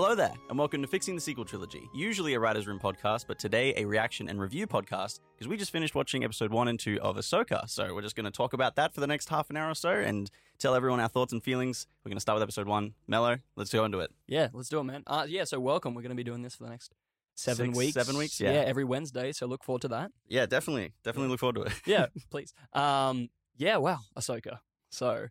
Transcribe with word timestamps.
Hello 0.00 0.14
there, 0.14 0.32
and 0.48 0.56
welcome 0.56 0.80
to 0.80 0.86
Fixing 0.86 1.16
the 1.16 1.20
Sequel 1.20 1.44
Trilogy. 1.44 1.90
Usually 1.92 2.34
a 2.34 2.38
writer's 2.38 2.68
room 2.68 2.78
podcast, 2.78 3.24
but 3.26 3.36
today 3.36 3.74
a 3.76 3.84
reaction 3.84 4.28
and 4.28 4.40
review 4.40 4.64
podcast 4.68 5.18
because 5.34 5.48
we 5.48 5.56
just 5.56 5.72
finished 5.72 5.96
watching 5.96 6.22
episode 6.22 6.52
one 6.52 6.68
and 6.68 6.78
two 6.78 7.00
of 7.02 7.16
Ahsoka. 7.16 7.68
So 7.68 7.92
we're 7.92 8.02
just 8.02 8.14
going 8.14 8.22
to 8.24 8.30
talk 8.30 8.52
about 8.52 8.76
that 8.76 8.94
for 8.94 9.00
the 9.00 9.08
next 9.08 9.28
half 9.28 9.50
an 9.50 9.56
hour 9.56 9.68
or 9.68 9.74
so 9.74 9.88
and 9.88 10.30
tell 10.60 10.76
everyone 10.76 11.00
our 11.00 11.08
thoughts 11.08 11.32
and 11.32 11.42
feelings. 11.42 11.88
We're 12.04 12.10
going 12.10 12.16
to 12.16 12.20
start 12.20 12.36
with 12.36 12.44
episode 12.44 12.68
one. 12.68 12.94
Mello, 13.08 13.38
let's 13.56 13.72
go 13.72 13.84
into 13.84 13.98
it. 13.98 14.12
Yeah, 14.28 14.50
let's 14.52 14.68
do 14.68 14.78
it, 14.78 14.84
man. 14.84 15.02
Uh, 15.04 15.26
yeah, 15.28 15.42
so 15.42 15.58
welcome. 15.58 15.94
We're 15.94 16.02
going 16.02 16.10
to 16.10 16.14
be 16.16 16.22
doing 16.22 16.42
this 16.42 16.54
for 16.54 16.62
the 16.62 16.70
next 16.70 16.94
seven 17.34 17.66
Six, 17.66 17.78
weeks. 17.78 17.94
seven 17.94 18.16
weeks, 18.16 18.40
yeah. 18.40 18.50
every 18.50 18.84
Wednesday. 18.84 19.32
So 19.32 19.46
look 19.46 19.64
forward 19.64 19.82
to 19.82 19.88
that. 19.88 20.12
Yeah, 20.28 20.46
definitely, 20.46 20.92
definitely 21.02 21.30
look 21.30 21.40
forward 21.40 21.56
to 21.56 21.62
it. 21.62 21.72
Yeah, 21.86 22.06
please. 22.30 22.54
Um, 22.72 23.30
yeah, 23.56 23.78
wow, 23.78 23.98
Ahsoka. 24.16 24.60
So 24.90 25.26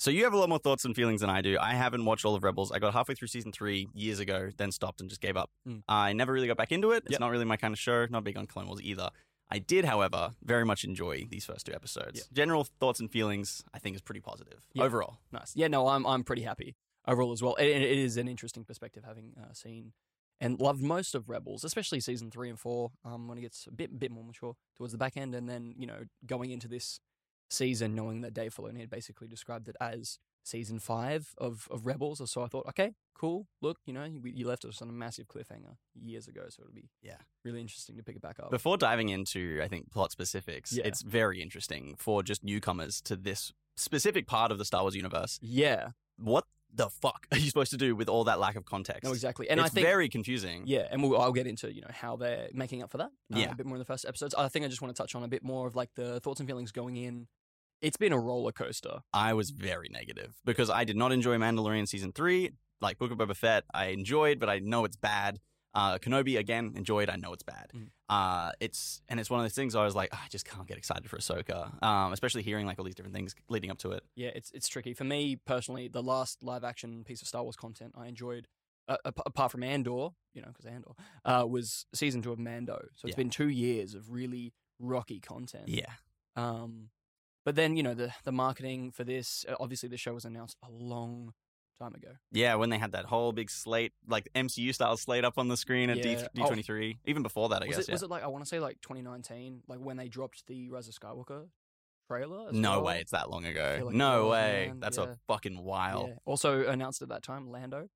So 0.00 0.10
you 0.10 0.24
have 0.24 0.32
a 0.32 0.38
lot 0.38 0.48
more 0.48 0.58
thoughts 0.58 0.86
and 0.86 0.96
feelings 0.96 1.20
than 1.20 1.28
I 1.28 1.42
do. 1.42 1.58
I 1.60 1.74
haven't 1.74 2.06
watched 2.06 2.24
all 2.24 2.34
of 2.34 2.42
Rebels. 2.42 2.72
I 2.72 2.78
got 2.78 2.94
halfway 2.94 3.14
through 3.14 3.28
season 3.28 3.52
three 3.52 3.86
years 3.92 4.18
ago, 4.18 4.48
then 4.56 4.72
stopped 4.72 5.02
and 5.02 5.10
just 5.10 5.20
gave 5.20 5.36
up. 5.36 5.50
Mm. 5.68 5.82
I 5.86 6.14
never 6.14 6.32
really 6.32 6.46
got 6.48 6.56
back 6.56 6.72
into 6.72 6.92
it. 6.92 7.02
It's 7.04 7.12
Yep. 7.12 7.20
not 7.20 7.30
really 7.30 7.44
my 7.44 7.58
kind 7.58 7.74
of 7.74 7.78
show. 7.78 8.06
Not 8.06 8.24
big 8.24 8.38
on 8.38 8.46
Clone 8.46 8.66
Wars 8.66 8.80
either. 8.82 9.10
I 9.50 9.58
did, 9.58 9.84
however, 9.84 10.30
very 10.42 10.64
much 10.64 10.84
enjoy 10.84 11.26
these 11.28 11.44
first 11.44 11.66
two 11.66 11.74
episodes. 11.74 12.20
Yep. 12.20 12.26
General 12.32 12.64
thoughts 12.64 12.98
and 12.98 13.12
feelings, 13.12 13.62
I 13.74 13.78
think, 13.78 13.94
is 13.94 14.00
pretty 14.00 14.22
positive 14.22 14.66
Yep. 14.72 14.86
overall. 14.86 15.18
nice. 15.32 15.54
Yeah, 15.54 15.68
no, 15.68 15.86
I'm 15.88 16.06
I'm 16.06 16.24
pretty 16.24 16.42
happy 16.42 16.76
overall 17.06 17.32
as 17.32 17.42
well. 17.42 17.56
It, 17.56 17.66
it 17.66 17.98
is 17.98 18.16
an 18.16 18.26
interesting 18.26 18.64
perspective 18.64 19.04
having 19.04 19.34
uh, 19.38 19.52
seen 19.52 19.92
and 20.40 20.58
loved 20.58 20.80
most 20.82 21.14
of 21.14 21.28
Rebels, 21.28 21.62
especially 21.62 22.00
season 22.00 22.30
three 22.30 22.48
and 22.48 22.58
four. 22.58 22.92
Um, 23.04 23.28
when 23.28 23.36
it 23.36 23.42
gets 23.42 23.66
a 23.66 23.70
bit 23.72 23.98
bit 23.98 24.10
more 24.10 24.24
mature 24.24 24.54
towards 24.78 24.92
the 24.92 24.98
back 24.98 25.18
end, 25.18 25.34
and 25.34 25.46
then 25.46 25.74
you 25.76 25.86
know 25.86 26.04
going 26.24 26.52
into 26.52 26.68
this 26.68 27.00
season, 27.50 27.94
knowing 27.94 28.20
that 28.22 28.32
Dave 28.34 28.54
Filoni 28.54 28.80
had 28.80 28.90
basically 28.90 29.28
described 29.28 29.68
it 29.68 29.76
as 29.80 30.18
season 30.42 30.78
five 30.78 31.34
of, 31.38 31.68
of 31.70 31.84
Rebels. 31.84 32.20
Or 32.20 32.26
so 32.26 32.42
I 32.42 32.46
thought, 32.46 32.66
okay, 32.68 32.94
cool. 33.18 33.46
Look, 33.60 33.78
you 33.84 33.92
know, 33.92 34.04
you, 34.04 34.20
you 34.24 34.46
left 34.46 34.64
us 34.64 34.80
on 34.80 34.88
a 34.88 34.92
massive 34.92 35.26
cliffhanger 35.28 35.76
years 35.94 36.26
ago, 36.28 36.42
so 36.48 36.62
it'll 36.62 36.74
be 36.74 36.88
Yeah. 37.02 37.16
really 37.44 37.60
interesting 37.60 37.96
to 37.96 38.02
pick 38.02 38.16
it 38.16 38.22
back 38.22 38.38
up. 38.40 38.50
Before 38.50 38.76
diving 38.78 39.10
into, 39.10 39.60
I 39.62 39.68
think, 39.68 39.90
plot 39.90 40.12
specifics, 40.12 40.72
Yeah. 40.72 40.86
it's 40.86 41.02
very 41.02 41.42
interesting 41.42 41.94
for 41.98 42.22
just 42.22 42.42
newcomers 42.42 43.00
to 43.02 43.16
this 43.16 43.52
specific 43.76 44.26
part 44.26 44.50
of 44.50 44.58
the 44.58 44.64
Star 44.64 44.82
Wars 44.82 44.94
universe. 44.96 45.38
yeah, 45.42 45.90
What 46.16 46.46
the 46.72 46.88
fuck 46.88 47.26
are 47.32 47.38
you 47.38 47.48
supposed 47.48 47.72
to 47.72 47.76
do 47.76 47.96
with 47.96 48.08
all 48.08 48.24
that 48.24 48.38
lack 48.38 48.54
of 48.56 48.64
context? 48.64 49.02
no, 49.04 49.10
exactly. 49.10 49.50
And 49.50 49.58
it's 49.60 49.66
I 49.70 49.74
think 49.74 49.86
very 49.86 50.08
confusing. 50.08 50.62
Yeah, 50.66 50.86
and 50.90 51.02
we'll, 51.02 51.20
I'll 51.20 51.32
get 51.32 51.46
into 51.48 51.72
you 51.74 51.80
know 51.82 51.88
how 51.90 52.16
they're 52.16 52.48
making 52.54 52.82
up 52.82 52.90
for 52.90 52.98
that. 52.98 53.10
uh, 53.34 53.38
Yeah. 53.38 53.50
a 53.50 53.54
bit 53.56 53.66
more 53.66 53.74
in 53.76 53.80
the 53.80 53.84
first 53.84 54.04
episodes. 54.06 54.34
I 54.36 54.48
think 54.48 54.64
I 54.64 54.68
just 54.68 54.80
want 54.80 54.94
to 54.94 55.02
touch 55.02 55.14
on 55.14 55.22
a 55.24 55.28
bit 55.28 55.42
more 55.42 55.66
of 55.66 55.74
like 55.76 55.90
the 55.96 56.20
thoughts 56.20 56.40
and 56.40 56.48
feelings 56.48 56.70
going 56.72 56.96
in. 56.96 57.26
It's 57.80 57.96
been 57.96 58.12
a 58.12 58.18
roller 58.18 58.52
coaster. 58.52 59.00
I 59.12 59.32
was 59.34 59.50
very 59.50 59.88
negative 59.90 60.34
because 60.44 60.68
I 60.70 60.84
did 60.84 60.96
not 60.96 61.12
enjoy 61.12 61.36
Mandalorian 61.36 61.88
season 61.88 62.12
three. 62.12 62.50
Like 62.82 62.98
Book 62.98 63.10
of 63.10 63.18
Boba 63.18 63.36
Fett, 63.36 63.64
I 63.74 63.86
enjoyed, 63.86 64.38
but 64.38 64.48
I 64.48 64.58
know 64.58 64.84
it's 64.84 64.96
bad. 64.96 65.38
Uh, 65.72 65.98
Kenobi 65.98 66.36
again 66.38 66.72
enjoyed. 66.76 67.08
I 67.08 67.16
know 67.16 67.32
it's 67.32 67.42
bad. 67.44 67.70
Mhm. 67.74 67.88
Uh, 68.08 68.52
it's 68.58 69.02
and 69.08 69.20
it's 69.20 69.30
one 69.30 69.38
of 69.40 69.44
those 69.44 69.54
things. 69.54 69.74
I 69.76 69.84
was 69.84 69.94
like, 69.94 70.08
"Ah, 70.12 70.22
I 70.24 70.28
just 70.28 70.44
can't 70.44 70.66
get 70.66 70.76
excited 70.78 71.08
for 71.08 71.16
Ahsoka. 71.16 71.80
Um, 71.82 72.12
especially 72.12 72.42
hearing 72.42 72.66
like 72.66 72.78
all 72.78 72.84
these 72.84 72.94
different 72.96 73.14
things 73.14 73.34
leading 73.48 73.70
up 73.70 73.78
to 73.78 73.92
it. 73.92 74.02
Yeah, 74.16 74.30
it's 74.34 74.50
it's 74.50 74.66
tricky 74.68 74.94
for 74.94 75.04
me 75.04 75.36
personally. 75.36 75.88
The 75.88 76.02
last 76.02 76.42
live 76.42 76.64
action 76.64 77.04
piece 77.04 77.22
of 77.22 77.28
Star 77.28 77.42
Wars 77.44 77.54
content 77.56 77.94
I 77.96 78.08
enjoyed, 78.08 78.48
uh, 78.88 78.96
apart 79.04 79.52
from 79.52 79.62
Andor, 79.62 80.08
you 80.34 80.42
know, 80.42 80.48
because 80.48 80.66
Andor 80.66 80.90
uh, 81.24 81.46
was 81.48 81.86
season 81.94 82.20
two 82.20 82.32
of 82.32 82.38
Mando. 82.38 82.88
So 82.96 83.06
it's 83.06 83.12
Yeah. 83.12 83.16
been 83.16 83.30
two 83.30 83.48
years 83.48 83.94
of 83.94 84.10
really 84.10 84.52
rocky 84.80 85.20
content. 85.20 85.68
Yeah, 85.68 85.92
Um, 86.34 86.90
but 87.44 87.54
then 87.56 87.76
you 87.76 87.82
know 87.82 87.94
the 87.94 88.12
the 88.24 88.32
marketing 88.32 88.90
for 88.92 89.04
this. 89.04 89.44
Obviously, 89.58 89.88
the 89.88 89.96
show 89.96 90.14
was 90.14 90.24
announced 90.24 90.56
a 90.62 90.70
long 90.70 91.32
time 91.78 91.94
ago. 91.94 92.10
yeah. 92.30 92.54
When 92.56 92.68
they 92.68 92.76
had 92.78 92.92
that 92.92 93.06
whole 93.06 93.32
big 93.32 93.50
slate, 93.50 93.92
like 94.06 94.28
MCU 94.34 94.74
style 94.74 94.96
slate 94.98 95.24
up 95.24 95.38
on 95.38 95.48
the 95.48 95.56
screen 95.56 95.88
at 95.88 95.96
Yeah. 96.04 96.22
Oh 96.24 96.26
D 96.34 96.42
twenty 96.42 96.62
three, 96.62 96.98
even 97.06 97.22
before 97.22 97.48
that, 97.50 97.62
I 97.62 97.66
was 97.66 97.76
guess. 97.76 97.84
it 97.86 97.88
yeah. 97.88 97.94
was 97.94 98.02
it 98.02 98.10
like 98.10 98.22
I 98.22 98.26
want 98.26 98.44
to 98.44 98.48
say 98.48 98.60
like 98.60 98.80
2019, 98.82 99.62
like 99.66 99.78
when 99.78 99.96
they 99.96 100.08
dropped 100.08 100.46
the 100.46 100.68
Rise 100.70 100.88
of 100.88 100.94
Skywalker 100.94 101.48
trailer? 102.08 102.52
no 102.52 102.72
well? 102.72 102.84
way, 102.84 103.00
it's 103.00 103.12
that 103.12 103.30
long 103.30 103.46
ago. 103.46 103.80
like 103.86 103.94
no 103.94 104.28
way, 104.28 104.66
man. 104.68 104.80
that's 104.80 104.98
Yeah. 104.98 105.04
a 105.04 105.16
fucking 105.26 105.62
while. 105.62 106.12
Also 106.26 106.66
announced 106.66 107.00
at 107.02 107.08
that 107.08 107.22
time, 107.22 107.48
Lando. 107.50 107.88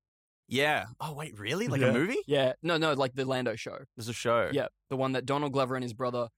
Yeah. 0.47 0.85
Oh 0.99 1.13
wait, 1.13 1.37
really? 1.39 1.67
Like 1.67 1.81
a 1.81 1.91
movie? 1.91 2.17
Yeah, 2.27 2.53
no, 2.63 2.77
no, 2.77 2.93
like 2.93 3.13
the 3.13 3.25
Lando 3.25 3.55
show. 3.55 3.79
There's 3.95 4.09
a 4.09 4.13
show. 4.13 4.49
Yeah, 4.51 4.67
the 4.89 4.95
one 4.97 5.11
that 5.11 5.25
Donald 5.25 5.53
Glover 5.53 5.75
and 5.75 5.83
his 5.83 5.93
brother 5.93 6.29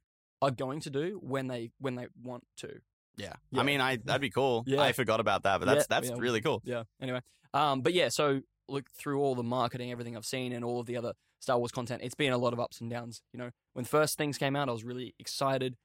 are 0.41 0.51
going 0.51 0.81
to 0.81 0.89
do 0.89 1.19
when 1.21 1.47
they 1.47 1.71
when 1.79 1.95
they 1.95 2.07
want 2.21 2.43
to. 2.57 2.79
Yeah. 3.17 3.33
Yeah. 3.51 3.61
I 3.61 3.63
mean, 3.63 3.81
I 3.81 3.97
that'd 3.97 4.21
be 4.21 4.29
cool. 4.29 4.63
Yeah. 4.67 4.81
I 4.81 4.91
forgot 4.91 5.19
about 5.19 5.43
that, 5.43 5.59
but 5.59 5.65
that's 5.65 5.81
Yeah, 5.81 5.85
that's 5.89 6.09
yeah. 6.09 6.15
really 6.17 6.41
cool. 6.41 6.61
Yeah. 6.63 6.83
Anyway, 7.01 7.21
um, 7.53 7.81
but 7.81 7.93
yeah, 7.93 8.09
so 8.09 8.41
look 8.69 8.89
through 8.91 9.19
all 9.21 9.35
the 9.35 9.43
marketing, 9.43 9.91
everything 9.91 10.15
I've 10.15 10.25
seen, 10.25 10.51
and 10.53 10.63
all 10.63 10.79
of 10.79 10.85
the 10.85 10.97
other 10.97 11.13
Star 11.39 11.57
Wars 11.57 11.71
content. 11.71 12.01
It's 12.03 12.15
been 12.15 12.33
a 12.33 12.37
lot 12.37 12.53
of 12.53 12.59
ups 12.59 12.81
and 12.81 12.89
downs. 12.89 13.21
You 13.33 13.39
know, 13.39 13.51
when 13.73 13.85
first 13.85 14.17
things 14.17 14.37
came 14.37 14.55
out, 14.55 14.69
I 14.69 14.71
was 14.71 14.83
really 14.83 15.15
excited. 15.19 15.75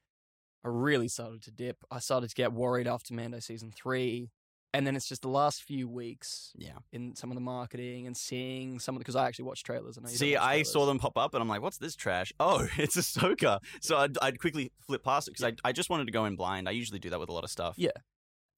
I 0.65 0.69
really 0.69 1.07
started 1.07 1.41
to 1.43 1.51
dip. 1.51 1.77
I 1.91 1.99
started 1.99 2.29
to 2.29 2.35
get 2.35 2.53
worried 2.53 2.87
after 2.87 3.13
Mando 3.13 3.39
season 3.39 3.71
three, 3.75 4.29
and 4.73 4.85
then 4.87 4.95
it's 4.95 5.07
just 5.07 5.21
the 5.21 5.27
last 5.29 5.63
few 5.63 5.87
weeks 5.87 6.51
Yeah. 6.55 6.77
in 6.91 7.15
some 7.15 7.29
of 7.31 7.35
the 7.35 7.41
marketing 7.41 8.07
and 8.07 8.17
seeing 8.17 8.79
some 8.79 8.95
of 8.95 8.99
the 8.99 9.03
because 9.03 9.15
I 9.15 9.27
actually 9.27 9.45
watch 9.45 9.63
trailers. 9.63 9.97
And 9.97 10.05
I 10.05 10.09
know 10.09 10.13
you 10.13 10.17
don't 10.19 10.27
See, 10.29 10.35
I 10.37 10.53
trailers. 10.53 10.71
saw 10.71 10.85
them 10.85 10.99
pop 10.99 11.17
up, 11.17 11.33
and 11.33 11.41
I'm 11.41 11.47
like, 11.47 11.61
"What's 11.61 11.77
this 11.77 11.95
trash?" 11.95 12.33
Oh, 12.39 12.67
it's 12.77 12.95
a 12.97 13.01
Ahsoka. 13.01 13.59
So 13.81 13.97
I'd, 13.97 14.17
I'd 14.21 14.39
quickly 14.39 14.71
flip 14.85 15.03
past 15.03 15.27
it 15.27 15.31
because 15.35 15.53
I, 15.63 15.69
I 15.69 15.71
just 15.71 15.89
wanted 15.89 16.05
to 16.05 16.11
go 16.11 16.25
in 16.25 16.35
blind. 16.35 16.67
I 16.67 16.71
usually 16.71 16.99
do 16.99 17.09
that 17.11 17.19
with 17.19 17.29
a 17.29 17.33
lot 17.33 17.43
of 17.43 17.49
stuff. 17.49 17.75
Yeah. 17.77 17.91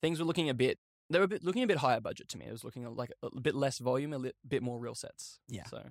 things 0.01 0.19
were 0.19 0.25
looking 0.25 0.49
a 0.49 0.53
bit. 0.53 0.79
They 1.09 1.19
were 1.19 1.25
a 1.25 1.27
bit, 1.27 1.43
looking 1.43 1.61
a 1.63 1.67
bit 1.67 1.77
higher 1.77 1.99
budget 2.01 2.29
to 2.29 2.37
me. 2.37 2.45
It 2.47 2.51
was 2.51 2.63
looking 2.63 2.83
like 2.95 3.11
a 3.21 3.39
bit 3.39 3.53
less 3.53 3.77
volume, 3.77 4.11
a 4.13 4.17
li- 4.17 4.31
bit 4.47 4.63
more 4.63 4.79
real 4.79 4.95
sets. 4.95 5.39
Yeah. 5.47 5.65
So, 5.69 5.83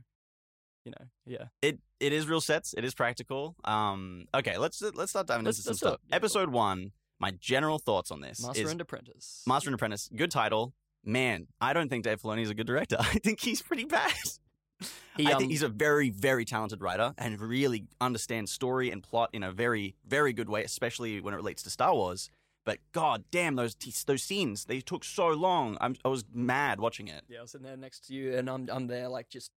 you 0.85 0.91
know, 0.91 1.07
yeah. 1.25 1.45
It 1.63 1.79
it 2.01 2.13
is 2.13 2.27
real 2.27 2.41
sets. 2.41 2.75
It 2.77 2.85
is 2.85 2.95
practical. 2.95 3.55
Um. 3.65 4.25
Okay. 4.35 4.59
Let's 4.59 4.83
let's 4.95 5.11
start 5.11 5.27
diving 5.29 5.45
Let's- 5.45 5.59
into 5.59 5.69
some 5.69 5.77
stuff. 5.77 6.01
Yeah, 6.09 6.17
Episode 6.17 6.49
one. 6.51 6.93
My 7.19 7.31
general 7.33 7.79
thoughts 7.79 8.11
on 8.11 8.21
this 8.21 8.45
Master 8.45 8.63
is 8.63 8.71
and 8.71 8.81
Apprentice. 8.81 9.43
Master 9.47 9.69
and 9.69 9.75
Apprentice. 9.75 10.11
Good 10.15 10.31
title. 10.31 10.75
Man, 11.05 11.47
I 11.61 11.73
don't 11.73 11.89
think 11.89 12.05
Dave 12.05 12.21
Filoni 12.21 12.43
is 12.43 12.51
a 12.51 12.55
good 12.55 12.67
director. 12.67 12.97
I 13.01 13.19
think 13.19 13.41
he's 13.41 13.63
pretty 13.63 13.85
bad. 13.85 14.13
He, 15.17 15.27
I 15.27 15.33
um, 15.33 15.39
think 15.39 15.51
he's 15.53 15.63
a 15.63 15.69
very, 15.69 16.11
very 16.11 16.45
talented 16.45 16.83
writer 16.83 17.15
and 17.17 17.41
really 17.41 17.87
understands 18.01 18.51
story 18.51 18.91
and 18.91 19.03
plot 19.03 19.31
in 19.33 19.43
a 19.43 19.53
very, 19.53 19.95
very 20.07 20.33
good 20.33 20.49
way, 20.49 20.65
especially 20.65 21.21
when 21.21 21.35
it 21.35 21.37
relates 21.37 21.63
to 21.63 21.71
Star 21.71 21.95
Wars. 21.95 22.31
But 22.65 22.79
god 22.93 23.25
damn, 23.31 23.57
those 23.57 23.77
those 24.07 24.23
scenes 24.23 24.65
they 24.65 24.81
took 24.81 25.05
so 25.05 25.29
long. 25.29 25.77
I'm, 25.81 25.97
I 26.05 26.09
was 26.09 26.25
mad 26.33 26.81
watching 26.81 27.09
it. 27.09 27.23
Yeah, 27.29 27.41
I 27.41 27.43
was 27.43 27.51
sitting 27.51 27.67
there 27.67 27.77
next 27.77 28.07
to 28.07 28.15
you, 28.15 28.37
and 28.37 28.49
I'm 28.49 28.69
I'm 28.73 28.87
there 28.87 29.09
like 29.09 29.29
just 29.29 29.51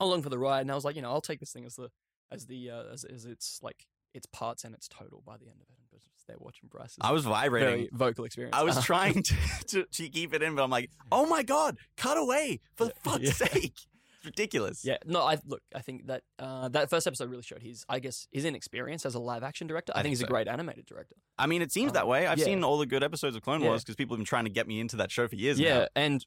along 0.00 0.22
for 0.22 0.28
the 0.28 0.38
ride, 0.38 0.62
and 0.62 0.70
I 0.72 0.74
was 0.74 0.84
like, 0.84 0.96
you 0.96 1.02
know, 1.02 1.10
I'll 1.10 1.20
take 1.20 1.40
this 1.40 1.52
thing 1.52 1.64
as 1.64 1.76
the 1.76 1.90
as 2.30 2.46
the 2.46 2.70
uh, 2.70 2.82
as, 2.92 3.04
as 3.04 3.24
its 3.24 3.60
like 3.62 3.86
its 4.14 4.26
parts 4.26 4.64
and 4.64 4.74
its 4.74 4.88
total 4.88 5.22
by 5.26 5.36
the 5.38 5.46
end 5.46 5.56
of 5.60 5.68
it, 5.70 5.76
and 5.78 5.88
just 5.90 6.08
there 6.28 6.36
watching 6.38 6.68
Bryce's 6.68 6.98
I 7.00 7.12
was 7.12 7.24
vibrating. 7.24 7.68
very 7.68 7.88
vocal 7.92 8.24
experience. 8.24 8.56
I 8.56 8.62
was 8.62 8.76
Uh, 8.78 8.82
trying 8.82 9.22
to, 9.22 9.34
to 9.68 9.84
to 9.84 10.08
keep 10.08 10.32
it 10.34 10.42
in, 10.42 10.54
but 10.54 10.62
I'm 10.62 10.70
like, 10.70 10.90
oh 11.10 11.26
my 11.26 11.42
god, 11.42 11.78
cut 11.96 12.16
away 12.16 12.60
for 12.76 12.86
Yeah. 12.86 12.92
fuck's 13.02 13.22
Yeah. 13.24 13.32
sake! 13.48 13.74
It's 14.16 14.26
ridiculous. 14.26 14.84
Yeah, 14.84 14.98
no, 15.04 15.22
I 15.22 15.38
look. 15.44 15.62
I 15.74 15.80
think 15.80 16.06
that 16.06 16.22
uh, 16.38 16.68
that 16.68 16.88
first 16.90 17.08
episode 17.08 17.28
really 17.28 17.42
showed 17.42 17.60
his, 17.62 17.84
I 17.88 17.98
guess, 17.98 18.28
his 18.30 18.44
inexperience 18.44 19.04
as 19.04 19.16
a 19.16 19.18
live 19.18 19.42
action 19.42 19.66
director. 19.66 19.92
I, 19.96 19.98
I 19.98 20.02
think 20.02 20.10
he's 20.12 20.22
a 20.22 20.26
great 20.26 20.46
animated 20.46 20.86
director. 20.86 21.16
I 21.38 21.46
mean, 21.48 21.60
it 21.60 21.72
seems 21.72 21.88
Um, 21.90 21.94
that 21.94 22.06
way. 22.06 22.28
I've 22.28 22.38
yeah. 22.38 22.44
seen 22.44 22.62
all 22.62 22.78
the 22.78 22.86
good 22.86 23.02
episodes 23.02 23.34
of 23.34 23.42
Clone. 23.42 23.62
Wars 23.64 23.82
because 23.82 23.96
people 23.96 24.14
have 24.14 24.20
been 24.20 24.26
trying 24.26 24.44
to 24.44 24.50
get 24.50 24.68
me 24.68 24.78
into 24.78 24.94
that 24.96 25.10
show 25.10 25.26
for 25.26 25.34
years 25.34 25.58
yeah, 25.58 25.78
now. 25.80 25.86
and 25.96 26.24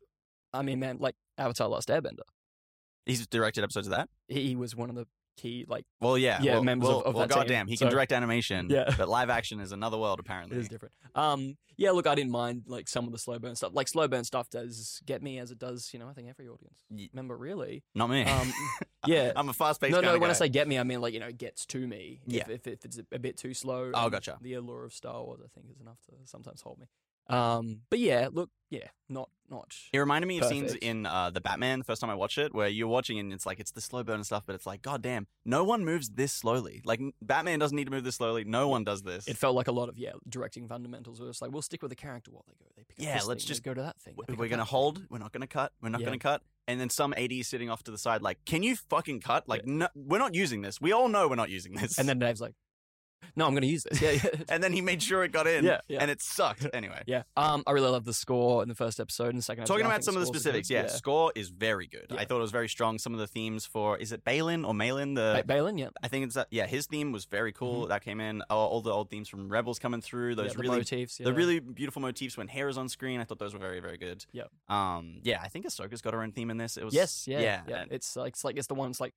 I 0.53 0.61
mean, 0.61 0.79
man, 0.79 0.97
like 0.99 1.15
Avatar: 1.37 1.69
Last 1.69 1.87
Airbender, 1.87 2.23
He's 3.05 3.25
directed 3.27 3.63
episodes 3.63 3.87
of 3.87 3.91
that. 3.91 4.09
he 4.27 4.55
was 4.57 4.75
one 4.75 4.89
of 4.89 4.95
the 4.95 5.07
key 5.35 5.65
like 5.67 5.85
Well, 6.01 6.17
yeah, 6.17 6.41
Yeah, 6.41 6.53
well, 6.53 6.63
members 6.63 6.87
well, 6.89 6.99
of- 6.99 7.05
of 7.07 7.15
well, 7.15 7.27
that 7.27 7.33
team. 7.33 7.41
goddamn, 7.41 7.67
he 7.67 7.77
can 7.77 7.87
So- 7.87 7.91
direct 7.91 8.11
animation. 8.11 8.69
Yeah. 8.69 8.93
but 8.97 9.07
live 9.09 9.29
action 9.29 9.59
is 9.59 9.71
another 9.71 9.97
world 9.97 10.19
apparently. 10.19 10.57
it 10.57 10.61
is 10.61 10.67
different. 10.69 10.93
Um, 11.13 11.57
yeah, 11.77 11.91
look, 11.91 12.07
I 12.07 12.15
didn't 12.15 12.31
mind 12.31 12.63
like 12.67 12.87
some 12.87 13.05
of 13.05 13.11
the 13.11 13.17
slow 13.17 13.37
burn 13.37 13.55
stuff. 13.55 13.71
Like 13.73 13.87
slow 13.89 14.07
burn 14.07 14.23
stuff 14.23 14.49
does 14.49 15.01
get 15.05 15.21
me 15.21 15.39
as 15.39 15.51
it 15.51 15.59
does, 15.59 15.89
you 15.93 15.99
know. 15.99 16.07
I 16.07 16.13
think 16.13 16.29
every 16.29 16.47
audience. 16.47 16.79
Remember, 17.13 17.35
really? 17.37 17.83
Not 17.93 18.09
me. 18.09 18.23
Um, 18.23 18.53
yeah. 19.05 19.33
I'm 19.35 19.49
a 19.49 19.53
fast 19.53 19.81
paced. 19.81 19.91
no, 19.91 19.99
no. 20.01 20.17
When 20.17 20.29
I 20.29 20.33
say 20.33 20.47
get 20.47 20.67
me, 20.67 20.79
I 20.79 20.83
mean 20.83 21.01
like 21.01 21.13
you 21.13 21.19
know 21.19 21.31
gets 21.31 21.65
to 21.67 21.85
me. 21.85 22.21
Yeah. 22.25 22.43
If, 22.49 22.49
if, 22.49 22.67
if 22.67 22.85
it's 22.85 23.01
a 23.11 23.19
bit 23.19 23.37
too 23.37 23.53
slow. 23.53 23.91
Oh, 23.93 24.05
um, 24.05 24.11
gotcha. 24.11 24.37
The 24.41 24.53
allure 24.53 24.85
of 24.85 24.93
Star 24.93 25.21
Wars, 25.23 25.41
I 25.43 25.47
think, 25.53 25.69
is 25.69 25.79
enough 25.81 25.99
to 26.05 26.13
sometimes 26.25 26.61
hold 26.61 26.79
me. 26.79 26.85
Um, 27.27 27.81
but 27.89 27.99
yeah, 27.99 28.29
look, 28.31 28.49
yeah, 28.69 28.87
not 29.09 29.29
not. 29.47 29.75
It 29.93 29.99
reminded 29.99 30.27
me 30.27 30.39
of 30.39 30.45
scenes 30.45 30.73
in 30.73 31.05
uh, 31.05 31.29
the 31.29 31.39
Batman 31.39 31.77
the 31.79 31.85
first 31.85 32.01
time 32.01 32.09
I 32.09 32.15
watched 32.15 32.39
it, 32.39 32.53
where 32.53 32.67
you're 32.67 32.87
watching 32.87 33.19
and 33.19 33.31
it's 33.31 33.45
like 33.45 33.59
it's 33.59 33.69
the 33.71 33.81
slow 33.81 34.03
burn 34.03 34.15
and 34.15 34.25
stuff, 34.25 34.41
but 34.45 34.55
it's 34.55 34.65
like, 34.65 34.81
goddamn, 34.81 35.27
no 35.45 35.63
one 35.63 35.85
moves 35.85 36.09
this 36.09 36.33
slowly. 36.33 36.81
Like 36.83 36.99
Batman 37.21 37.59
doesn't 37.59 37.75
need 37.75 37.85
to 37.85 37.91
move 37.91 38.03
this 38.03 38.15
slowly. 38.15 38.43
No 38.43 38.67
one 38.67 38.83
does 38.83 39.03
this. 39.03 39.27
It 39.27 39.37
felt 39.37 39.55
like 39.55 39.67
a 39.67 39.71
lot 39.71 39.87
of 39.87 39.97
yeah 39.99 40.13
directing 40.27 40.67
fundamentals. 40.67 41.19
Where 41.19 41.29
it's 41.29 41.41
like 41.43 41.51
we'll 41.51 41.61
stick 41.61 41.81
with 41.83 41.89
the 41.89 41.95
character 41.95 42.31
while 42.31 42.43
they 42.47 42.53
go. 42.53 42.65
They 42.75 42.83
pick 42.83 42.99
up 42.99 43.05
Yeah, 43.05 43.21
let's 43.27 43.43
thing, 43.43 43.47
just- 43.49 43.63
go 43.63 43.73
to 43.75 43.81
that 43.83 43.99
thing. 44.01 44.15
we're 44.17 44.25
gonna 44.25 44.37
that 44.37 44.49
thing. 44.57 44.59
hold. 44.65 45.03
We're 45.09 45.19
not 45.19 45.31
gonna 45.31 45.47
cut. 45.47 45.71
We're 45.81 45.89
not 45.89 46.01
Yeah. 46.01 46.05
gonna 46.05 46.19
cut. 46.19 46.41
And 46.67 46.79
then 46.81 46.89
some 46.89 47.13
AD 47.15 47.43
sitting 47.43 47.69
off 47.69 47.83
to 47.83 47.91
the 47.91 47.97
side, 47.99 48.23
like, 48.23 48.43
can 48.45 48.63
you 48.63 48.75
fucking 48.75 49.19
cut? 49.19 49.47
Like, 49.47 49.67
no, 49.67 49.87
we're 49.93 50.17
not 50.17 50.33
using 50.33 50.63
this. 50.63 50.81
We 50.81 50.91
all 50.93 51.07
know 51.09 51.27
we're 51.27 51.35
not 51.35 51.51
using 51.51 51.73
this. 51.75 51.99
And 51.99 52.09
then 52.09 52.17
Dave's 52.25 52.41
like, 52.41 52.55
no, 53.35 53.45
I'm 53.45 53.51
going 53.53 53.61
to 53.63 53.67
use 53.67 53.83
this. 53.83 54.01
Yeah, 54.01 54.11
yeah. 54.11 54.41
and 54.49 54.63
then 54.63 54.71
he 54.71 54.81
made 54.81 55.01
sure 55.03 55.23
it 55.23 55.31
got 55.31 55.47
in. 55.47 55.65
Yeah, 55.65 55.81
yeah. 55.87 55.99
And 56.01 56.09
it 56.11 56.21
sucked 56.21 56.65
anyway. 56.73 57.03
yeah. 57.05 57.23
Um, 57.35 57.63
I 57.67 57.71
really 57.71 57.89
love 57.89 58.05
the 58.05 58.13
score 58.13 58.61
in 58.63 58.69
the 58.69 58.75
first 58.75 58.99
episode 58.99 59.29
and 59.29 59.37
the 59.37 59.41
second. 59.41 59.65
Talking 59.65 59.81
episode. 59.85 59.91
About 59.95 60.03
some 60.03 60.15
of 60.15 60.21
the 60.21 60.27
specifics, 60.27 60.67
good. 60.67 60.73
yeah, 60.73 60.87
score 60.87 61.31
is 61.35 61.49
very 61.49 61.87
good. 61.87 62.07
Yeah. 62.11 62.17
I 62.19 62.25
thought 62.25 62.37
it 62.37 62.41
was 62.41 62.51
very 62.51 62.69
strong. 62.69 62.97
Some 62.99 63.13
of 63.13 63.19
the 63.19 63.27
themes 63.27 63.65
for 63.65 63.97
is 63.97 64.11
it 64.11 64.23
Baylan 64.23 64.65
or 64.67 64.73
Malin? 64.73 65.15
The 65.15 65.43
Ba- 65.45 65.53
Baylan, 65.53 65.79
yeah. 65.79 65.89
I 66.01 66.07
think 66.07 66.25
it's 66.25 66.35
that. 66.35 66.47
Yeah, 66.51 66.65
his 66.67 66.85
theme 66.87 67.11
was 67.11 67.25
very 67.25 67.51
cool. 67.51 67.87
That 67.87 68.03
came 68.03 68.21
in. 68.21 68.41
All, 68.49 68.67
all 68.69 68.81
the 68.81 68.91
old 68.91 69.09
themes 69.09 69.27
from 69.27 69.49
Rebels 69.49 69.79
coming 69.79 70.01
through. 70.01 70.35
Those 70.35 70.45
Mm-hmm. 70.45 70.49
yeah, 70.51 70.55
the 70.55 70.61
really, 70.69 70.77
motifs. 70.77 71.19
Yeah. 71.19 71.23
the 71.25 71.33
really 71.33 71.59
beautiful 71.59 72.01
motifs 72.01 72.37
when 72.37 72.47
Hera 72.47 72.69
is 72.69 72.77
on 72.77 72.87
screen. 72.89 73.19
I 73.19 73.23
thought 73.25 73.39
those 73.39 73.53
were 73.53 73.59
very, 73.59 73.79
very 73.79 73.97
good. 73.97 74.25
Yeah. 74.31 74.43
Um. 74.69 75.19
Yeah, 75.23 75.39
I 75.41 75.47
think 75.49 75.65
Ahsoka's 75.65 76.01
got 76.01 76.13
her 76.13 76.21
own 76.21 76.31
theme 76.31 76.49
in 76.51 76.57
this. 76.57 76.77
It 76.77 76.85
was. 76.85 76.93
Yes, 76.93 77.27
yeah, 77.27 77.39
Yeah. 77.39 77.61
yeah. 77.67 77.81
and- 77.81 77.91
It's 77.91 78.15
like 78.15 78.33
it's 78.33 78.43
like 78.43 78.57
it's 78.57 78.67
the 78.67 78.75
one. 78.75 78.91
It's 78.91 78.99
like, 79.01 79.13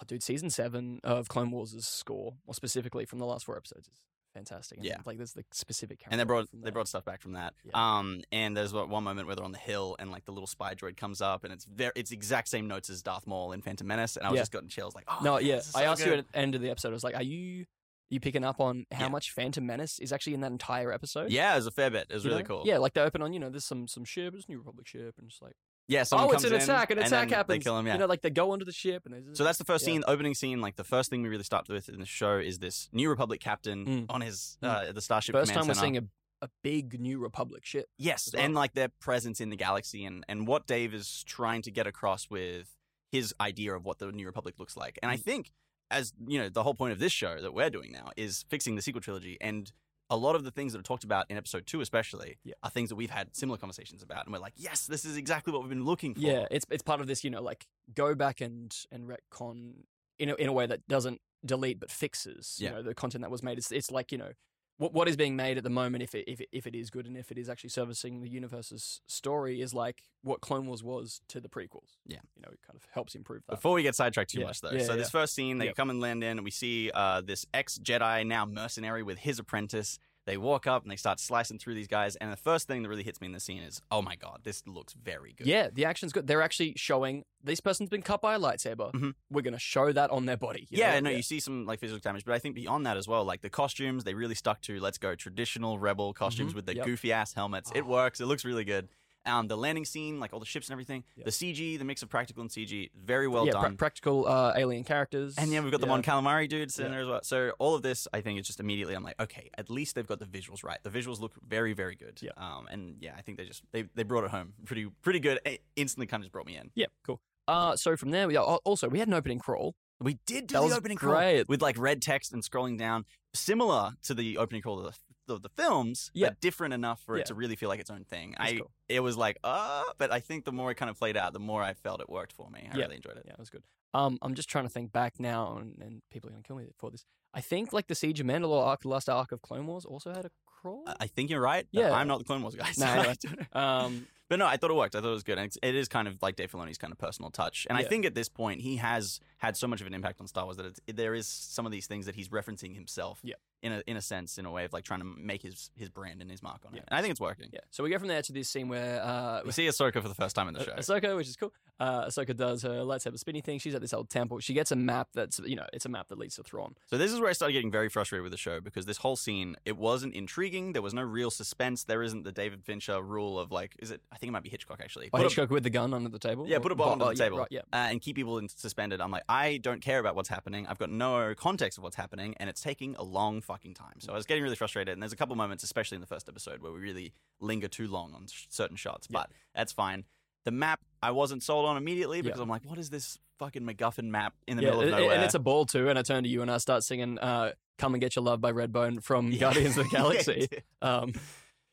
oh, 0.00 0.04
dude, 0.06 0.22
season 0.22 0.50
seven 0.50 1.00
of 1.04 1.28
Clone 1.28 1.50
Wars' 1.50 1.86
score, 1.86 2.34
or 2.46 2.54
specifically 2.54 3.04
from 3.04 3.18
the 3.18 3.26
last 3.26 3.44
four 3.46 3.56
episodes, 3.56 3.88
is 3.88 4.00
fantastic. 4.34 4.78
And, 4.78 4.86
Yeah. 4.86 4.98
like 5.04 5.16
there's 5.16 5.32
the 5.32 5.44
specific. 5.52 6.02
and 6.10 6.20
they 6.20 6.24
brought 6.24 6.48
they 6.52 6.70
brought 6.70 6.86
stuff 6.88 7.04
back 7.04 7.20
from 7.22 7.32
that. 7.32 7.54
Yeah. 7.64 7.72
Um, 7.98 8.22
and 8.30 8.56
there's 8.56 8.72
one 8.72 8.88
one 8.90 9.02
moment 9.04 9.26
where 9.26 9.34
they're 9.36 9.44
on 9.44 9.52
the 9.52 9.58
hill 9.58 9.96
and 9.98 10.10
like 10.12 10.24
the 10.26 10.32
little 10.32 10.46
spy 10.46 10.74
droid 10.74 10.96
comes 10.96 11.20
up 11.20 11.44
and 11.44 11.52
it's 11.52 11.64
very 11.64 11.92
it's 11.96 12.10
the 12.10 12.16
exact 12.16 12.48
same 12.48 12.68
notes 12.68 12.90
as 12.90 13.02
Darth 13.02 13.26
Maul 13.26 13.52
in 13.52 13.62
Phantom 13.62 13.86
Menace, 13.86 14.16
and 14.16 14.26
I 14.26 14.30
was 14.30 14.36
Yeah. 14.36 14.42
just 14.42 14.52
getting 14.52 14.68
chills 14.68 14.94
like, 14.94 15.04
oh 15.08 15.18
No, 15.22 15.34
man, 15.36 15.46
yeah. 15.46 15.56
is 15.56 15.74
I 15.74 15.84
asked 15.84 16.04
good. 16.04 16.12
you 16.12 16.18
at 16.18 16.32
the 16.32 16.38
end 16.38 16.54
of 16.54 16.60
the 16.60 16.70
episode. 16.70 16.90
I 16.90 16.92
was 16.92 17.04
like, 17.04 17.16
"Are 17.16 17.22
you 17.22 17.64
you 18.10 18.20
picking 18.20 18.42
up 18.44 18.58
on 18.60 18.86
how 18.92 19.04
Yeah. 19.04 19.08
much 19.08 19.32
Phantom 19.32 19.66
Menace 19.66 19.98
is 19.98 20.12
actually 20.14 20.32
in 20.34 20.40
that 20.42 20.52
entire 20.52 20.92
episode?" 20.92 21.30
Yeah, 21.32 21.52
it 21.52 21.56
was 21.56 21.66
a 21.66 21.70
fair 21.70 21.90
bit. 21.90 22.06
It 22.08 22.14
was 22.14 22.24
You 22.24 22.30
really 22.30 22.42
know? 22.42 22.48
cool. 22.48 22.62
Yeah, 22.66 22.78
like 22.78 22.94
they 22.94 23.00
open 23.00 23.22
on 23.22 23.32
you 23.32 23.38
know 23.40 23.50
there's 23.50 23.64
some 23.66 23.88
some 23.88 24.04
ship, 24.04 24.34
it's 24.34 24.46
a 24.46 24.50
New 24.50 24.58
Republic 24.58 24.86
ship, 24.86 25.16
and 25.18 25.28
just 25.28 25.42
like 25.42 25.56
yeah. 25.88 26.02
Someone 26.04 26.28
oh, 26.28 26.32
it's 26.32 26.42
comes 26.42 26.52
an 26.52 26.56
in, 26.58 26.62
attack, 26.62 26.90
an 26.90 26.98
and 26.98 27.06
attack 27.06 27.30
happens. 27.30 27.58
They 27.58 27.64
kill 27.64 27.78
him. 27.78 27.86
Yeah. 27.86 27.94
You 27.94 27.98
know, 28.00 28.06
like 28.06 28.22
they 28.22 28.30
go 28.30 28.52
onto 28.52 28.64
the 28.64 28.72
ship 28.72 29.04
and 29.06 29.14
there's 29.14 29.36
So 29.38 29.44
that's 29.44 29.58
the 29.58 29.64
first 29.64 29.84
Yeah. 29.86 29.94
scene, 29.94 30.04
opening 30.06 30.34
scene. 30.34 30.60
Like 30.60 30.76
the 30.76 30.84
first 30.84 31.10
thing 31.10 31.22
we 31.22 31.28
really 31.28 31.42
start 31.44 31.68
with 31.68 31.88
in 31.88 31.98
the 32.00 32.06
show 32.06 32.36
is 32.38 32.58
this 32.60 32.88
New 32.92 33.08
Republic 33.10 33.40
captain 33.40 33.84
Mm. 33.86 34.06
on 34.10 34.20
his 34.20 34.58
Mm. 34.62 34.68
uh, 34.68 34.92
the 34.92 35.00
Starship 35.00 35.34
first 35.34 35.50
Command 35.52 35.64
time 35.64 35.68
we're 35.68 35.74
Center. 35.74 35.84
seeing 35.84 35.96
a, 36.42 36.46
a 36.46 36.48
big 36.62 37.00
New 37.00 37.18
Republic 37.18 37.64
ship. 37.64 37.88
yes, 37.98 38.30
well. 38.32 38.42
and 38.44 38.54
like 38.54 38.74
their 38.74 38.88
presence 39.00 39.40
in 39.40 39.50
the 39.50 39.56
galaxy 39.56 40.04
and 40.04 40.24
and 40.28 40.46
what 40.46 40.66
Dave 40.66 40.94
is 40.94 41.24
trying 41.24 41.62
to 41.62 41.70
get 41.70 41.86
across 41.86 42.30
with 42.30 42.76
his 43.10 43.34
idea 43.40 43.74
of 43.74 43.84
what 43.84 43.98
the 43.98 44.12
New 44.12 44.26
Republic 44.26 44.54
looks 44.58 44.76
like. 44.76 44.98
And 45.02 45.10
I 45.10 45.16
Mm. 45.16 45.22
think 45.22 45.52
as 45.90 46.12
you 46.26 46.38
know, 46.38 46.50
the 46.50 46.62
whole 46.62 46.74
point 46.74 46.92
of 46.92 46.98
this 46.98 47.12
show 47.12 47.40
that 47.40 47.54
we're 47.54 47.70
doing 47.70 47.90
now 47.90 48.10
is 48.16 48.44
fixing 48.50 48.76
the 48.76 48.82
sequel 48.82 49.00
trilogy 49.00 49.38
and. 49.40 49.72
A 50.10 50.16
lot 50.16 50.34
of 50.36 50.44
the 50.44 50.50
things 50.50 50.72
that 50.72 50.78
are 50.78 50.82
talked 50.82 51.04
about 51.04 51.26
in 51.30 51.36
episode 51.36 51.66
two, 51.66 51.80
especially, 51.82 52.38
Yeah. 52.42 52.54
are 52.62 52.70
things 52.70 52.88
that 52.88 52.96
we've 52.96 53.10
had 53.10 53.36
similar 53.36 53.58
conversations 53.58 54.02
about, 54.02 54.24
and 54.24 54.32
we're 54.32 54.38
like, 54.40 54.54
"Yes, 54.56 54.86
this 54.86 55.04
is 55.04 55.16
exactly 55.16 55.52
what 55.52 55.60
we've 55.62 55.68
been 55.68 55.84
looking 55.84 56.14
for." 56.14 56.20
Yeah, 56.20 56.46
it's 56.50 56.64
it's 56.70 56.82
part 56.82 57.00
of 57.00 57.06
this, 57.06 57.24
you 57.24 57.30
know, 57.30 57.42
like 57.42 57.66
go 57.94 58.14
back 58.14 58.40
and 58.40 58.74
and 58.90 59.06
retcon 59.08 59.84
in 60.18 60.30
a, 60.30 60.34
in 60.36 60.48
a 60.48 60.52
way 60.52 60.66
that 60.66 60.86
doesn't 60.88 61.20
delete 61.44 61.78
but 61.78 61.90
fixes, 61.90 62.56
you 62.58 62.66
Yeah. 62.66 62.72
know, 62.76 62.82
the 62.82 62.94
content 62.94 63.22
that 63.22 63.30
was 63.30 63.42
made. 63.42 63.58
It's 63.58 63.70
it's 63.70 63.90
like 63.90 64.10
you 64.10 64.18
know 64.18 64.32
what 64.78 64.92
what 64.94 65.08
is 65.08 65.16
being 65.16 65.36
made 65.36 65.58
at 65.58 65.64
the 65.64 65.70
moment, 65.70 66.02
if 66.02 66.14
it 66.14 66.24
if 66.26 66.40
it, 66.40 66.48
if 66.52 66.66
it 66.66 66.74
is 66.74 66.88
good 66.90 67.06
and 67.06 67.16
if 67.16 67.30
it 67.30 67.38
is 67.38 67.48
actually 67.48 67.70
servicing 67.70 68.20
the 68.20 68.28
universe's 68.28 69.00
story, 69.06 69.60
is 69.60 69.74
like 69.74 70.02
what 70.22 70.40
Clone 70.40 70.66
Wars 70.66 70.82
was 70.82 71.20
to 71.28 71.40
the 71.40 71.48
prequels. 71.48 71.96
Yeah. 72.06 72.18
you 72.34 72.42
know, 72.42 72.48
it 72.50 72.60
kind 72.66 72.76
of 72.76 72.82
helps 72.92 73.14
improve 73.14 73.42
that. 73.48 73.56
Before 73.56 73.74
we 73.74 73.82
get 73.82 73.94
sidetracked 73.94 74.30
too 74.30 74.40
Yeah. 74.40 74.46
much, 74.46 74.60
though, 74.60 74.70
Yeah, 74.72 74.84
so 74.84 74.96
this 74.96 75.10
first 75.10 75.34
scene, 75.34 75.58
they 75.58 75.66
Yep. 75.66 75.76
come 75.76 75.90
and 75.90 76.00
land 76.00 76.24
in, 76.24 76.38
and 76.38 76.44
we 76.44 76.50
see 76.50 76.90
uh, 76.94 77.20
this 77.20 77.44
ex 77.52 77.78
Jedi, 77.78 78.26
now 78.26 78.46
mercenary, 78.46 79.02
with 79.02 79.18
his 79.18 79.38
apprentice. 79.38 79.98
They 80.28 80.36
walk 80.36 80.66
up 80.66 80.82
and 80.82 80.92
they 80.92 80.96
start 80.96 81.20
slicing 81.20 81.58
through 81.58 81.72
these 81.74 81.86
guys. 81.88 82.14
And 82.16 82.30
the 82.30 82.36
first 82.36 82.66
thing 82.68 82.82
that 82.82 82.88
really 82.90 83.02
hits 83.02 83.18
me 83.18 83.26
in 83.28 83.32
the 83.32 83.40
scene 83.40 83.62
is, 83.62 83.80
oh 83.90 84.02
my 84.02 84.14
god, 84.14 84.40
this 84.44 84.62
looks 84.66 84.92
very 84.92 85.32
good. 85.32 85.46
Yeah, 85.46 85.68
the 85.72 85.86
action's 85.86 86.12
good. 86.12 86.26
They're 86.26 86.42
actually 86.42 86.74
showing 86.76 87.24
this 87.42 87.60
person's 87.60 87.88
been 87.88 88.02
cut 88.02 88.20
by 88.20 88.34
a 88.34 88.38
lightsaber. 88.38 88.92
Mhm. 88.92 89.14
We're 89.30 89.40
gonna 89.40 89.58
show 89.58 89.90
that 89.90 90.10
on 90.10 90.26
their 90.26 90.36
body. 90.36 90.66
you 90.70 90.78
Yeah, 90.80 91.00
know? 91.00 91.08
no, 91.08 91.16
you 91.16 91.22
see 91.22 91.40
some 91.40 91.64
like 91.64 91.80
physical 91.80 91.98
damage, 92.00 92.26
but 92.26 92.34
I 92.34 92.38
think 92.38 92.54
beyond 92.54 92.84
that 92.84 92.98
as 92.98 93.08
well, 93.08 93.24
like 93.24 93.40
the 93.40 93.48
costumes, 93.48 94.04
they 94.04 94.12
really 94.12 94.34
stuck 94.34 94.60
to 94.62 94.78
let's 94.80 94.98
go 94.98 95.14
traditional 95.14 95.78
rebel 95.78 96.12
costumes 96.12 96.52
Mhm, 96.52 96.56
with 96.56 96.66
the 96.66 96.76
yep. 96.76 96.84
goofy 96.84 97.10
ass 97.10 97.32
helmets. 97.32 97.72
It 97.74 97.84
Oh. 97.84 97.88
works. 97.88 98.20
It 98.20 98.26
looks 98.26 98.44
really 98.44 98.64
good. 98.64 98.88
Um, 99.26 99.46
the 99.48 99.56
landing 99.56 99.84
scene, 99.84 100.20
like 100.20 100.32
all 100.32 100.40
the 100.40 100.46
ships 100.46 100.68
and 100.68 100.72
everything, 100.72 101.04
Yep. 101.16 101.26
the 101.26 101.30
CG, 101.32 101.78
the 101.78 101.84
mix 101.84 102.02
of 102.02 102.08
practical 102.08 102.40
and 102.40 102.50
CG, 102.50 102.90
very 102.94 103.28
well 103.28 103.44
yeah, 103.44 103.52
pra- 103.52 103.62
done. 103.62 103.76
practical 103.76 104.26
uh, 104.26 104.54
alien 104.56 104.84
characters. 104.84 105.34
And 105.36 105.52
yeah, 105.52 105.60
we've 105.60 105.70
got 105.70 105.80
the 105.82 105.86
yeah. 105.86 105.92
Mon 105.92 106.02
Calamari 106.02 106.48
dude 106.48 106.70
sitting 106.72 106.90
Yeah. 106.90 106.96
there 106.98 107.02
as 107.02 107.08
well. 107.08 107.20
So 107.24 107.52
all 107.58 107.74
of 107.74 107.82
this, 107.82 108.08
I 108.14 108.22
think, 108.22 108.40
is 108.40 108.46
just 108.46 108.58
immediately 108.58 108.94
I'm 108.94 109.02
like, 109.02 109.20
okay, 109.20 109.50
at 109.58 109.68
least 109.68 109.96
they've 109.96 110.06
got 110.06 110.18
the 110.18 110.24
visuals 110.24 110.64
right. 110.64 110.78
The 110.82 110.88
visuals 110.90 111.20
look 111.20 111.32
very, 111.46 111.74
very 111.74 111.94
good. 111.94 112.20
Yeah. 112.22 112.30
Um, 112.38 112.68
and 112.70 112.96
yeah, 113.00 113.14
I 113.18 113.20
think 113.20 113.36
they 113.36 113.44
just 113.44 113.62
they, 113.72 113.84
they 113.94 114.02
brought 114.02 114.24
it 114.24 114.30
home 114.30 114.54
pretty 114.64 114.86
pretty 115.02 115.20
good. 115.20 115.40
It 115.44 115.62
instantly 115.76 116.06
kind 116.06 116.22
of 116.22 116.24
just 116.24 116.32
brought 116.32 116.46
me 116.46 116.56
in. 116.56 116.70
Yeah, 116.74 116.86
cool. 117.04 117.20
Uh, 117.46 117.76
so 117.76 117.96
from 117.96 118.10
there, 118.12 118.28
we 118.28 118.36
al- 118.36 118.60
also 118.64 118.88
we 118.88 118.98
had 118.98 119.08
an 119.08 119.14
opening 119.14 119.38
crawl. 119.40 119.74
We 120.00 120.18
did 120.26 120.46
do 120.46 120.54
That 120.54 120.68
the 120.68 120.76
opening 120.76 120.96
crawl 120.96 121.42
with 121.48 121.60
like 121.60 121.76
red 121.76 122.00
text 122.00 122.32
and 122.32 122.42
scrolling 122.42 122.78
down, 122.78 123.04
similar 123.34 123.92
to 124.04 124.14
the 124.14 124.38
opening 124.38 124.62
crawl 124.62 124.78
of 124.78 124.84
the, 124.84 124.98
of 125.30 125.42
the 125.42 125.48
films, 125.48 126.10
Yeah. 126.14 126.28
but 126.28 126.40
different 126.40 126.74
enough 126.74 127.00
for 127.02 127.16
Yeah. 127.16 127.20
it 127.22 127.26
to 127.26 127.34
really 127.34 127.56
feel 127.56 127.68
like 127.68 127.80
its 127.80 127.90
own 127.90 128.04
thing. 128.04 128.34
That's 128.38 128.52
I 128.52 128.56
cool. 128.58 128.70
it 128.88 129.00
was 129.00 129.16
like 129.16 129.38
uh, 129.44 129.82
but 129.98 130.10
I 130.12 130.20
think 130.20 130.44
the 130.44 130.52
more 130.52 130.70
it 130.70 130.76
kind 130.76 130.90
of 130.90 130.98
played 130.98 131.16
out, 131.16 131.32
the 131.32 131.38
more 131.40 131.62
I 131.62 131.74
felt 131.74 132.00
it 132.00 132.08
worked 132.08 132.32
for 132.32 132.50
me. 132.50 132.68
I 132.72 132.76
Yeah. 132.76 132.84
really 132.84 132.96
enjoyed 132.96 133.16
it. 133.16 133.24
Yeah, 133.26 133.32
it 133.34 133.38
was 133.38 133.50
good. 133.50 133.62
Um, 133.94 134.18
I'm 134.20 134.34
just 134.34 134.48
trying 134.50 134.64
to 134.64 134.70
think 134.70 134.92
back 134.92 135.18
now, 135.18 135.56
and, 135.56 135.76
and 135.80 136.02
people 136.10 136.28
are 136.28 136.32
gonna 136.32 136.42
kill 136.42 136.56
me 136.56 136.66
for 136.76 136.90
this. 136.90 137.04
I 137.32 137.40
think 137.40 137.72
like 137.72 137.86
the 137.86 137.94
Siege 137.94 138.20
of 138.20 138.26
Mandalore 138.26 138.66
arc, 138.66 138.82
the 138.82 138.88
last 138.88 139.08
arc 139.08 139.32
of 139.32 139.40
Clone 139.42 139.66
Wars, 139.66 139.84
also 139.84 140.12
had 140.12 140.24
a 140.26 140.30
crawl. 140.46 140.84
I- 140.86 141.06
think 141.06 141.30
you're 141.30 141.40
right. 141.40 141.66
Yeah. 141.70 141.92
I'm 141.92 142.08
not 142.08 142.18
the 142.18 142.24
Clone 142.24 142.42
Wars 142.42 142.54
guy. 142.54 142.70
so 142.72 142.84
No, 142.84 143.14
don't. 143.20 143.56
Um, 143.56 144.06
But 144.28 144.38
no, 144.40 144.46
I 144.46 144.58
thought 144.58 144.70
it 144.70 144.74
worked. 144.74 144.94
I 144.94 145.00
thought 145.00 145.08
it 145.08 145.12
was 145.12 145.22
good. 145.22 145.38
And 145.38 145.50
it's, 145.62 145.88
kind 145.88 146.06
of 146.06 146.20
like 146.20 146.36
Dave 146.36 146.52
Filoni's 146.52 146.76
kind 146.76 146.92
of 146.92 146.98
personal 146.98 147.30
touch. 147.30 147.66
And 147.70 147.78
I 147.78 147.82
think 147.82 148.04
at 148.04 148.14
this 148.14 148.28
point, 148.28 148.60
he 148.60 148.76
has 148.76 149.20
had 149.38 149.56
so 149.56 149.66
much 149.66 149.80
of 149.80 149.86
an 149.86 149.94
impact 149.94 150.20
on 150.20 150.26
Star 150.26 150.44
Wars 150.44 150.58
that 150.58 150.66
it's, 150.66 150.80
there 150.86 151.14
is 151.14 151.26
some 151.26 151.64
of 151.64 151.72
these 151.72 151.86
things 151.86 152.04
that 152.04 152.14
he's 152.14 152.28
referencing 152.28 152.74
himself. 152.74 153.20
Yeah. 153.22 153.36
In 153.60 153.72
a 153.72 153.82
in 153.88 153.96
a 153.96 154.00
sense, 154.00 154.38
in 154.38 154.46
a 154.46 154.50
way 154.52 154.64
of 154.64 154.72
like 154.72 154.84
trying 154.84 155.00
to 155.00 155.06
make 155.06 155.42
his 155.42 155.70
his 155.74 155.88
brand 155.88 156.22
and 156.22 156.30
his 156.30 156.42
mark 156.44 156.60
on 156.64 156.72
Yeah. 156.74 156.80
it. 156.82 156.84
And 156.88 156.96
I 156.98 157.02
think 157.02 157.10
it's 157.10 157.20
working. 157.20 157.48
yeah. 157.52 157.58
So 157.70 157.82
we 157.82 157.90
go 157.90 157.98
from 157.98 158.06
there 158.06 158.22
to 158.22 158.32
this 158.32 158.48
scene 158.48 158.68
where 158.68 159.02
uh, 159.02 159.40
We 159.44 159.50
see 159.50 159.66
Ahsoka 159.66 160.00
for 160.00 160.06
the 160.08 160.14
first 160.14 160.36
time 160.36 160.46
in 160.46 160.54
the 160.54 160.62
show. 160.62 160.72
Ah- 160.76 160.80
Ahsoka, 160.80 161.16
which 161.16 161.26
is 161.26 161.34
cool. 161.36 161.52
Uh, 161.80 162.06
Ahsoka 162.06 162.36
does 162.36 162.62
her 162.62 162.82
lightsaber 162.84 163.18
spinny 163.18 163.40
thing. 163.40 163.58
She's 163.58 163.74
at 163.74 163.80
this 163.80 163.92
old 163.92 164.10
temple. 164.10 164.38
She 164.40 164.52
gets 164.54 164.70
a 164.72 164.76
map 164.76 165.08
that's 165.12 165.40
you 165.40 165.56
know 165.56 165.66
it's 165.72 165.86
a 165.86 165.88
map 165.88 166.06
that 166.08 166.18
leads 166.18 166.36
to 166.36 166.44
Thrawn. 166.44 166.76
So 166.86 166.96
this 166.98 167.12
is 167.12 167.18
where 167.18 167.30
I 167.30 167.32
started 167.32 167.52
getting 167.54 167.72
very 167.72 167.88
frustrated 167.88 168.22
with 168.22 168.30
the 168.32 168.38
show 168.38 168.60
because 168.60 168.86
this 168.86 168.98
whole 168.98 169.16
scene 169.16 169.56
it 169.64 169.76
wasn't 169.76 170.14
intriguing. 170.14 170.72
There 170.72 170.82
was 170.82 170.94
no 170.94 171.02
real 171.02 171.30
suspense. 171.32 171.82
There 171.82 172.02
isn't 172.04 172.22
the 172.22 172.32
David 172.32 172.62
Fincher 172.64 173.02
rule 173.02 173.40
of 173.40 173.50
like, 173.50 173.74
is 173.80 173.90
it? 173.90 174.00
I 174.12 174.18
think 174.18 174.28
it 174.28 174.32
might 174.34 174.44
be 174.44 174.50
Hitchcock 174.50 174.80
actually. 174.80 175.06
Oh, 175.12 175.18
Put 175.18 175.20
a- 175.20 175.24
Hitchcock 175.24 175.50
with 175.50 175.64
the 175.64 175.70
gun 175.70 175.92
under 175.94 176.08
the 176.08 176.18
table. 176.20 176.46
Yeah, 176.48 176.60
put 176.60 176.70
a 176.70 176.76
bomb 176.76 176.92
under 176.92 177.06
the 177.06 177.10
yeah, 177.16 177.24
table. 177.24 177.38
Right, 177.38 177.48
yeah. 177.50 177.60
uh, 177.72 177.90
and 177.90 178.00
keep 178.00 178.14
people 178.14 178.38
in 178.38 178.48
suspended. 178.48 179.00
I'm 179.00 179.10
like, 179.10 179.24
I 179.28 179.56
don't 179.58 179.80
care 179.82 179.98
about 179.98 180.14
what's 180.14 180.28
happening. 180.28 180.66
I've 180.68 180.78
got 180.78 180.90
no 180.90 181.34
context 181.36 181.78
of 181.78 181.82
what's 181.84 181.96
happening, 181.96 182.34
and 182.38 182.48
it's 182.48 182.60
taking 182.60 182.94
a 182.96 183.02
long 183.02 183.40
fucking 183.48 183.74
time. 183.74 183.98
So 183.98 184.12
I 184.12 184.14
was 184.16 184.26
getting 184.26 184.44
really 184.44 184.54
frustrated. 184.54 184.92
And 184.92 185.02
there's 185.02 185.12
a 185.12 185.16
couple 185.16 185.34
moments, 185.34 185.64
especially 185.64 185.96
in 185.96 186.00
the 186.00 186.06
first 186.06 186.28
episode, 186.28 186.62
where 186.62 186.70
we 186.70 186.78
really 186.78 187.12
linger 187.40 187.66
too 187.66 187.88
long 187.88 188.12
on 188.14 188.26
sh- 188.30 188.44
certain 188.50 188.76
shots. 188.76 189.08
Yeah. 189.10 189.20
But 189.20 189.30
that's 189.56 189.72
fine. 189.72 190.04
The 190.44 190.52
map 190.52 190.78
I 191.02 191.10
wasn't 191.10 191.42
sold 191.42 191.66
on 191.66 191.76
immediately 191.76 192.22
because 192.22 192.38
Yeah. 192.38 192.44
I'm 192.44 192.48
like, 192.48 192.62
what 192.64 192.78
is 192.78 192.90
this 192.90 193.18
fucking 193.40 193.62
MacGuffin 193.62 194.04
map 194.04 194.34
in 194.46 194.56
the 194.56 194.62
yeah, 194.62 194.68
middle 194.70 194.82
of 194.84 194.90
nowhere? 194.90 195.14
and 195.16 195.24
it's 195.24 195.34
a 195.34 195.38
ball 195.40 195.66
too. 195.66 195.88
And 195.88 195.98
I 195.98 196.02
turn 196.02 196.22
to 196.22 196.28
you 196.28 196.42
and 196.42 196.50
I 196.50 196.58
start 196.58 196.84
singing 196.84 197.18
uh, 197.18 197.52
"Come 197.78 197.94
and 197.94 198.00
Get 198.00 198.14
Your 198.16 198.24
Love" 198.24 198.40
by 198.40 198.52
Redbone 198.52 199.02
from. 199.02 199.30
Guardians 199.38 199.76
of 199.76 199.84
the 199.84 199.90
Galaxy. 199.96 200.48
um, 200.80 201.12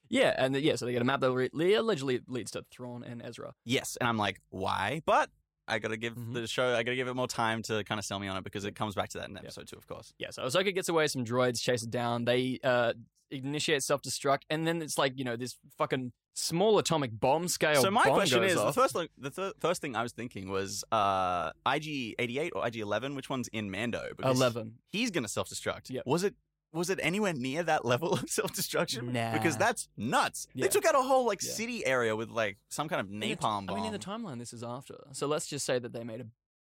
yeah, 0.10 0.34
and 0.38 0.56
yeah, 0.56 0.76
so 0.76 0.86
they 0.86 0.92
get 0.94 1.02
a 1.02 1.06
map 1.06 1.20
that 1.22 1.32
re- 1.32 1.74
allegedly 1.74 2.22
leads 2.28 2.52
to 2.52 2.64
Thrawn 2.72 3.04
and 3.04 3.22
Ezra. 3.24 3.54
yes, 3.66 3.98
and 4.00 4.08
I'm 4.08 4.18
like, 4.18 4.40
why? 4.50 5.02
But 5.06 5.30
I 5.68 5.80
gotta 5.80 5.98
give 5.98 6.14
Mhm. 6.16 6.34
the 6.34 6.48
show, 6.48 6.74
I 6.76 6.84
gotta 6.84 6.96
give 6.96 7.08
it 7.08 7.14
more 7.16 7.28
time 7.28 7.62
to 7.64 7.84
kind 7.84 7.98
of 8.00 8.06
sell 8.06 8.20
me 8.20 8.28
on 8.28 8.38
it 8.38 8.44
because 8.44 8.66
it 8.66 8.76
comes 8.76 8.94
back 8.96 9.10
to 9.10 9.18
that 9.20 9.30
in 9.30 9.38
episode 9.38 9.68
two, 9.68 9.78
of 9.78 9.88
course. 9.88 10.14
Yeah, 10.20 10.30
so 10.32 10.44
Ahsoka 10.44 10.74
gets 10.74 10.90
away, 10.90 11.08
some 11.08 11.24
droids 11.26 11.62
chase 11.62 11.84
it 11.84 11.90
down. 11.92 12.26
They 12.26 12.60
uh, 12.64 12.94
initiate 13.32 13.84
self 13.84 14.02
destruct, 14.02 14.42
and 14.50 14.68
then 14.68 14.82
it's 14.82 14.98
like 14.98 15.14
you 15.18 15.24
know 15.26 15.36
this 15.36 15.58
fucking 15.78 16.12
small 16.36 16.78
atomic 16.78 17.18
bomb 17.20 17.48
scale. 17.48 17.82
So 17.82 17.90
my 17.90 18.04
question 18.04 18.44
is: 18.44 18.58
off. 18.58 18.76
the 18.76 18.82
first 18.82 18.94
thing, 18.94 19.08
the 19.18 19.30
th- 19.32 19.54
first 19.60 19.82
thing 19.82 19.96
I 19.96 20.04
was 20.04 20.12
thinking 20.12 20.50
was 20.50 20.84
uh, 20.92 21.52
IG 21.66 22.16
eighty 22.20 22.38
eight 22.40 22.54
or 22.56 22.66
IG 22.68 22.78
eleven. 22.78 23.16
Which 23.16 23.30
one's 23.30 23.48
in 23.50 23.72
Mando? 23.72 24.10
Because 24.16 24.38
eleven. 24.38 24.76
He's 24.88 25.10
gonna 25.12 25.28
self 25.28 25.50
destruct. 25.50 25.90
Yep. 25.90 26.04
Was 26.06 26.24
it? 26.24 26.36
Was 26.76 26.90
it 26.90 27.00
anywhere 27.02 27.34
near 27.34 27.64
that 27.64 27.86
level 27.86 28.14
of 28.14 28.30
self 28.30 28.54
destruction? 28.54 29.14
Nah. 29.14 29.34
Because 29.34 29.58
that's 29.58 29.88
nuts. 29.98 30.48
Yeah. 30.54 30.66
They 30.66 30.70
took 30.70 30.86
out 30.86 30.96
a 30.96 31.02
whole 31.02 31.26
like 31.26 31.42
Yeah. 31.42 31.52
city 31.52 31.86
area 31.86 32.16
with 32.16 32.30
like 32.30 32.58
some 32.70 32.88
kind 32.90 33.00
of 33.02 33.08
napalm 33.08 33.66
bomb. 33.66 33.70
I 33.72 33.76
mean, 33.76 33.86
in 33.86 33.92
the 33.94 34.00
timeline, 34.00 34.38
this 34.40 34.54
is 34.54 34.64
after. 34.64 34.96
So 35.14 35.26
let's 35.28 35.48
just 35.48 35.66
say 35.66 35.80
that 35.80 35.94
they 35.94 36.04
made 36.04 36.22
a 36.22 36.26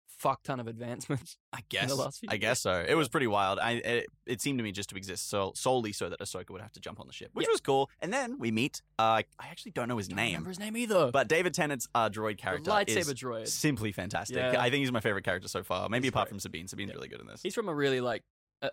fuck 0.07 0.41
ton 0.41 0.59
of 0.59 0.65
advancements. 0.67 1.37
I 1.53 1.59
guess. 1.69 1.93
last 1.93 2.19
few 2.21 2.29
I 2.31 2.37
guess 2.37 2.59
so. 2.59 2.83
It 2.87 2.95
was 2.95 3.07
pretty 3.07 3.27
wild. 3.27 3.59
I 3.59 3.71
it, 3.73 4.05
it 4.25 4.41
seemed 4.41 4.57
to 4.59 4.63
me 4.63 4.71
just 4.71 4.89
to 4.89 4.95
exist 4.95 5.29
so 5.29 5.51
solely 5.55 5.91
so 5.93 6.09
that 6.09 6.19
Ahsoka 6.19 6.49
would 6.51 6.61
have 6.61 6.71
to 6.73 6.79
jump 6.79 6.99
on 6.99 7.05
the 7.07 7.13
ship, 7.13 7.29
which 7.33 7.47
was 7.47 7.61
cool. 7.61 7.89
And 7.99 8.11
then 8.11 8.39
we 8.39 8.49
meet. 8.51 8.81
Uh, 8.97 9.21
I 9.39 9.47
actually 9.51 9.71
don't 9.73 9.87
know 9.87 9.97
his 9.97 10.09
name. 10.09 10.17
I 10.17 10.21
Don't 10.21 10.25
name, 10.25 10.33
remember 10.33 10.49
his 10.49 10.59
name 10.59 10.77
either. 10.77 11.11
but 11.11 11.27
David 11.27 11.53
Tennant's 11.53 11.87
uh, 11.93 12.09
droid 12.09 12.31
the 12.31 12.35
character 12.41 12.71
lightsaber 12.71 12.97
is 12.97 13.13
droid. 13.13 13.47
simply 13.47 13.91
fantastic. 13.91 14.37
Yeah. 14.37 14.55
I 14.59 14.69
think 14.71 14.81
he's 14.81 14.91
my 14.91 14.99
favorite 15.01 15.23
character 15.23 15.47
so 15.47 15.63
far. 15.63 15.87
Maybe 15.89 16.05
He's 16.05 16.09
apart 16.09 16.25
great. 16.27 16.31
from 16.31 16.39
Sabine. 16.39 16.67
Sabine's 16.67 16.93
really 16.95 17.07
good 17.09 17.21
in 17.21 17.27
this. 17.27 17.41
He's 17.43 17.53
from 17.55 17.69
a 17.69 17.73
really 17.75 18.01
like 18.01 18.23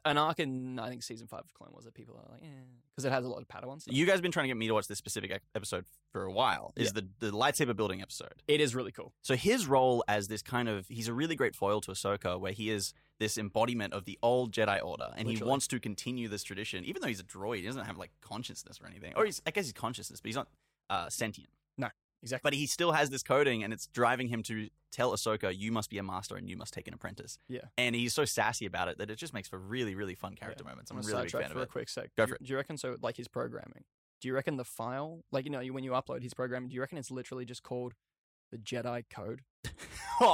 an 0.05 0.19
arc 0.19 0.41
in 0.41 0.79
I 0.79 0.89
think 0.89 1.03
season 1.03 1.27
five 1.27 1.41
of 1.41 1.53
Clone 1.55 1.71
Wars 1.73 1.85
that 1.85 1.95
people 1.95 2.15
are 2.17 2.33
like, 2.33 2.43
yeah, 2.43 2.49
because 2.91 3.05
it 3.05 3.13
has 3.13 3.25
a 3.25 3.29
lot 3.29 3.43
of 3.43 3.49
Padawan 3.49 3.81
stuff. 3.81 3.95
You 3.95 4.07
guys 4.07 4.21
been 4.21 4.33
trying 4.33 4.45
to 4.45 4.49
get 4.49 4.57
me 4.57 4.67
to 4.69 4.75
watch 4.75 4.89
this 4.89 4.99
specific 4.99 5.43
episode 5.55 5.85
for 6.11 6.25
a 6.25 6.33
while. 6.33 6.73
Is 6.77 6.93
the 6.93 7.07
the 7.19 7.31
lightsaber 7.31 7.77
building 7.77 8.01
episode? 8.01 8.43
It 8.49 8.61
is 8.61 8.75
really 8.75 8.93
cool. 8.93 9.13
So 9.23 9.37
his 9.37 9.67
role 9.67 10.05
as 10.09 10.29
this 10.29 10.43
kind 10.43 10.69
of 10.69 10.87
he's 10.89 11.09
a 11.09 11.13
really 11.13 11.37
great 11.37 11.55
foil 11.55 11.81
to 11.83 11.91
Ahsoka, 11.91 12.39
where 12.39 12.53
he 12.53 12.71
is 12.71 12.95
this 13.19 13.39
embodiment 13.39 13.93
of 13.93 14.05
the 14.05 14.19
old 14.23 14.53
Jedi 14.53 14.83
Order, 14.83 15.11
and 15.17 15.29
he 15.29 15.43
wants 15.43 15.67
to 15.69 15.79
continue 15.79 16.29
this 16.29 16.43
tradition, 16.43 16.85
even 16.85 17.03
though 17.03 17.09
he's 17.09 17.21
a 17.21 17.25
droid. 17.25 17.59
He 17.59 17.67
doesn't 17.67 17.85
have 17.85 17.99
like 17.99 18.11
consciousness 18.21 18.81
or 18.83 18.87
anything, 18.87 19.13
or 19.17 19.25
he's 19.25 19.43
I 19.47 19.51
guess 19.51 19.67
he's 19.67 19.73
consciousness, 19.73 20.21
but 20.21 20.29
he's 20.29 20.37
not 20.37 20.49
uh, 20.91 21.09
sentient. 21.09 21.51
Exactly. 22.25 22.49
But 22.49 22.55
he 22.55 22.67
still 22.67 22.93
has 22.93 23.11
this 23.11 23.23
coding, 23.23 23.63
and 23.63 23.73
it's 23.73 23.87
driving 23.87 24.29
him 24.29 24.43
to 24.45 24.69
tell 24.91 25.13
Ahsoka, 25.13 25.57
"You 25.57 25.71
must 25.71 25.91
be 25.91 25.99
a 25.99 26.03
master, 26.03 26.37
and 26.37 26.49
you 26.49 26.57
must 26.57 26.73
take 26.75 26.89
an 26.89 26.95
apprentice." 26.95 27.39
Yeah. 27.49 27.61
and 27.79 27.95
he's 27.95 28.15
so 28.15 28.25
sassy 28.25 28.67
about 28.67 28.89
it 28.89 28.99
that 28.99 29.11
it 29.11 29.17
just 29.17 29.33
makes 29.35 29.47
for 29.47 29.59
really, 29.59 29.95
really 29.95 30.15
fun 30.15 30.35
character 30.35 30.65
moments. 30.65 30.91
I'm 30.91 30.97
a 30.97 31.01
I'm 31.01 31.07
really 31.07 31.23
big 31.25 31.33
fan 31.33 31.51
for 31.51 31.59
of 31.59 31.63
a 31.63 31.67
quick 31.67 31.89
sec. 31.89 32.11
Go 32.17 32.25
do, 32.27 32.31
for 32.33 32.39
you- 32.41 32.47
do 32.47 32.51
you 32.53 32.57
reckon 32.57 32.77
so? 32.79 32.97
Like 33.01 33.17
his 33.17 33.29
programming. 33.29 33.85
Do 34.21 34.29
you 34.29 34.35
reckon 34.35 34.57
the 34.57 34.65
file, 34.65 35.23
like 35.33 35.45
you 35.45 35.51
know, 35.51 35.61
when 35.65 35.85
you 35.85 35.91
upload 35.93 36.23
his 36.23 36.33
programming, 36.35 36.71
do 36.71 36.75
you 36.75 36.81
reckon 36.81 36.97
it's 36.99 37.11
literally 37.11 37.45
just 37.45 37.63
called 37.63 37.93
the 38.51 38.57
Jedi 38.59 39.05
Code? 39.11 39.43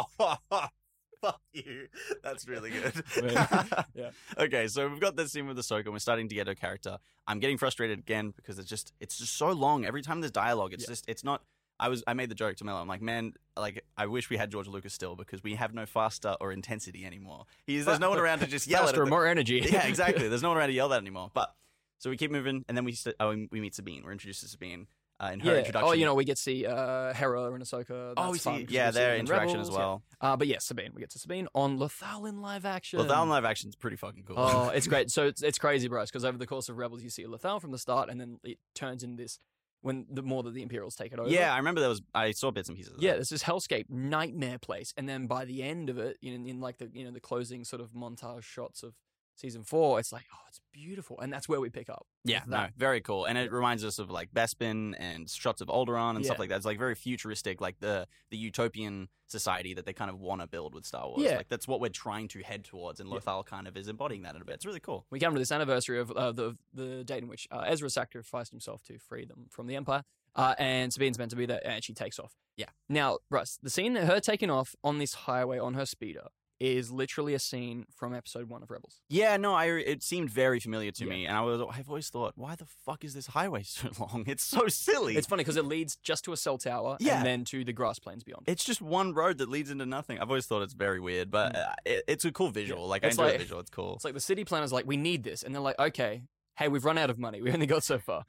Fuck 1.20 1.40
you. 1.52 1.88
That's 2.22 2.48
really 2.48 2.70
good. 2.70 3.02
Yeah. 3.94 4.10
Okay, 4.38 4.68
so 4.68 4.88
we've 4.88 5.00
got 5.00 5.16
this 5.16 5.32
scene 5.32 5.46
with 5.46 5.58
Ahsoka, 5.58 5.84
and 5.84 5.92
we're 5.92 5.98
starting 5.98 6.28
to 6.28 6.34
get 6.34 6.46
her 6.46 6.54
character. 6.54 6.98
I'm 7.26 7.40
getting 7.40 7.58
frustrated 7.58 7.98
again 7.98 8.32
because 8.36 8.58
it's 8.58 8.68
just 8.68 8.92
it's 9.00 9.18
just 9.18 9.36
so 9.36 9.50
long. 9.50 9.84
Every 9.84 10.00
time 10.02 10.20
there's 10.20 10.30
dialogue, 10.30 10.72
it's 10.72 10.84
Yeah. 10.84 10.90
just 10.92 11.08
it's 11.08 11.24
not. 11.24 11.42
I 11.80 11.88
was 11.88 12.04
I 12.06 12.14
made 12.14 12.28
the 12.30 12.34
joke 12.34 12.56
to 12.56 12.64
Mel. 12.64 12.76
I'm 12.76 12.86
like, 12.86 13.02
man, 13.02 13.32
like 13.56 13.84
I 13.96 14.06
wish 14.06 14.28
we 14.30 14.36
had 14.36 14.50
George 14.50 14.68
Lucas 14.68 14.92
still 14.92 15.16
because 15.16 15.42
we 15.42 15.54
have 15.54 15.72
no 15.74 15.86
faster 15.86 16.36
or 16.40 16.52
intensity 16.52 17.04
anymore. 17.04 17.46
He's 17.66 17.86
there's 17.86 17.98
no 17.98 18.10
one 18.10 18.18
around 18.18 18.40
to 18.40 18.46
just 18.46 18.66
yell 18.68 18.82
at. 18.82 18.86
Faster, 18.88 19.04
it. 19.04 19.08
more 19.08 19.26
energy. 19.26 19.66
yeah, 19.72 19.86
exactly. 19.88 20.28
There's 20.28 20.42
no 20.42 20.50
one 20.50 20.58
around 20.58 20.68
to 20.68 20.74
yell 20.74 20.92
at 20.92 21.00
anymore. 21.00 21.30
But 21.34 21.52
so 21.98 22.10
we 22.10 22.16
keep 22.16 22.30
moving, 22.30 22.64
and 22.68 22.76
then 22.76 22.84
we 22.84 22.92
st- 22.92 23.16
oh, 23.18 23.30
we 23.50 23.60
meet 23.60 23.74
Sabine. 23.74 24.02
We're 24.04 24.12
introduced 24.12 24.40
to 24.42 24.48
Sabine 24.48 24.86
uh, 25.22 25.30
in 25.32 25.40
her 25.40 25.52
Yeah. 25.52 25.58
introduction. 25.58 25.88
Oh, 25.88 25.92
you 25.92 26.04
know, 26.04 26.14
we 26.14 26.24
get 26.24 26.36
to 26.36 26.42
see 26.42 26.64
uh, 26.66 27.12
Hera 27.14 27.52
and 27.52 27.62
Ahsoka. 27.62 28.14
Oh, 28.16 28.26
we 28.26 28.32
That's 28.32 28.44
fun 28.44 28.54
see, 28.56 28.60
because 28.60 28.74
yeah, 28.74 28.90
their 28.90 29.14
in 29.14 29.20
interaction 29.20 29.60
as 29.60 29.68
Rebels, 29.68 29.70
yeah. 29.70 29.78
well. 29.78 30.02
Uh, 30.20 30.36
but 30.36 30.46
yes, 30.48 30.64
Sabine. 30.64 30.92
We 30.94 31.00
get 31.00 31.10
to 31.10 31.18
Sabine 31.18 31.48
on 31.54 31.78
Lothal 31.78 32.28
in 32.28 32.40
live 32.42 32.64
action. 32.64 32.98
Well, 32.98 33.08
that 33.08 33.18
live 33.20 33.44
action 33.44 33.68
is 33.68 33.76
pretty 33.76 33.96
fucking 33.96 34.24
cool. 34.24 34.36
Oh, 34.38 34.68
it's 34.68 34.86
great. 34.86 35.10
So 35.10 35.26
it's, 35.26 35.42
it's 35.42 35.58
crazy, 35.58 35.88
bros, 35.88 36.10
because 36.10 36.24
over 36.24 36.38
the 36.38 36.46
course 36.46 36.68
of 36.68 36.76
Rebels, 36.78 37.02
you 37.02 37.10
see 37.10 37.24
Lothal 37.24 37.60
from 37.60 37.70
the 37.72 37.78
start, 37.78 38.08
and 38.10 38.20
then 38.20 38.38
it 38.44 38.58
turns 38.74 39.02
into 39.02 39.22
this 39.22 39.38
when 39.82 40.06
the 40.10 40.22
more 40.22 40.42
that 40.42 40.54
the 40.54 40.62
Imperials 40.62 40.94
take 40.94 41.12
it 41.12 41.18
over. 41.18 41.28
yeah, 41.28 41.52
I 41.52 41.56
remember 41.56 41.80
there 41.80 41.88
was. 41.88 42.02
I 42.14 42.32
saw 42.32 42.50
bits 42.50 42.68
and 42.68 42.76
pieces. 42.76 42.94
Of 42.94 43.02
Yeah, 43.02 43.14
there's 43.14 43.30
this 43.30 43.42
hellscape 43.42 43.88
nightmare 43.88 44.58
place, 44.58 44.92
and 44.96 45.08
then 45.08 45.26
by 45.26 45.44
the 45.44 45.62
end 45.62 45.88
of 45.90 45.98
it, 45.98 46.18
in, 46.22 46.46
in 46.46 46.60
like 46.60 46.78
the 46.78 46.90
you 46.92 47.04
know 47.04 47.10
the 47.10 47.20
closing 47.20 47.64
sort 47.64 47.80
of 47.80 47.92
montage 47.92 48.42
shots 48.42 48.82
of 48.82 48.94
season 49.40 49.64
four, 49.64 49.98
it's 49.98 50.12
like 50.12 50.24
oh, 50.32 50.38
it's 50.48 50.60
beautiful, 50.72 51.18
and 51.20 51.32
that's 51.32 51.48
where 51.48 51.60
we 51.60 51.70
pick 51.70 51.88
up. 51.88 52.06
Yeah, 52.24 52.42
no, 52.46 52.68
very 52.76 53.00
cool, 53.00 53.24
and 53.24 53.38
it 53.38 53.50
reminds 53.50 53.84
us 53.84 53.98
of 53.98 54.10
like 54.10 54.30
Bespin 54.32 54.94
and 54.98 55.28
shots 55.28 55.60
of 55.60 55.68
Alderaan 55.68 56.16
and 56.16 56.24
stuff 56.24 56.38
like 56.38 56.48
that. 56.50 56.56
It's 56.56 56.66
like 56.66 56.78
very 56.78 56.94
futuristic, 56.94 57.60
like 57.60 57.80
the 57.80 58.06
the 58.30 58.36
utopian 58.36 59.08
society 59.26 59.74
that 59.74 59.86
they 59.86 59.92
kind 59.92 60.10
of 60.10 60.20
want 60.20 60.40
to 60.40 60.46
build 60.46 60.74
with 60.74 60.84
Star 60.84 61.06
Wars. 61.08 61.22
Yeah. 61.22 61.36
like 61.36 61.48
that's 61.48 61.68
what 61.68 61.80
we're 61.80 61.88
trying 61.88 62.28
to 62.28 62.40
head 62.42 62.64
towards, 62.64 63.00
and 63.00 63.08
Yeah. 63.08 63.16
Lothal 63.18 63.44
kind 63.46 63.66
of 63.66 63.76
is 63.76 63.88
embodying 63.88 64.22
that 64.22 64.34
in 64.36 64.42
a 64.42 64.44
bit. 64.44 64.56
It's 64.56 64.66
really 64.66 64.80
cool. 64.80 65.06
We 65.10 65.18
come 65.20 65.32
to 65.34 65.38
this 65.38 65.52
anniversary 65.52 65.98
of 66.00 66.10
uh, 66.12 66.32
the 66.32 66.56
the 66.74 67.04
date 67.04 67.22
in 67.22 67.28
which 67.28 67.48
uh, 67.50 67.64
Ezra 67.66 67.88
sacrificed 67.90 68.50
himself 68.50 68.82
to 68.84 68.98
free 68.98 69.24
them 69.24 69.46
from 69.50 69.66
the 69.66 69.76
Empire, 69.76 70.02
uh, 70.36 70.54
and 70.58 70.92
Sabine's 70.92 71.18
meant 71.18 71.30
to 71.30 71.36
be 71.36 71.46
there, 71.46 71.60
and 71.64 71.82
she 71.82 71.94
takes 71.94 72.18
off. 72.18 72.34
Yeah. 72.56 72.66
Now, 72.88 73.18
Russ, 73.30 73.58
the 73.62 73.70
scene 73.70 73.94
that 73.94 74.04
her 74.04 74.20
taking 74.20 74.50
off 74.50 74.74
on 74.84 74.98
this 74.98 75.14
highway 75.14 75.58
on 75.58 75.74
her 75.74 75.86
speeder 75.86 76.26
is 76.60 76.90
literally 76.92 77.32
a 77.32 77.38
scene 77.38 77.86
from 77.96 78.14
Episode 78.14 78.48
One 78.50 78.62
of 78.62 78.70
Rebels. 78.70 79.00
Yeah, 79.08 79.36
no, 79.38 79.54
I 79.54 79.66
it 79.66 80.02
seemed 80.02 80.28
very 80.30 80.60
familiar 80.60 80.90
to 80.92 81.04
Yeah. 81.04 81.10
me, 81.10 81.26
and 81.26 81.36
I 81.36 81.40
was 81.40 81.60
I've 81.72 81.88
always 81.88 82.08
thought, 82.10 82.34
why 82.36 82.54
the 82.54 82.66
fuck 82.84 83.02
is 83.02 83.14
this 83.14 83.28
highway 83.28 83.62
so 83.64 83.88
long? 83.98 84.24
It's 84.26 84.44
so 84.44 84.68
silly. 84.68 85.16
It's 85.16 85.26
funny 85.26 85.40
because 85.42 85.56
it 85.56 85.64
leads 85.64 85.96
just 85.96 86.24
to 86.26 86.32
a 86.32 86.36
cell 86.36 86.58
tower 86.58 86.98
Yeah. 87.00 87.16
and 87.16 87.26
then 87.26 87.44
to 87.46 87.64
the 87.64 87.72
grass 87.72 87.98
plains 87.98 88.22
beyond. 88.22 88.44
It's 88.46 88.62
just 88.64 88.82
one 88.82 89.14
road 89.14 89.38
that 89.38 89.48
leads 89.48 89.70
into 89.70 89.86
nothing. 89.86 90.18
I've 90.18 90.28
always 90.28 90.46
thought 90.46 90.62
it's 90.62 90.74
very 90.74 91.00
weird, 91.00 91.30
but 91.30 91.56
uh, 91.56 91.72
it, 91.86 92.04
it's 92.06 92.24
a 92.26 92.30
cool 92.32 92.50
visual. 92.50 92.86
Like 92.86 93.02
Mm. 93.02 93.06
It's 93.08 93.18
I 93.18 93.22
enjoy 93.22 93.24
like- 93.30 93.32
the 93.38 93.44
visual. 93.44 93.60
It's 93.60 93.70
cool. 93.70 93.94
It's 93.96 94.04
like 94.04 94.14
the 94.14 94.20
city 94.20 94.44
planners 94.44 94.72
like, 94.72 94.86
we 94.86 94.96
need 94.98 95.24
this, 95.24 95.42
and 95.42 95.54
they're 95.54 95.62
like, 95.62 95.78
okay, 95.78 96.22
hey, 96.56 96.68
we've 96.68 96.84
run 96.84 96.98
out 96.98 97.08
of 97.10 97.18
money. 97.18 97.40
We 97.42 97.50
only 97.52 97.66
got 97.66 97.82
so 97.84 97.98
far. 97.98 98.24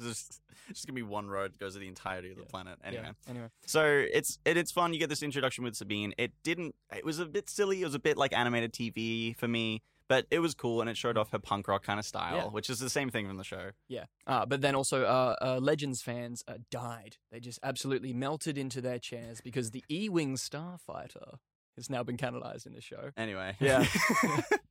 Just, 0.00 0.40
just 0.68 0.86
gonna 0.86 0.94
be 0.94 1.02
one 1.02 1.28
road 1.28 1.52
that 1.52 1.58
goes 1.58 1.74
to 1.74 1.78
the 1.78 1.88
entirety 1.88 2.30
of 2.30 2.36
the 2.36 2.42
Yeah. 2.42 2.48
planet. 2.50 2.78
Anyway, 2.84 3.02
Yeah. 3.04 3.12
Anyway. 3.30 3.48
so 3.66 3.84
it's 4.12 4.38
it, 4.44 4.56
it's 4.56 4.72
fun. 4.72 4.92
You 4.92 4.98
get 5.00 5.08
this 5.08 5.22
introduction 5.22 5.64
with 5.64 5.74
Sabine. 5.76 6.14
It 6.18 6.32
didn't. 6.42 6.74
It 6.94 7.04
was 7.04 7.18
a 7.18 7.26
bit 7.26 7.48
silly. 7.50 7.82
It 7.82 7.84
was 7.84 7.94
a 7.94 7.98
bit 8.00 8.16
like 8.16 8.32
animated 8.32 8.72
TV 8.72 9.36
for 9.36 9.48
me, 9.48 9.82
but 10.08 10.26
it 10.30 10.40
was 10.40 10.54
cool 10.54 10.80
and 10.80 10.90
it 10.90 10.96
showed 10.96 11.16
off 11.16 11.30
her 11.30 11.38
punk 11.38 11.68
rock 11.68 11.82
kind 11.84 11.98
of 11.98 12.04
style, 12.06 12.36
Yeah. 12.36 12.44
which 12.46 12.68
is 12.70 12.78
the 12.78 12.90
same 12.90 13.10
thing 13.10 13.26
from 13.26 13.36
the 13.38 13.44
show. 13.44 13.70
Yeah. 13.88 14.04
Uh, 14.26 14.44
but 14.46 14.60
then 14.60 14.74
also, 14.74 15.04
uh, 15.04 15.36
uh, 15.40 15.58
Legends 15.62 16.02
fans 16.02 16.42
uh, 16.48 16.54
died. 16.70 17.16
They 17.30 17.40
just 17.40 17.58
absolutely 17.62 18.12
melted 18.12 18.58
into 18.58 18.80
their 18.80 18.98
chairs 18.98 19.40
because 19.40 19.70
the 19.70 19.84
E-wing 19.90 20.36
starfighter 20.36 21.36
has 21.76 21.88
now 21.90 22.02
been 22.02 22.16
canonized 22.16 22.66
in 22.66 22.74
the 22.74 22.80
show. 22.80 23.10
Anyway, 23.16 23.56
Yeah. 23.60 23.84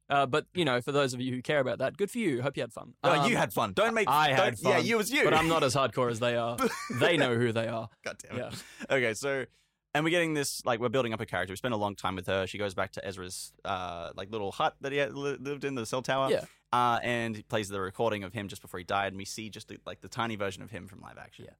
Uh, 0.10 0.26
but 0.26 0.46
you 0.54 0.66
know, 0.66 0.82
for 0.82 0.92
those 0.92 1.14
of 1.14 1.22
you 1.22 1.34
who 1.34 1.42
care 1.42 1.62
about 1.62 1.78
that, 1.78 1.96
good 1.96 2.12
for 2.12 2.18
you. 2.18 2.42
Hope 2.42 2.58
you 2.58 2.64
had 2.64 2.74
fun. 2.74 2.96
oh, 3.02 3.12
Um, 3.22 3.32
you 3.32 3.38
had 3.38 3.54
fun. 3.54 3.72
Don't 3.72 3.94
make. 3.94 4.10
I 4.10 4.34
had 4.34 4.56
don't- 4.58 4.62
Yeah, 4.62 4.78
fun, 4.80 4.86
you 4.86 4.98
was 4.98 5.10
you. 5.10 5.24
but 5.24 5.34
I'm 5.34 5.48
not 5.48 5.64
as 5.64 5.74
hardcore 5.74 6.12
as 6.12 6.20
they 6.20 6.36
are. 6.36 6.58
they 7.00 7.16
know 7.16 7.34
who 7.36 7.54
they 7.54 7.70
are. 7.70 7.88
God 8.04 8.18
damn 8.22 8.38
it. 8.38 8.54
Yeah. 8.90 8.96
Okay, 8.98 9.14
so 9.14 9.46
and 9.94 10.04
we're 10.04 10.10
getting 10.10 10.34
this 10.34 10.62
like 10.66 10.82
we're 10.82 10.90
building 10.90 11.14
up 11.14 11.22
a 11.22 11.26
character. 11.26 11.54
We 11.54 11.56
spend 11.56 11.74
a 11.74 11.78
long 11.78 11.96
time 11.96 12.18
with 12.18 12.28
her. 12.28 12.46
She 12.46 12.58
goes 12.58 12.74
back 12.74 12.92
to 12.94 13.06
Ezra's 13.08 13.54
uh 13.64 14.10
like 14.16 14.30
little 14.32 14.52
hut 14.52 14.76
that 14.82 14.92
he 14.92 14.98
had 14.98 15.14
li- 15.14 15.38
lived 15.40 15.64
in 15.64 15.76
the 15.76 15.86
cell 15.86 16.02
tower. 16.02 16.30
Yeah. 16.30 16.44
Uh, 16.74 17.00
and 17.04 17.34
he 17.38 17.44
plays 17.44 17.70
the 17.70 17.80
recording 17.80 18.26
of 18.26 18.34
him 18.34 18.50
just 18.50 18.62
before 18.62 18.80
he 18.80 18.84
died, 18.84 19.14
and 19.14 19.18
we 19.18 19.24
see 19.26 19.50
just 19.50 19.70
the, 19.70 19.78
like 19.86 20.02
the 20.02 20.10
tiny 20.10 20.36
version 20.36 20.62
of 20.62 20.72
him 20.72 20.88
from 20.90 21.00
live 21.00 21.18
action. 21.18 21.46
Yeah. 21.48 21.54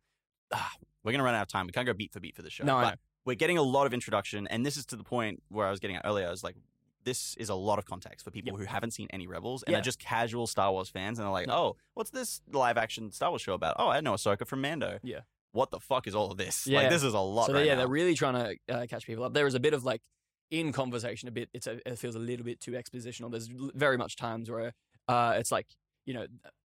Ah, 0.54 0.72
we're 1.06 1.14
gonna 1.14 1.24
run 1.24 1.36
out 1.36 1.44
of 1.44 1.48
time. 1.48 1.68
We 1.68 1.72
can't 1.72 1.88
go 1.88 1.94
beat 1.94 2.12
for 2.12 2.20
beat 2.20 2.36
for 2.36 2.42
the 2.42 2.50
show. 2.50 2.66
No, 2.66 2.82
but. 2.82 3.00
We're 3.26 3.36
getting 3.36 3.58
a 3.58 3.62
lot 3.64 3.86
of 3.88 3.94
introduction, 3.94 4.48
and 4.48 4.66
this 4.66 4.78
is 4.78 4.86
to 4.88 4.96
the 4.96 5.04
point 5.04 5.42
where 5.50 5.68
I 5.68 5.72
was 5.72 5.80
getting 5.80 5.96
at 5.96 6.04
earlier. 6.06 6.28
I 6.28 6.32
was 6.32 6.44
like, 6.44 6.56
this 7.04 7.36
is 7.38 7.50
a 7.50 7.56
lot 7.56 7.80
of 7.80 7.86
context 7.86 8.24
for 8.24 8.32
people 8.32 8.58
who 8.58 8.66
haven't 8.66 8.92
seen 8.92 9.08
any 9.12 9.26
Rebels 9.28 9.64
and 9.64 9.72
Yeah. 9.74 9.80
are 9.80 9.82
just 9.82 10.00
casual 10.00 10.48
Star 10.48 10.72
Wars 10.72 10.90
fans, 10.90 11.18
and 11.20 11.26
they're 11.26 11.32
like, 11.32 11.50
oh, 11.50 11.76
what's 11.94 12.12
this 12.12 12.42
live 12.52 12.78
action 12.78 13.12
Star 13.12 13.30
Wars 13.30 13.42
show 13.42 13.54
about? 13.54 13.76
Oh, 13.80 13.88
I 13.90 14.02
know 14.02 14.14
Ahsoka 14.14 14.46
from 14.48 14.62
Mando. 14.62 15.00
Yeah. 15.04 15.22
What 15.52 15.72
the 15.72 15.80
fuck 15.80 16.08
is 16.08 16.16
all 16.16 16.32
of 16.32 16.38
this? 16.38 16.66
Yeah. 16.68 16.80
Like, 16.82 16.90
this 16.90 17.04
is 17.04 17.14
a 17.14 17.20
lot 17.20 17.48
so 17.48 17.54
right 17.54 17.66
yeah, 17.66 17.74
now. 17.74 17.80
they're 17.80 17.88
really 17.88 18.14
trying 18.14 18.34
to 18.68 18.74
uh, 18.74 18.86
catch 18.88 19.06
people 19.06 19.24
up. 19.24 19.34
There 19.34 19.48
is 19.48 19.56
a 19.56 19.60
bit 19.60 19.74
of 19.74 19.84
like 19.84 20.02
in 20.50 20.72
conversation, 20.72 21.28
a 21.28 21.32
bit. 21.32 21.50
It's 21.54 21.68
a, 21.68 21.80
it 21.90 21.98
feels 21.98 22.16
a 22.16 22.20
little 22.20 22.46
bit 22.46 22.60
too 22.60 22.72
expositional. 22.72 23.32
There's 23.32 23.50
very 23.74 23.98
much 23.98 24.16
times 24.16 24.50
where 24.50 24.74
uh, 25.08 25.34
it's 25.38 25.52
like 25.52 25.68
you 26.06 26.14
know, 26.14 26.26